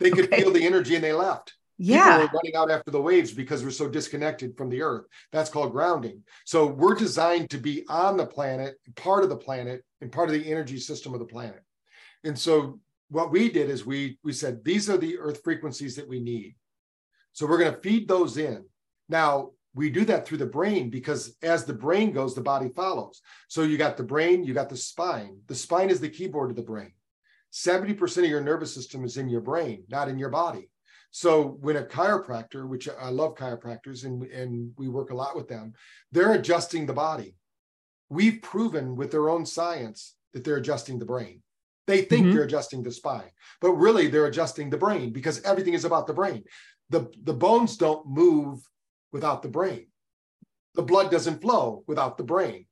[0.00, 0.42] They could okay.
[0.42, 1.54] feel the energy and they left.
[1.78, 2.18] Yeah.
[2.18, 5.06] People were running out after the waves because we're so disconnected from the earth.
[5.32, 6.24] That's called grounding.
[6.44, 10.34] So we're designed to be on the planet, part of the planet, and part of
[10.34, 11.62] the energy system of the planet.
[12.24, 12.80] And so
[13.10, 16.56] what we did is we we said these are the earth frequencies that we need.
[17.32, 18.64] So we're going to feed those in.
[19.08, 23.20] Now, we do that through the brain because as the brain goes, the body follows.
[23.46, 25.38] So you got the brain, you got the spine.
[25.46, 26.92] The spine is the keyboard of the brain.
[27.52, 30.70] 70% of your nervous system is in your brain, not in your body.
[31.10, 35.48] So when a chiropractor, which I love chiropractors and, and we work a lot with
[35.48, 35.72] them,
[36.12, 37.34] they're adjusting the body.
[38.10, 41.42] We've proven with their own science that they're adjusting the brain.
[41.86, 42.34] They think mm-hmm.
[42.34, 43.30] they're adjusting the spine,
[43.62, 46.44] but really they're adjusting the brain because everything is about the brain.
[46.90, 48.60] The, the bones don't move
[49.10, 49.86] without the brain.
[50.74, 52.66] The blood doesn't flow without the brain.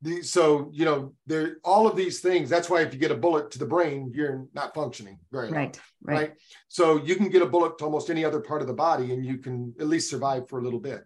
[0.00, 3.16] The, so you know there all of these things that's why if you get a
[3.16, 6.14] bullet to the brain you're not functioning very right, right.
[6.14, 6.32] right?
[6.68, 9.26] So you can get a bullet to almost any other part of the body and
[9.26, 11.02] you can at least survive for a little bit.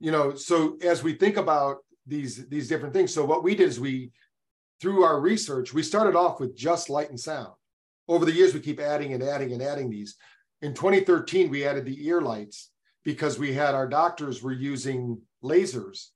[0.00, 1.76] You know so as we think about
[2.08, 4.10] these these different things so what we did is we
[4.80, 7.52] through our research we started off with just light and sound.
[8.08, 10.16] Over the years we keep adding and adding and adding these.
[10.60, 12.70] In 2013 we added the ear lights
[13.04, 16.08] because we had our doctors were using lasers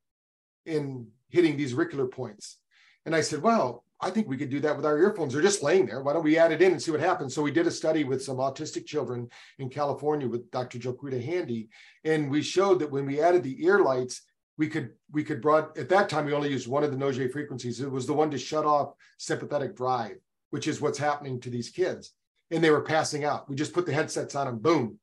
[0.67, 2.59] in hitting these auricular points.
[3.07, 5.33] And I said, well, I think we could do that with our earphones.
[5.33, 6.03] They're just laying there.
[6.03, 7.35] Why don't we add it in and see what happens?
[7.35, 9.29] So we did a study with some autistic children
[9.59, 10.79] in California with Dr.
[10.79, 11.69] Joquita Handy,
[12.05, 14.23] and we showed that when we added the ear lights,
[14.57, 17.31] we could we could broad at that time we only used one of the Nogier
[17.31, 17.81] frequencies.
[17.81, 20.17] It was the one to shut off sympathetic drive,
[20.51, 22.13] which is what's happening to these kids.
[22.51, 23.49] And they were passing out.
[23.49, 24.99] We just put the headsets on them, boom,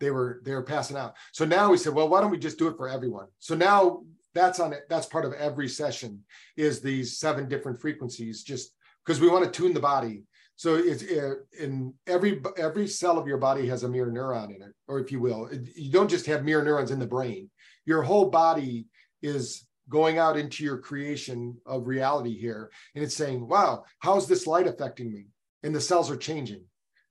[0.00, 1.14] they were they were passing out.
[1.32, 3.26] So now we said, well, why don't we just do it for everyone?
[3.38, 4.02] So now
[4.34, 4.82] that's on it.
[4.88, 6.20] That's part of every session
[6.56, 8.74] is these seven different frequencies, just
[9.04, 10.22] because we want to tune the body.
[10.56, 14.62] So it's uh, in every every cell of your body has a mirror neuron in
[14.62, 17.50] it, or if you will, you don't just have mirror neurons in the brain.
[17.86, 18.86] Your whole body
[19.22, 24.46] is going out into your creation of reality here, and it's saying, "Wow, how's this
[24.46, 25.26] light affecting me?"
[25.62, 26.64] And the cells are changing.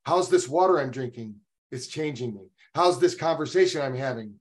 [0.04, 1.36] How's this water I'm drinking?
[1.72, 2.50] It's changing me.
[2.74, 4.36] How's this conversation I'm having?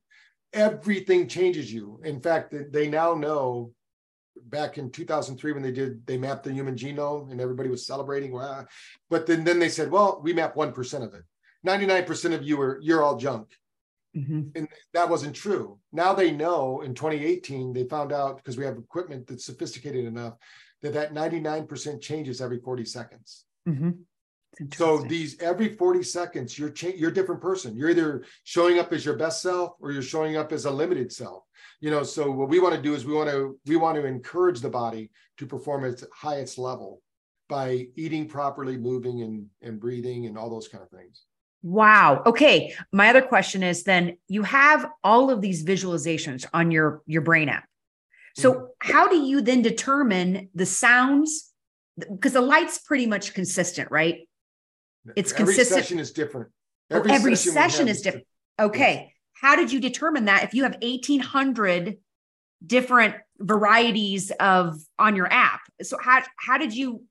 [0.52, 2.00] Everything changes you.
[2.04, 3.72] In fact, they now know
[4.46, 8.32] back in 2003 when they did they mapped the human genome and everybody was celebrating
[8.32, 8.64] wow.
[9.10, 11.24] but then then they said well we map 1% of it
[11.66, 13.48] 99% of you are you're all junk
[14.16, 14.42] mm-hmm.
[14.54, 18.78] and that wasn't true now they know in 2018 they found out because we have
[18.78, 20.34] equipment that's sophisticated enough
[20.82, 23.90] that that 99% changes every 40 seconds mm-hmm.
[24.74, 27.76] So these every 40 seconds, you're cha- you're a different person.
[27.76, 31.12] You're either showing up as your best self or you're showing up as a limited
[31.12, 31.44] self.
[31.80, 34.05] You know, so what we want to do is we want to we want to
[34.05, 37.02] encourage the body to perform at its highest level
[37.48, 41.22] by eating properly, moving and and breathing and all those kind of things.
[41.62, 42.22] Wow.
[42.24, 42.74] Okay.
[42.93, 47.48] My other question is then you have all of these visualizations on your your brain
[47.48, 47.64] app.
[48.36, 48.93] So mm-hmm.
[48.93, 51.52] how do you then determine the sounds
[51.98, 54.27] because the light's pretty much consistent, right?
[55.16, 55.82] It's Every consistent.
[55.82, 56.50] session is different.
[56.90, 58.26] Every, every session, session is different.
[58.58, 58.94] Okay.
[58.94, 59.12] Yes.
[59.34, 61.98] How did you determine that if you have 1800
[62.66, 65.60] different varieties of on your app?
[65.82, 67.04] So how how did you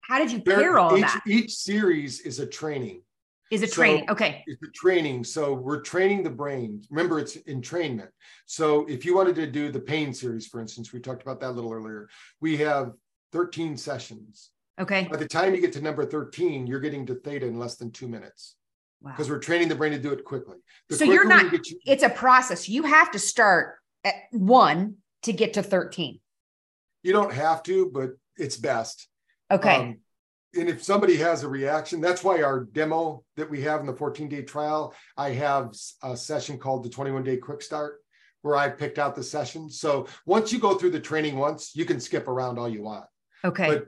[0.00, 1.22] how did you pair there, all each, that?
[1.26, 3.02] Each series is a training.
[3.50, 4.10] Is a so training.
[4.10, 4.44] Okay.
[4.46, 5.24] It's a training.
[5.24, 6.82] So we're training the brain.
[6.90, 8.08] Remember, it's entrainment.
[8.46, 11.50] So if you wanted to do the pain series, for instance, we talked about that
[11.50, 12.08] a little earlier.
[12.40, 12.92] We have
[13.32, 14.50] 13 sessions.
[14.78, 15.08] Okay.
[15.10, 17.90] By the time you get to number 13, you're getting to theta in less than
[17.90, 18.54] two minutes.
[19.00, 19.12] Wow.
[19.12, 20.56] Because we're training the brain to do it quickly.
[20.88, 22.68] The so you're not, you, it's a process.
[22.68, 26.20] You have to start at one to get to 13.
[27.02, 29.08] You don't have to, but it's best.
[29.50, 29.76] Okay.
[29.76, 29.98] Um,
[30.56, 33.94] and if somebody has a reaction, that's why our demo that we have in the
[33.94, 35.72] 14 day trial, I have
[36.02, 38.00] a session called the 21 day quick start
[38.42, 39.68] where I picked out the session.
[39.68, 43.04] So once you go through the training once, you can skip around all you want.
[43.44, 43.68] Okay.
[43.68, 43.86] But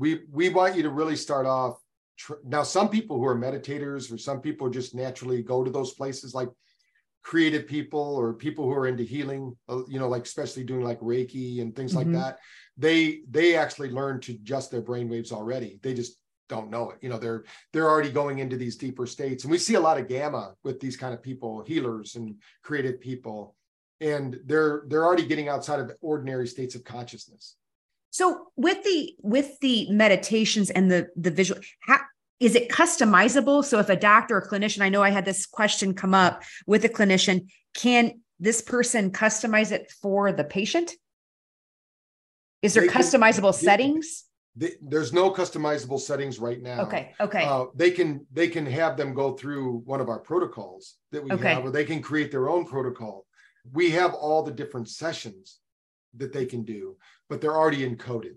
[0.00, 1.78] we we want you to really start off.
[2.44, 6.34] Now, some people who are meditators or some people just naturally go to those places
[6.34, 6.48] like
[7.22, 11.00] creative people or people who are into healing, uh, you know, like especially doing like
[11.00, 12.12] Reiki and things mm-hmm.
[12.12, 12.38] like that
[12.80, 16.16] they they actually learn to adjust their brain waves already they just
[16.48, 19.58] don't know it you know they're they're already going into these deeper states and we
[19.58, 23.54] see a lot of gamma with these kind of people healers and creative people
[24.00, 27.56] and they're they're already getting outside of ordinary states of consciousness
[28.10, 31.98] so with the with the meditations and the the visual how
[32.38, 35.94] is it customizable so if a doctor or clinician i know i had this question
[35.94, 40.92] come up with a clinician can this person customize it for the patient
[42.62, 44.24] is there customizable can, settings?
[44.56, 46.82] They, there's no customizable settings right now.
[46.82, 47.14] Okay.
[47.20, 47.44] Okay.
[47.44, 51.30] Uh, they can they can have them go through one of our protocols that we
[51.32, 51.54] okay.
[51.54, 53.26] have, or they can create their own protocol.
[53.72, 55.59] We have all the different sessions
[56.16, 56.96] that they can do,
[57.28, 58.36] but they're already encoded.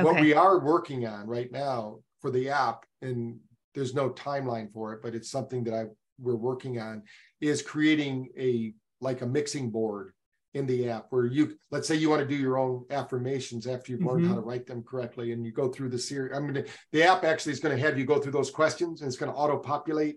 [0.00, 0.04] Okay.
[0.04, 3.38] What we are working on right now for the app, and
[3.74, 5.84] there's no timeline for it, but it's something that I
[6.18, 7.02] we're working on,
[7.40, 10.12] is creating a like a mixing board
[10.54, 13.90] in the app where you let's say you want to do your own affirmations after
[13.90, 14.30] you've learned mm-hmm.
[14.30, 17.02] how to write them correctly and you go through the series i'm going to the
[17.02, 19.36] app actually is going to have you go through those questions and it's going to
[19.36, 20.16] auto populate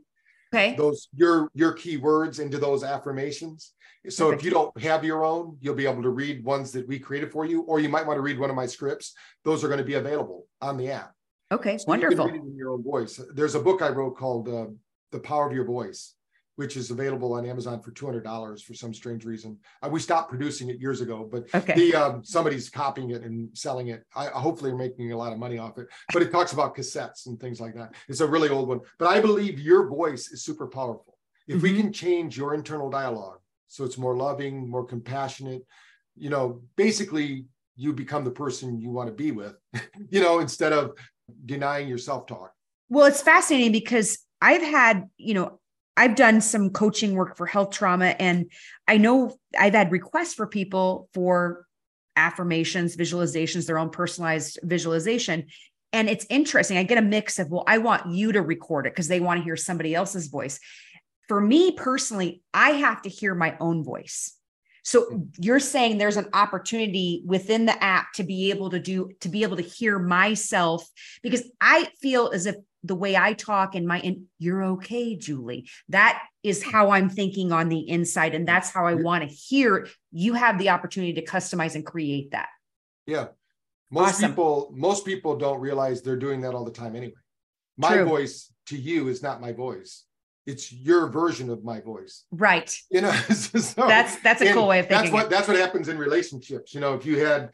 [0.53, 0.75] okay.
[0.75, 3.73] Those your your keywords into those affirmations.
[4.09, 6.97] So if you don't have your own you'll be able to read ones that we
[6.97, 9.13] created for you or you might want to read one of my scripts.
[9.43, 11.13] Those are going to be available on the app.
[11.51, 13.19] Okay so wonderful you can read it in your own voice.
[13.33, 14.67] There's a book i wrote called uh,
[15.11, 16.13] the power of your voice
[16.57, 19.57] which is available on Amazon for two hundred dollars for some strange reason.
[19.81, 21.73] Uh, we stopped producing it years ago, but okay.
[21.75, 24.03] the um, somebody's copying it and selling it.
[24.15, 25.87] I hopefully making a lot of money off it.
[26.11, 27.93] But it talks about cassettes and things like that.
[28.09, 31.17] It's a really old one, but I believe your voice is super powerful.
[31.47, 31.63] If mm-hmm.
[31.63, 35.63] we can change your internal dialogue so it's more loving, more compassionate,
[36.15, 39.55] you know, basically you become the person you want to be with,
[40.09, 40.93] you know, instead of
[41.45, 42.51] denying your self talk.
[42.89, 45.59] Well, it's fascinating because I've had, you know,
[45.97, 48.51] I've done some coaching work for health trauma, and
[48.87, 51.65] I know I've had requests for people for
[52.15, 55.47] affirmations, visualizations, their own personalized visualization.
[55.93, 56.77] And it's interesting.
[56.77, 59.39] I get a mix of, well, I want you to record it because they want
[59.39, 60.59] to hear somebody else's voice.
[61.27, 64.33] For me personally, I have to hear my own voice.
[64.83, 69.27] So you're saying there's an opportunity within the app to be able to do, to
[69.27, 70.87] be able to hear myself
[71.21, 75.69] because I feel as if the way I talk and my and you're okay, Julie.
[75.89, 78.35] That is how I'm thinking on the inside.
[78.35, 82.31] And that's how I want to hear you have the opportunity to customize and create
[82.31, 82.49] that.
[83.05, 83.27] Yeah.
[83.89, 84.31] Most awesome.
[84.31, 87.13] people, most people don't realize they're doing that all the time anyway.
[87.77, 88.05] My True.
[88.05, 90.03] voice to you is not my voice.
[90.47, 92.23] It's your version of my voice.
[92.31, 92.73] Right.
[92.89, 95.11] You know, so, that's that's a cool way of thinking.
[95.11, 96.73] That's what that's what happens in relationships.
[96.73, 97.51] You know, if you had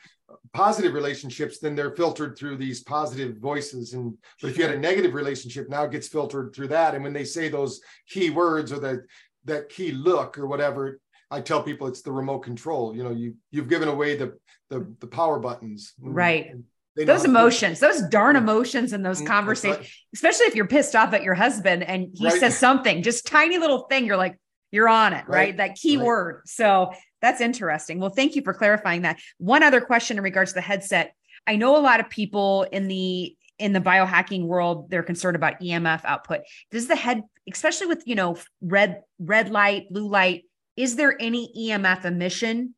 [0.53, 3.93] positive relationships, then they're filtered through these positive voices.
[3.93, 6.93] And but if you had a negative relationship, now it gets filtered through that.
[6.93, 8.99] And when they say those key words or that
[9.45, 10.99] that key look or whatever,
[11.31, 12.95] I tell people it's the remote control.
[12.95, 14.37] You know, you you've given away the
[14.69, 15.93] the, the power buttons.
[15.99, 16.53] Right.
[16.95, 19.89] Those emotions, those darn emotions and those mm, conversations, right.
[20.13, 22.39] especially if you're pissed off at your husband and he right.
[22.39, 24.37] says something, just tiny little thing, you're like,
[24.71, 25.27] you're on it, right?
[25.27, 25.57] right?
[25.57, 26.41] That key word.
[26.45, 27.99] So that's interesting.
[27.99, 29.19] Well, thank you for clarifying that.
[29.37, 31.15] One other question in regards to the headset.
[31.45, 35.61] I know a lot of people in the in the biohacking world they're concerned about
[35.61, 36.41] EMF output.
[36.71, 37.21] Does the head
[37.51, 40.43] especially with, you know, red red light, blue light,
[40.75, 42.75] is there any EMF emission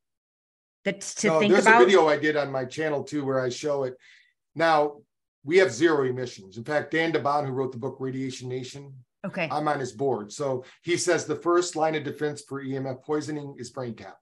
[0.86, 1.80] that to no, think there's about?
[1.80, 3.96] There's a video I did on my channel too where I show it.
[4.56, 4.98] Now,
[5.44, 6.58] we have zero emissions.
[6.58, 8.94] In fact, Dan DeBaun, who wrote the book Radiation Nation,
[9.26, 10.32] okay, I'm on his board.
[10.32, 14.16] So he says the first line of defense for EMF poisoning is BrainTap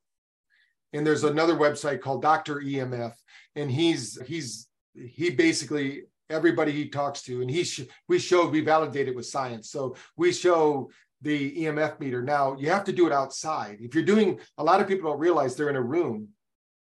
[0.93, 2.61] and there's another website called Dr.
[2.61, 3.13] EMF,
[3.55, 8.61] and he's he's he basically everybody he talks to, and he sh- we showed we
[8.61, 9.69] validated with science.
[9.69, 10.89] So we show
[11.21, 12.21] the EMF meter.
[12.21, 13.77] Now you have to do it outside.
[13.81, 16.29] If you're doing, a lot of people don't realize they're in a room.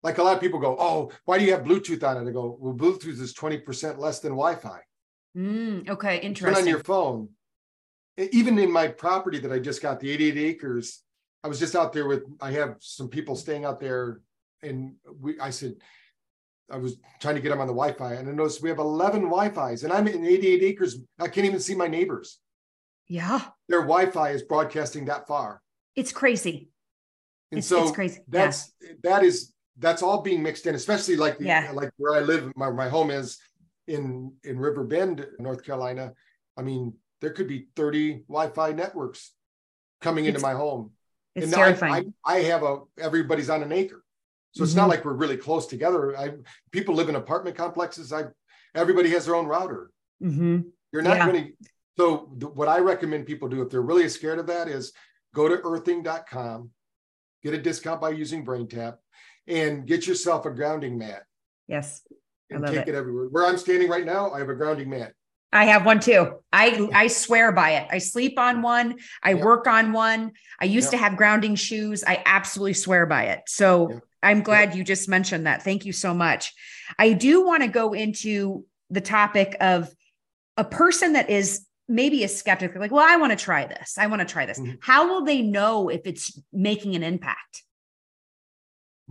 [0.02, 2.28] Like a lot of people go, oh, why do you have Bluetooth on it?
[2.28, 4.81] I go, well, Bluetooth is 20% less than Wi-Fi.
[5.36, 6.62] Mm, okay, Turn interesting.
[6.64, 7.28] on your phone.
[8.16, 11.02] Even in my property that I just got, the 88 acres,
[11.44, 14.20] I was just out there with, I have some people staying out there
[14.62, 15.74] and we, I said,
[16.70, 19.22] I was trying to get them on the Wi-Fi and I noticed we have 11
[19.22, 20.98] Wi-Fi's and I'm in 88 acres.
[21.18, 22.39] I can't even see my neighbors.
[23.09, 25.62] yeah, Their Wi-Fi is broadcasting that far.
[25.97, 26.68] it's crazy.
[27.52, 28.20] And It's, so it's crazy.
[28.28, 28.72] that's,
[29.02, 31.70] that is, that's all being mixed in, especially like, the, Yeah.
[31.73, 33.39] like where I live, my, my home is
[33.89, 36.12] in, in River Bend, North Carolina.
[36.57, 39.32] I mean, there could be 30 Wi-Fi networks
[40.01, 40.93] coming into my home.
[41.35, 42.15] It's and terrifying.
[42.24, 44.05] I, I, I have a, everybody's on an acre.
[44.52, 44.90] So it's not Mhm.
[44.90, 46.16] like we're really close together.
[46.16, 46.32] I,
[46.73, 48.12] people live in apartment complexes.
[48.12, 48.24] I,
[48.74, 49.90] everybody has their own router.
[50.20, 50.61] hmm
[50.93, 51.27] You're not Yeah.
[51.31, 51.52] going to.
[51.98, 54.93] So the, what I recommend people do if they're really scared of that is
[55.35, 56.70] go to earthing.com,
[57.43, 58.97] get a discount by using BrainTap,
[59.47, 61.23] and get yourself a grounding mat
[61.69, 62.03] Yes,
[62.53, 62.89] I and take it.
[62.89, 62.95] it.
[62.95, 63.27] everywhere.
[63.27, 65.12] Where I'm standing right now, I have a grounding mat.
[65.53, 66.39] I have one too.
[66.53, 67.89] I I swear by it.
[67.91, 68.99] I sleep on one.
[69.23, 69.45] I Yeah.
[69.45, 70.33] work on one.
[70.61, 70.99] I used Yeah.
[70.99, 72.05] to have grounding shoes.
[72.07, 73.41] I absolutely swear by it.
[73.49, 73.99] So Yeah.
[74.23, 75.62] I'm glad you just mentioned that.
[75.62, 76.53] Thank you so much.
[76.99, 79.93] I do want to go into the topic of
[80.57, 83.99] a person that is maybe a skeptic, like, well, I want to try this.
[83.99, 84.61] I want to try this.
[84.61, 84.79] Mhm.
[84.83, 87.65] How will they know if it's making an impact?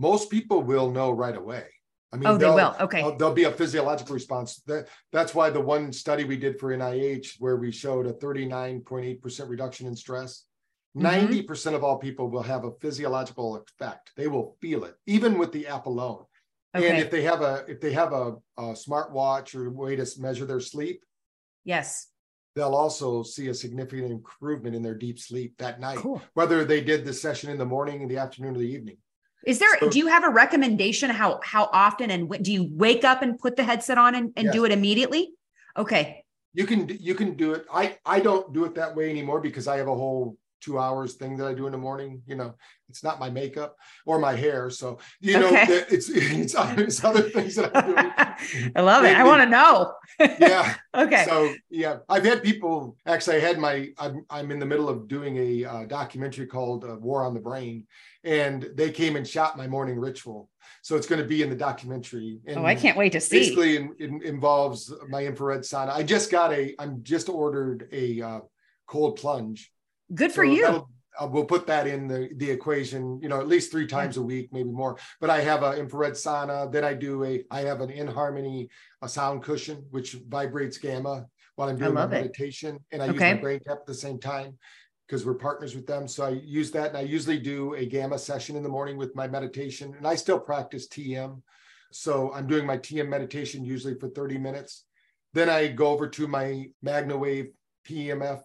[0.00, 1.66] Most people will know right away.
[2.10, 3.02] I mean, Oh, they they'll- Okay.
[3.18, 4.56] there'll be a physiological response.
[4.66, 9.48] That that's why the one study we did for NIH where we showed a 39.8%
[9.48, 10.44] reduction in stress.
[10.96, 11.02] Mhm.
[11.02, 14.10] 90% of all people will have a physiological effect.
[14.16, 16.24] They will feel it, even with the app alone.
[16.74, 16.88] Okay.
[16.88, 20.06] And if they have a if they have a, a smart watch or way to
[20.18, 21.04] measure their sleep,
[21.64, 22.08] Yes.
[22.54, 26.22] they'll also see a significant improvement in their deep sleep that night, Cool.
[26.34, 28.96] whether they did the session in the morning, in the afternoon, or the evening.
[29.46, 32.68] Is there, So- do you have a recommendation how, how often and when, do you
[32.70, 35.32] wake up and put the headset on and, and do it immediately?
[35.76, 36.24] Okay.
[36.52, 37.64] You can you can do it.
[37.72, 41.14] I I don't do it that way anymore because I have a whole two hours
[41.14, 42.22] thing that I do in the morning.
[42.26, 42.54] You know,
[42.88, 43.76] it's not my makeup
[44.06, 45.84] or my hair, so you know Okay.
[45.90, 48.72] it's it's other, it's other things that I'm doing.
[48.76, 49.16] I love it.
[49.16, 49.94] I want to know.
[50.38, 50.74] Yeah.
[50.94, 51.24] Okay.
[51.24, 52.96] So yeah, I've had people.
[53.06, 53.88] Actually, I had my.
[53.98, 57.40] I'm I'm in the middle of doing a uh, documentary called uh, "War on the
[57.40, 57.86] Brain,"
[58.24, 60.50] and they came and shot my morning ritual.
[60.82, 62.40] So it's going to be in the documentary.
[62.46, 63.38] And oh, I can't wait to see.
[63.38, 65.90] basically in, in- involves my infrared sauna.
[65.90, 66.74] I just got a.
[66.78, 68.40] I'm just ordered a uh,
[68.86, 69.72] cold plunge.
[70.14, 70.88] Good for So you.
[71.20, 73.20] uh, we'll put that in the the equation.
[73.22, 74.98] You know, at least three times a week, maybe more.
[75.20, 76.70] But I have an infrared sauna.
[76.70, 77.44] Then I do a.
[77.50, 78.68] I have an in harmony
[79.02, 81.26] a sound cushion which vibrates gamma
[81.56, 82.22] while I'm doing my love it.
[82.22, 84.56] meditation, and I use my BrainTap at the same time
[85.06, 86.06] because we're partners with them.
[86.08, 89.14] So I use that, and I usually do a gamma session in the morning with
[89.16, 91.40] my meditation, and I still practice TM.
[91.92, 94.84] So I'm doing my TM meditation usually for 30 minutes.
[95.34, 97.48] Then I go over to my MagnaWave
[97.88, 98.42] PEMF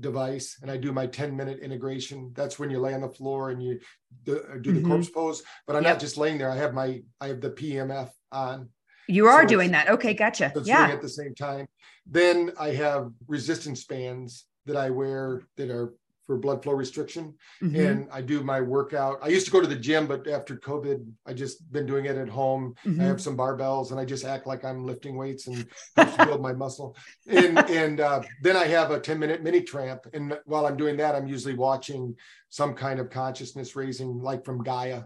[0.00, 2.32] device and I do my 10 minute integration.
[2.34, 3.80] That's when you lay on the floor and you
[4.24, 4.86] do, uh, do the Mhm.
[4.86, 5.42] corpse pose.
[5.66, 5.94] But I'm Yep.
[5.94, 6.50] not just laying there.
[6.50, 8.70] I have my I have the PMF on.
[9.08, 9.88] You are so doing that.
[9.90, 10.14] Okay.
[10.14, 10.52] Gotcha.
[10.54, 10.88] That's doing Yeah.
[10.94, 11.66] at the same time.
[12.06, 15.94] Then I have resistance bands that I wear that are
[16.26, 17.34] for blood flow restriction.
[17.62, 19.18] Mhm, And I do my workout.
[19.22, 22.16] I used to go to the gym, but after COVID, I just been doing it
[22.16, 22.74] at home.
[22.84, 23.00] mhm.
[23.00, 26.52] I have some barbells and I just act like I'm lifting weights and build my
[26.52, 26.96] muscle.
[27.28, 30.06] And and uh, then I have a 10 minute mini tramp.
[30.14, 32.16] And while I'm doing that, I'm usually watching
[32.48, 35.02] some kind of consciousness raising, like from Gaia.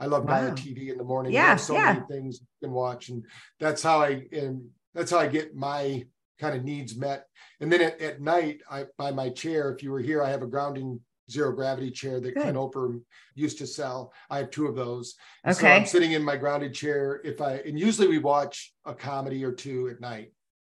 [0.00, 1.32] I love Gaia TV in the morning.
[1.32, 1.92] Yeah, so yeah.
[1.92, 3.08] many things you can watch.
[3.10, 3.24] And
[3.60, 6.04] that's how I and that's how I get my
[6.38, 7.26] kind of needs met.
[7.60, 10.42] And then at, at night, I by my chair, if you were here, I have
[10.42, 11.00] a grounding
[11.30, 12.42] zero gravity chair that Good.
[12.42, 12.98] Clint Ober
[13.34, 14.12] used to sell.
[14.28, 15.14] I have two of those.
[15.44, 15.76] And So Okay.
[15.76, 17.20] I'm sitting in my grounded chair.
[17.24, 20.32] If I and usually we watch a comedy or two at night,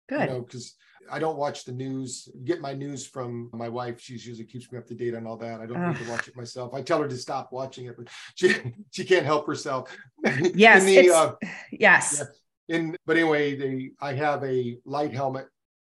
[0.08, 0.20] Good.
[0.20, 0.74] you know, because
[1.10, 2.28] I don't watch the news.
[2.44, 4.00] Get my news from my wife.
[4.00, 5.60] She's usually keeps me up to date on all that.
[5.60, 6.72] I don't need to watch it myself.
[6.72, 8.54] I tell her to stop watching it, but she
[8.90, 9.94] she can't help herself.
[10.54, 11.32] Yes, the, uh,
[11.72, 12.18] yes.
[12.20, 12.24] yeah.
[12.68, 15.48] In but anyway, the I have a light helmet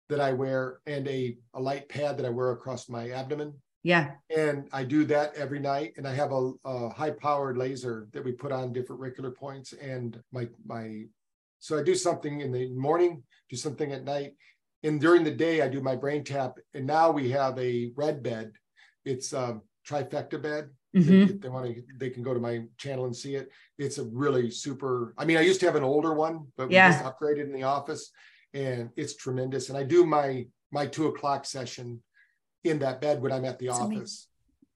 [0.09, 3.53] that I wear and a, a light pad that I wear across my abdomen.
[3.83, 4.11] Yeah.
[4.35, 5.93] And I do that every night.
[5.97, 9.73] And I have a, a high powered laser that we put on different auricular points.
[9.73, 11.03] And my, my,
[11.59, 14.33] so I do something in the morning, do something at night.
[14.83, 16.53] And during the day, I do my BrainTap.
[16.73, 18.51] And now we have a red bed.
[19.05, 20.69] It's a trifecta bed.
[20.95, 21.29] Mhm.
[21.29, 23.49] If they want to, they can go to my channel and see it.
[23.77, 26.75] It's a really super, I mean, I used to have an older one, but we
[26.75, 28.11] just upgraded in the office.
[28.55, 29.69] and it's tremendous.
[29.69, 32.01] And I do my my two o'clock session
[32.63, 34.27] in that bed when I'm at the That's office.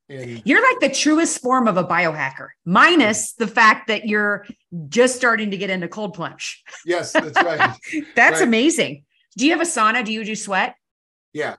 [0.09, 4.45] And You're like the truest form of a biohacker, minus the fact that you're
[4.89, 6.63] just starting to get into cold plunge.
[6.85, 7.75] yes, that's right.
[8.15, 8.47] That's Right.
[8.47, 9.05] amazing.
[9.37, 10.05] Do you have a sauna?
[10.05, 10.75] Do you do sweat?
[11.33, 11.55] Yeah,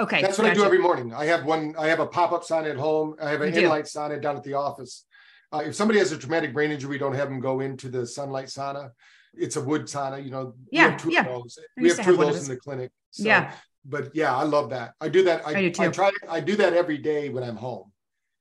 [0.00, 0.22] Okay.
[0.22, 1.12] that's what I do every morning.
[1.14, 1.74] I have one.
[1.78, 3.14] I have a pop up sauna at home.
[3.22, 3.60] I have an do.
[3.62, 5.04] sauna down at the office.
[5.52, 8.04] Uh, if somebody has a traumatic brain injury, we don't have them go into the
[8.06, 8.90] sunlight sauna.
[9.34, 10.24] It's a wood sauna.
[10.24, 11.20] You know, we Yeah, have two yeah.
[11.20, 11.58] of those.
[11.76, 12.90] We have two have of those in the clinic.
[13.12, 13.52] So, Yeah.
[13.84, 14.94] but yeah, I love that.
[15.00, 15.46] I do that.
[15.46, 15.82] I, I do too.
[15.84, 16.10] I try.
[16.28, 17.92] I do that every day when I'm home.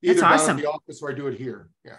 [0.01, 1.69] That's Either down at the office or I do it here.
[1.85, 1.97] Yeah.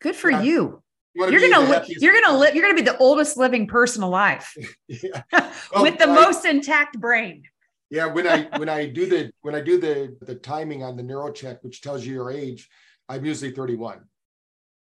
[0.00, 0.42] Good for Yeah.
[0.42, 0.82] you.
[1.14, 2.54] You you're, gonna li- you're gonna live.
[2.54, 4.48] You're gonna be the oldest living person alive
[4.88, 5.22] Yeah.
[5.76, 7.42] with the I- most intact brain.
[7.92, 11.02] Yeah, when I when I do the when I do the the timing on the
[11.02, 12.70] neuro check, which tells you your age,
[13.06, 14.00] I'm usually 31.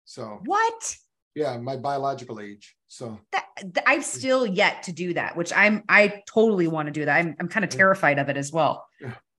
[0.04, 0.96] So What?
[1.34, 2.76] yeah, my biological age.
[2.88, 5.82] So That, th- I've still yet to do that, which I'm.
[5.88, 7.16] I totally want to do that.
[7.16, 7.34] I'm.
[7.40, 8.86] I'm kind of terrified of it as well.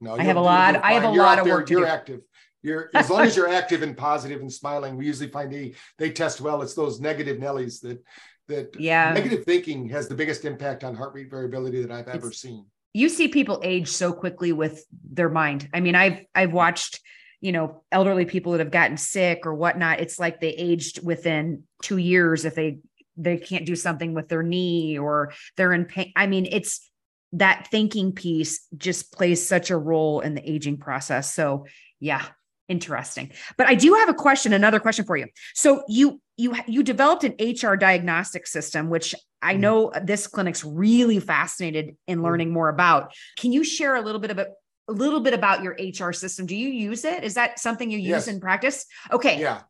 [0.01, 1.85] no, I have a lot- I have a You're lot of there, work You're do.
[1.85, 2.21] active.
[2.63, 6.09] You're as long as you're active and positive and smiling, we usually find they they
[6.11, 6.63] test well.
[6.63, 8.03] It's those negative Nellies that
[8.47, 9.13] that Yeah.
[9.13, 12.65] negative thinking has the biggest impact on heart rate variability that I've ever It's- seen.
[12.93, 15.69] You see people age so quickly with their mind.
[15.73, 16.99] I mean, I've I've watched,
[17.39, 19.99] you know, elderly people that have gotten sick or whatnot.
[19.99, 22.79] It's like they aged within two years if they
[23.17, 26.11] they can't do something with their knee or they're in pain.
[26.15, 26.89] I mean, it's
[27.33, 31.33] that thinking piece just plays such a role in the aging process.
[31.33, 31.65] So
[31.99, 32.25] yeah,
[32.67, 33.31] interesting.
[33.57, 35.27] But I do have a question, another question for you.
[35.53, 39.59] So you you you developed an HR diagnostic system, which I Mhm.
[39.59, 42.23] know this clinic's really fascinated in Mhm.
[42.23, 43.13] learning more about.
[43.37, 44.47] Can you share a little bit about
[44.87, 46.45] a little bit about your HR system?
[46.45, 47.23] Do you use it?
[47.23, 48.27] Is that something you use Yes.
[48.27, 48.85] in practice?
[49.11, 49.39] Okay.
[49.39, 49.61] Yeah.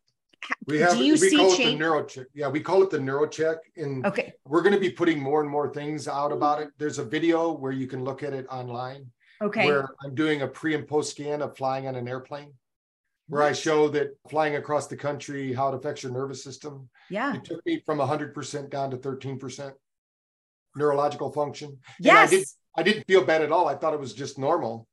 [0.65, 1.73] We have do you we see call it change?
[1.73, 2.27] the neuro check.
[2.33, 3.57] Yeah, we call it the neuro check.
[3.75, 4.33] And okay.
[4.45, 6.69] we're going to be putting more and more things out about it.
[6.79, 9.11] There's a video where you can look at it online
[9.43, 9.67] Okay.
[9.67, 12.53] where I'm doing a pre and post scan of flying on an airplane,
[13.31, 16.89] where I show that flying across the country, how it affects your nervous system.
[17.09, 17.33] yeah.
[17.33, 19.71] It took me from 100% down to 13%
[20.75, 21.77] neurological function.
[21.99, 22.57] And I, did, Yes.
[22.75, 23.69] I didn't feel bad at all.
[23.69, 24.85] I thought it was just normal.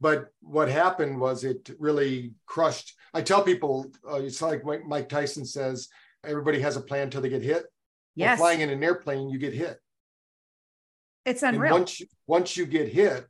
[0.00, 2.94] But what happened was it really crushed.
[3.12, 5.88] I tell people, uh, it's like Mike Tyson says,
[6.24, 7.64] everybody has a plan until they get hit.
[8.14, 8.38] Yes.
[8.38, 9.78] flying in an airplane, you get hit.
[11.26, 11.74] It's And unreal.
[11.74, 13.26] once once you get hit,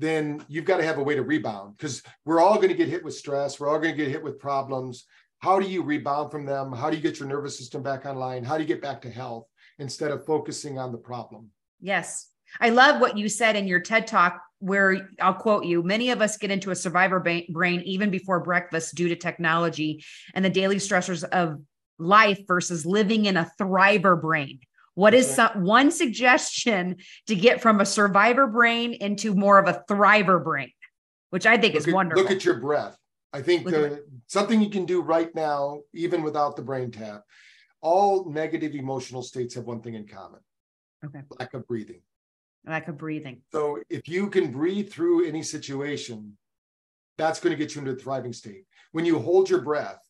[0.00, 2.88] then you've got to have a way to rebound because we're all going to get
[2.88, 3.60] hit with stress.
[3.60, 5.04] We're all going to get hit with problems.
[5.40, 6.72] How do you rebound from them?
[6.72, 8.42] How do you get your nervous system back online?
[8.42, 9.46] How do you get back to health
[9.78, 11.50] instead of focusing on the problem?
[11.80, 12.28] Yes.
[12.60, 16.20] I love what you said in your TED talk, where I'll quote you many of
[16.22, 20.04] us get into a survivor brain even before breakfast due to technology
[20.34, 21.60] and the daily stressors of
[21.98, 24.60] life versus living in a thriver brain.
[25.00, 26.96] What is some, one suggestion
[27.26, 30.72] to get from a survivor brain into more of a thriver brain,
[31.30, 32.22] which I think is at, wonderful?
[32.22, 32.98] look at your breath.
[33.32, 33.96] I think Look the, uh,
[34.26, 37.22] something you can do right now, even without the BrainTap,
[37.80, 40.40] all negative emotional states have one thing in common
[41.02, 41.22] Okay.
[41.38, 42.02] lack of breathing.
[42.66, 43.40] lack of breathing.
[43.52, 46.36] So if you can breathe through any situation,
[47.16, 48.64] that's going to get you into a thriving state.
[48.92, 50.06] When you hold your breath,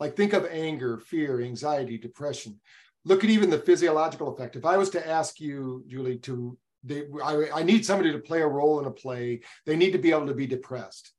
[0.00, 2.60] like think of anger, fear, anxiety, depression.
[3.04, 4.56] Look at even the physiological effect.
[4.56, 8.42] If I was to ask you, Julie, to they, I, I need somebody to play
[8.42, 11.12] a role in a play, they need to be able to be depressed.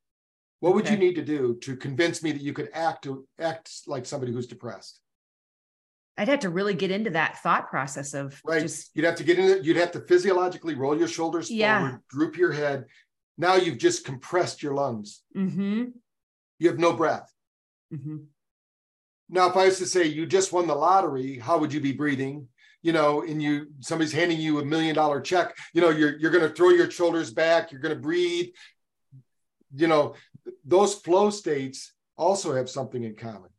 [0.59, 3.07] What would you need to do to convince me that you could act
[3.39, 4.99] act like somebody who's depressed?
[6.17, 8.61] I'd have to really get into that thought process of Right.
[8.61, 9.63] just You'd have to get in.
[9.63, 11.79] You'd have to physiologically roll your shoulders Yeah.
[11.81, 12.85] forward, droop your head.
[13.37, 15.21] Now you've just compressed your lungs.
[15.35, 15.85] mm-hmm,
[16.59, 17.31] You have no breath.
[17.93, 18.17] mm-hmm.
[19.29, 21.91] Now, if I was to say you just won the lottery, how would you be
[21.93, 22.47] breathing?
[22.81, 25.55] You know, and you somebody's handing you a million dollar check.
[25.73, 27.71] You know, you're you're going to throw your shoulders back.
[27.71, 28.49] You're going to breathe.
[29.75, 30.13] You know,
[30.63, 33.49] those flow states also have something in common.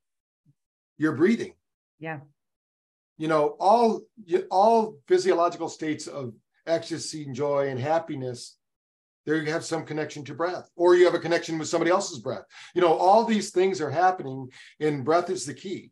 [0.99, 1.55] You're breathing.
[1.99, 2.21] Yeah.
[3.19, 4.03] You know, all
[4.51, 6.35] all physiological states of
[6.67, 8.57] ecstasy and joy and happiness.
[9.27, 12.21] There you have some connection to breath, or you have a connection with somebody else's
[12.21, 12.45] breath.
[12.75, 14.49] You know, all these things are happening,
[14.81, 15.91] and breath is the key.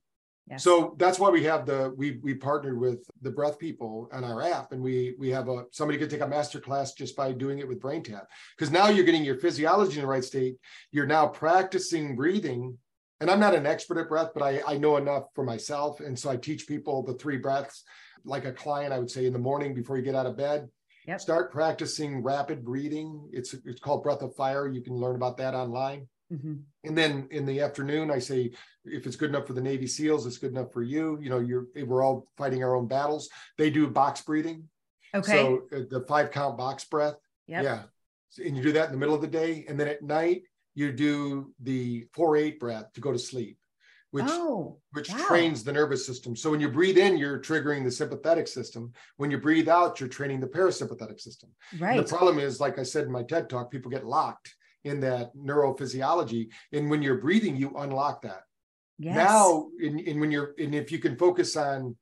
[0.48, 0.62] Yes.
[0.62, 4.42] So that's why we have the we we partnered with the breath people on our
[4.42, 7.60] app, and we we have a somebody could take a master class just by doing
[7.60, 10.56] it with BrainTap because now you're getting your physiology in the right state.
[10.90, 12.76] You're now practicing breathing,
[13.20, 16.18] and I'm not an expert at breath, but I I know enough for myself, and
[16.18, 17.82] so I teach people the three breaths.
[18.26, 20.68] Like a client, I would say in the morning before you get out of bed,
[21.06, 21.20] Yep.
[21.20, 23.28] start practicing rapid breathing.
[23.32, 24.66] It's it's called Breath of Fire.
[24.68, 26.08] You can learn about that online.
[26.32, 26.54] Mm-hmm.
[26.84, 28.52] And then in the afternoon, I say,
[28.84, 31.18] if it's good enough for the Navy SEALs, it's good enough for you.
[31.20, 33.28] You know, you're we're all fighting our own battles.
[33.58, 34.68] They do box breathing.
[35.14, 35.32] Okay.
[35.32, 37.16] So uh, the five count box breath.
[37.46, 37.64] Yep.
[37.64, 37.82] Yeah.
[38.44, 39.64] And you do that in the middle of the day.
[39.68, 40.42] And then at night,
[40.74, 43.58] you do the four eight breath to go to sleep,
[44.14, 45.24] which oh, which wow.
[45.26, 46.36] trains the nervous system.
[46.36, 48.92] So when you breathe in, you're triggering the sympathetic system.
[49.16, 51.50] When you breathe out, you're training the parasympathetic system.
[51.72, 51.96] And right.
[51.96, 54.54] The problem is, like I said in my TED talk, people get locked
[54.84, 56.50] in that neurophysiology.
[56.72, 58.42] And when you're breathing, you unlock that.
[59.00, 59.16] yes.
[59.16, 61.96] Now, and, and when you're, and if you can focus on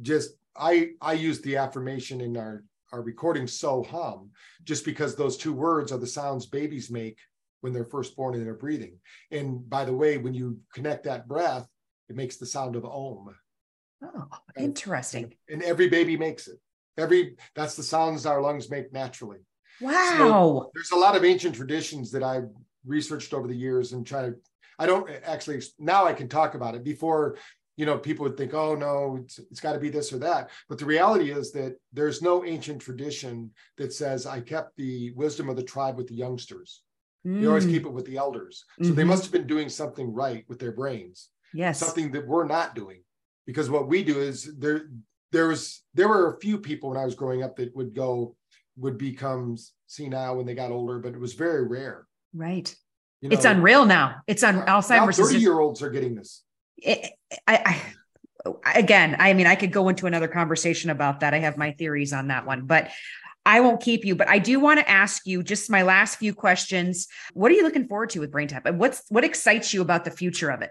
[0.00, 4.30] just, I, I use the affirmation in our, our recording, so hum,
[4.62, 7.18] just because those two words are the sounds babies make
[7.64, 8.98] when they're first born and they're breathing.
[9.30, 11.66] And by the way, when you connect that breath,
[12.10, 13.34] it makes the sound of om.
[14.02, 15.32] oh, interesting.
[15.48, 16.58] And every baby makes it.
[16.98, 19.38] Every, that's the sounds our lungs make naturally.
[19.80, 20.70] Wow.
[20.74, 22.50] there's a lot of ancient traditions that I've
[22.84, 24.34] researched over the years and try to
[24.78, 27.38] I don't actually now I can talk about it before
[27.76, 30.50] you know people would think oh no it's, it's got to be this or that
[30.68, 35.48] but the reality is that there's no ancient tradition that says I kept the wisdom
[35.48, 36.82] of the tribe with the youngsters
[37.24, 39.06] you always Mm, keep it with the elders so they Mhm.
[39.08, 41.78] must have been doing something right with their brains yes.
[41.80, 43.02] something that we're not doing
[43.46, 44.88] because what we do is there
[45.32, 48.36] there was there were a few people when i was growing up that would go
[48.76, 49.56] would become
[49.86, 52.74] senile when they got older but it was very rare Right.
[53.20, 54.16] you It's unreal now.
[54.26, 55.18] It's on Now Alzheimer's.
[55.18, 56.42] is 30 just- year olds are getting this
[56.78, 57.12] it,
[57.46, 57.80] I,
[58.44, 61.32] I, again, I mean, I could go into another conversation about that.
[61.32, 62.90] I have my theories on that one, but
[63.46, 64.14] I won't keep you.
[64.16, 67.06] But I do want to ask you just my last few questions.
[67.34, 68.62] What are you looking forward to with BrainTap?
[68.64, 70.70] And what's what excites you about the future of it?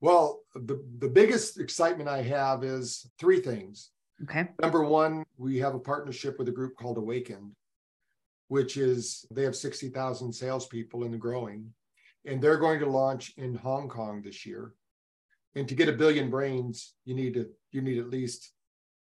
[0.00, 3.90] well the, the biggest excitement i have is three things
[4.22, 4.48] Okay.
[4.60, 7.52] number one we have a partnership with a group called awakened
[8.48, 11.72] which is they have 60000 salespeople and growing
[12.26, 14.74] and they're going to launch in hong kong this year
[15.54, 18.52] and to get a billion brains you need to you need at least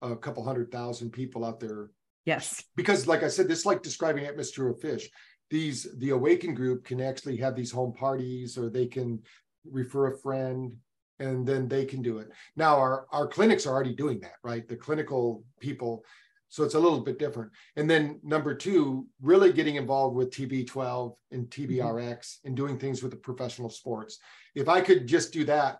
[0.02, 1.92] a couple hundred thousand people out there
[2.26, 2.64] Yes.
[2.76, 5.10] because like i said this is like describing atmosphere of fish.
[5.50, 9.20] These the awakened group can actually have these home parties or they can
[9.66, 10.74] refer a friend
[11.20, 12.30] and then they can do it.
[12.56, 14.68] Now our our clinics are already doing that right?
[14.68, 16.04] The clinical people.
[16.52, 17.52] So it's a little bit different.
[17.76, 23.12] And then number two really getting involved with tb12 and tbrx and doing things with
[23.12, 24.20] the professional sports.
[24.56, 25.80] If i could just do that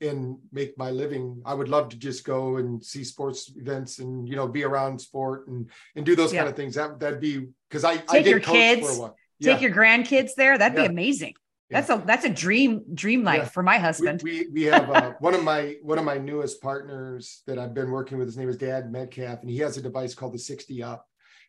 [0.00, 4.28] and make my living i would love to just go and see sports events and
[4.28, 6.40] you know be around sport and and do those Yeah.
[6.40, 9.00] kind of things that that'd be because i I Take did your kids, for a
[9.00, 9.16] while.
[9.42, 10.58] Take your grandkids there.
[10.58, 10.88] That'd Yeah.
[10.88, 11.34] be amazing.
[11.70, 14.20] That's a that's a dream dream life for my we, husband.
[14.22, 17.90] we we have uh, one of my one of my newest partners that I've been
[17.90, 18.26] working with.
[18.26, 21.06] His name is Dad Metcalf, and he has a device called the 60 Up,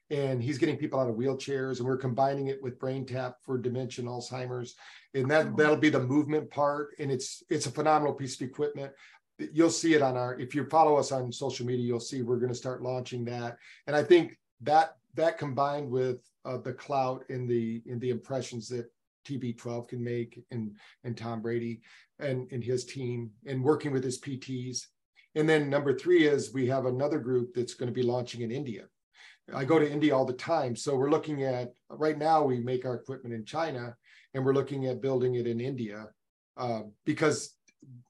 [0.10, 4.03] and he's getting people out of wheelchairs, and we're combining it with BrainTap for dementia,
[4.03, 4.76] and Alzheimer's,
[5.14, 5.56] and that Oh.
[5.56, 8.91] that'll be the movement part, and it's it's a phenomenal piece of equipment.
[9.53, 12.40] You'll see it on our if you follow us on social media, you'll see we're
[12.40, 13.57] going to start launching that,
[13.88, 18.68] and I think that that combined with uh, the clout in the in the impressions
[18.69, 18.91] that
[19.26, 21.81] TB12 can make and and Tom Brady
[22.19, 24.88] and, and his team and working with his PTs.
[25.36, 28.52] And then number three is we have another group that's going to be launching in
[28.52, 28.86] India.
[29.53, 30.76] I go to India all the time.
[30.76, 33.95] So we're looking at right now, we make our equipment in China
[34.34, 36.07] and we're looking at building it in India
[36.57, 37.55] uh, because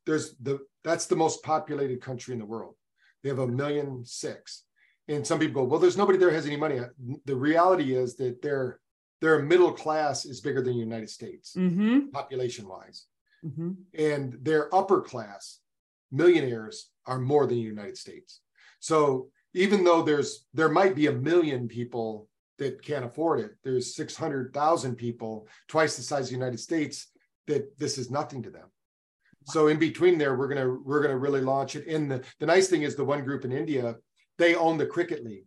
[0.06, 2.76] there's the that's the most populated country in the world.
[3.24, 4.64] They have a million six.
[5.08, 6.80] And some people go, well, there's nobody there has any money.
[7.26, 8.80] The reality is that their
[9.22, 12.10] their middle class is bigger than the United States, mm-hmm.
[12.10, 13.06] population wise
[13.46, 13.72] Mm-hmm.
[13.98, 15.60] and their upper class
[16.12, 18.42] millionaires are more than the United States.
[18.82, 22.28] So even though there's there might be a million people
[22.58, 27.08] that can't afford it, there's 600,000 people, twice the size of the United States,
[27.48, 28.68] that this is nothing to them.
[29.46, 31.88] So in between there, we're gonna we're gonna really launch it.
[31.88, 33.96] in the, the nice thing is the one group in India,
[34.38, 35.46] they own the cricket league.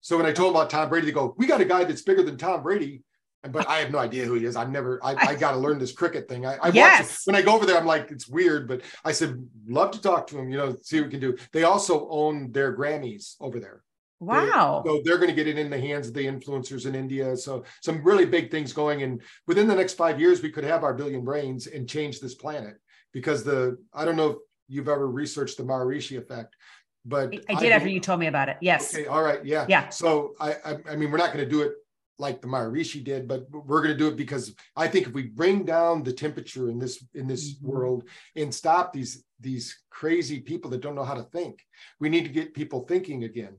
[0.00, 2.22] So when I told about Tom Brady, they go, "We got a guy that's bigger
[2.22, 3.02] than Tom Brady."
[3.42, 4.56] But I have no idea who he is.
[4.56, 4.98] I've never.
[5.04, 6.44] I, I got to learn this cricket thing.
[6.46, 6.74] I, I watch.
[6.74, 7.22] Yes.
[7.26, 7.76] when I go over there.
[7.78, 10.50] I'm like, it's weird, but I said, love to talk to him.
[10.50, 11.36] You know, see what we can do.
[11.52, 13.82] They also own their Grammys over there.
[14.20, 14.82] They- Wow.
[14.86, 17.36] so they're going to get it in the hands of the influencers in India.
[17.36, 19.02] So some really big things going.
[19.02, 22.34] And within the next five years, we could have our billion brains and change this
[22.34, 22.76] planet.
[23.12, 24.36] Because the I don't know if
[24.68, 26.56] you've ever researched the Maharishi effect,
[27.04, 28.56] but I did after you told me about it.
[28.60, 28.94] Yes.
[28.94, 29.90] Okay, all right, yeah, Yeah.
[29.90, 31.72] So I, I, I mean, we're not going to do it
[32.18, 35.24] like the Maharishi did, but we're going to do it because I think if we
[35.24, 37.62] bring down the temperature in this in this Mhm.
[37.62, 41.62] world and stop these these crazy people that don't know how to think,
[42.00, 43.58] we need to get people thinking again.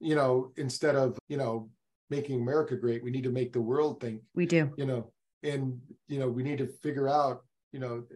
[0.00, 1.70] You know, instead of you know
[2.10, 4.22] making America great, we need to make the world think.
[4.34, 4.72] We do.
[4.76, 5.12] You know,
[5.42, 8.06] and you know we need to figure out you know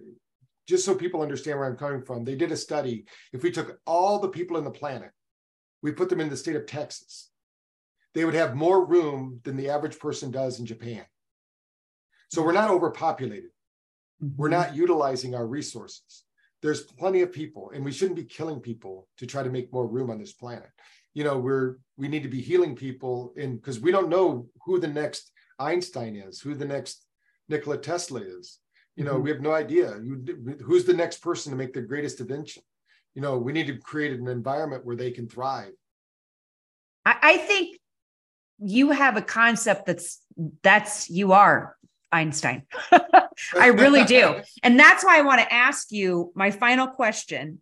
[0.66, 2.24] just so people understand where I'm coming from.
[2.24, 3.04] They did a study.
[3.32, 5.10] If we took all the people in the planet
[5.82, 7.31] we put them in the state of Texas,
[8.14, 11.04] they would have more room than the average person does in Japan.
[12.30, 13.50] So we're not overpopulated.
[14.20, 14.60] We're mm-hmm.
[14.60, 16.24] not utilizing our resources.
[16.62, 19.86] There's plenty of people, and we shouldn't be killing people to try to make more
[19.86, 20.70] room on this planet.
[21.12, 24.78] You know, we're we need to be healing people, and because we don't know who
[24.78, 27.04] the next Einstein is, who the next
[27.48, 28.58] Nikola Tesla is.
[28.96, 29.24] You know, mm-hmm.
[29.24, 29.98] we have no idea
[30.64, 32.62] who's the next person to make the greatest invention.
[33.14, 35.72] You know, we need to create an environment where they can thrive.
[37.04, 37.78] I think
[38.64, 40.20] you have a concept that's
[40.62, 41.76] that's you are
[42.10, 42.62] Einstein.
[43.58, 44.40] I really do.
[44.62, 47.60] And that's why I want to ask you my final question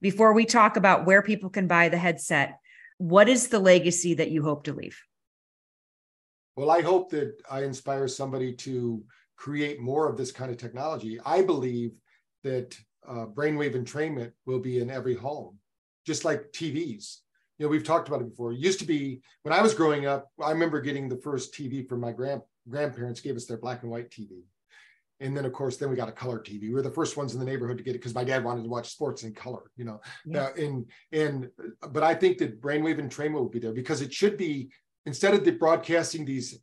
[0.00, 2.58] before we talk about where people can buy the headset.
[2.98, 4.98] What is the legacy that you hope to leave?
[6.56, 9.02] Well, I hope that I inspire somebody to
[9.36, 11.18] create more of this kind of technology.
[11.24, 11.92] I believe
[12.44, 15.58] that uh, brainwave entrainment will be in every home,
[16.06, 17.18] just like TVs.
[17.60, 18.52] You know, we've talked about it before.
[18.52, 21.86] It used to be when I was growing up, I remember getting the first TV
[21.86, 24.40] from my grand grandparents gave us their black and white TV.
[25.20, 26.62] And then, of course, then we got a color TV.
[26.62, 28.62] We were the first ones in the neighborhood to get it because my dad wanted
[28.62, 30.00] to watch sports in color, you know.
[30.24, 30.44] Yeah.
[30.44, 31.50] Uh, and and
[31.90, 34.70] but I think that brainwave entrainment will be there because it should be
[35.04, 36.58] instead of the broadcasting these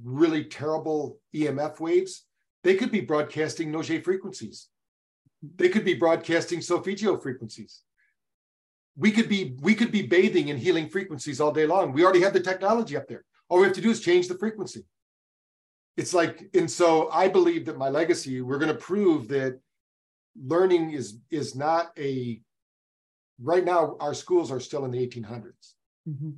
[0.00, 2.24] really terrible EMF waves,
[2.62, 4.68] they could be broadcasting Auger frequencies.
[5.56, 7.82] They could be broadcasting Solfeggio frequencies.
[8.96, 11.92] We could be we could be bathing in healing frequencies all day long.
[11.92, 13.24] We already have the technology up there.
[13.48, 14.84] All we have to do is change the frequency
[15.96, 19.58] it's like and so i believe that my legacy we're going to prove that
[20.44, 22.40] learning is is not a
[23.42, 25.74] right now our schools are still in the 1800s
[26.08, 26.30] mm-hmm.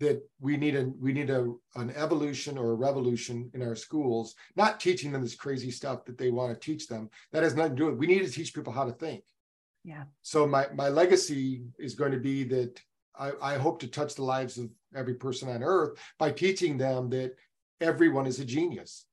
[0.00, 4.34] that we need a we need a an evolution or a revolution in our schools
[4.56, 7.76] not teaching them this crazy stuff that they want to teach them that has nothing
[7.76, 9.22] to do with we need to teach people how to think
[9.84, 12.80] yeah so my my legacy is going to be that
[13.18, 17.10] I, I hope to touch the lives of every person on earth by teaching them
[17.10, 17.32] that
[17.80, 19.06] everyone is a genius.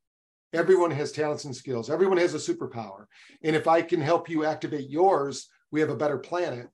[0.53, 1.89] Everyone has talents and skills.
[1.89, 3.05] Everyone has a superpower.
[3.43, 6.67] And if I can help you activate yours, we have a better planet.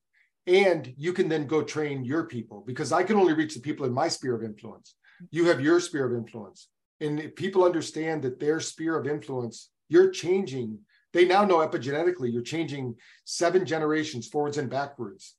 [0.46, 3.86] And you can then go train your people because I can only reach the people
[3.86, 4.96] in my sphere of influence.
[5.32, 6.68] You have your sphere of influence.
[7.00, 10.80] And if people understand that their sphere of influence, you're changing,
[11.14, 15.36] they now know epigenetically, you're changing seven generations forwards and backwards.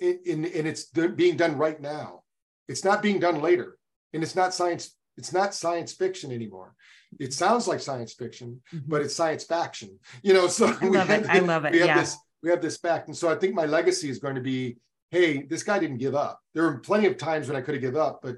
[0.00, 2.22] and it's being done right now.
[2.68, 3.76] It's not being done later.
[4.12, 6.74] And it's not science it's not science fiction anymore.
[7.18, 8.88] It sounds like science fiction, mm-hmm.
[8.88, 9.98] but it's science faction.
[10.22, 11.26] You know, so I love it.
[11.28, 11.72] I love it.
[11.72, 12.00] We have yeah.
[12.00, 13.08] this we have this fact.
[13.08, 14.78] And so I think my legacy is going to be,
[15.10, 16.40] hey, this guy didn't give up.
[16.54, 18.36] There were plenty of times when I could have given up, but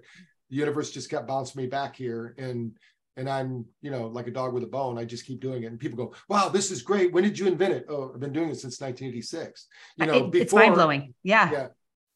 [0.51, 2.35] the universe just kept bouncing me back here.
[2.37, 2.77] And
[3.17, 4.99] and I'm, you know, like a dog with a bone.
[4.99, 5.67] I just keep doing it.
[5.67, 7.13] And people go, wow, this is great.
[7.13, 7.87] When did you invent it?
[7.89, 9.67] Oh, I've been doing it since 1986.
[9.97, 11.15] You know, it, before, it's mind blowing.
[11.23, 11.51] Yeah.
[11.51, 11.67] Yeah.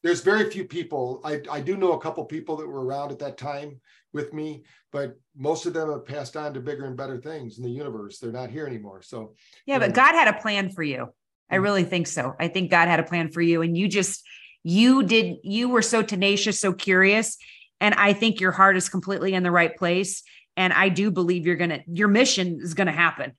[0.02, 1.20] There's very few people.
[1.24, 3.80] I, I do know a couple people that were around at that time
[4.12, 7.64] with me, but most of them have passed on to bigger and better things in
[7.64, 8.18] the universe.
[8.18, 9.02] They're not here anymore.
[9.02, 9.34] So,
[9.66, 9.96] yeah, but know.
[9.96, 11.08] God had a plan for you.
[11.50, 11.64] I mm-hmm.
[11.64, 12.34] really think so.
[12.38, 14.22] I think God had a plan for you, and you just,
[14.62, 17.36] you did, you were so tenacious, so curious.
[17.80, 20.22] And I think your heart is completely in the right place.
[20.56, 23.32] And I do believe you're going to, your mission is going to happen.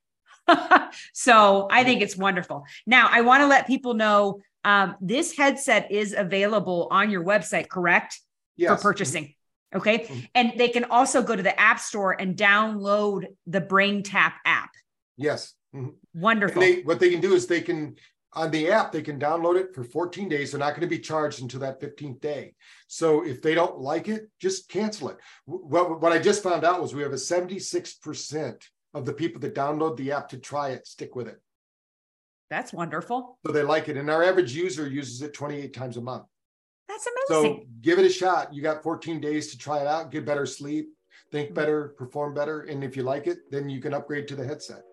[1.13, 2.65] so I think it's wonderful.
[2.85, 7.69] Now, I want to let people know um, this headset is available on your website,
[7.69, 8.19] correct?
[8.55, 8.81] Yes.
[8.81, 9.33] For purchasing.
[9.75, 9.99] Okay.
[9.99, 10.19] Mm-hmm.
[10.35, 14.71] And they can also go to the App Store and download the BrainTap app.
[15.17, 15.53] Yes.
[15.75, 15.89] Mm-hmm.
[16.13, 16.61] Wonderful.
[16.61, 17.95] They, what they can do is they can,
[18.37, 20.51] on the app, they can download it for 14 days.
[20.51, 22.53] They're not going to be charged until that 15th day.
[22.87, 25.17] So if they don't like it, just cancel it.
[25.45, 28.61] What, what I just found out was we have a 76%
[28.93, 31.41] of the people that download the app to try it stick with it.
[32.49, 33.39] That's wonderful.
[33.45, 33.97] So they like it.
[33.97, 36.25] And our average user uses it 28 times a month.
[36.87, 37.59] That's amazing.
[37.59, 38.53] So give it a shot.
[38.53, 40.89] You got 14 days to try it out, get better sleep,
[41.31, 41.55] think mm-hmm.
[41.55, 42.61] better, perform better.
[42.61, 44.83] And if you like it, then you can upgrade to the headset.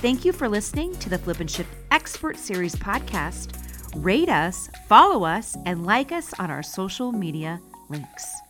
[0.00, 3.60] Thank you for listening to the Flip N' Shift Expert Series podcast.
[3.96, 7.60] Rate us, follow us, and like us on our social media
[7.90, 8.40] links.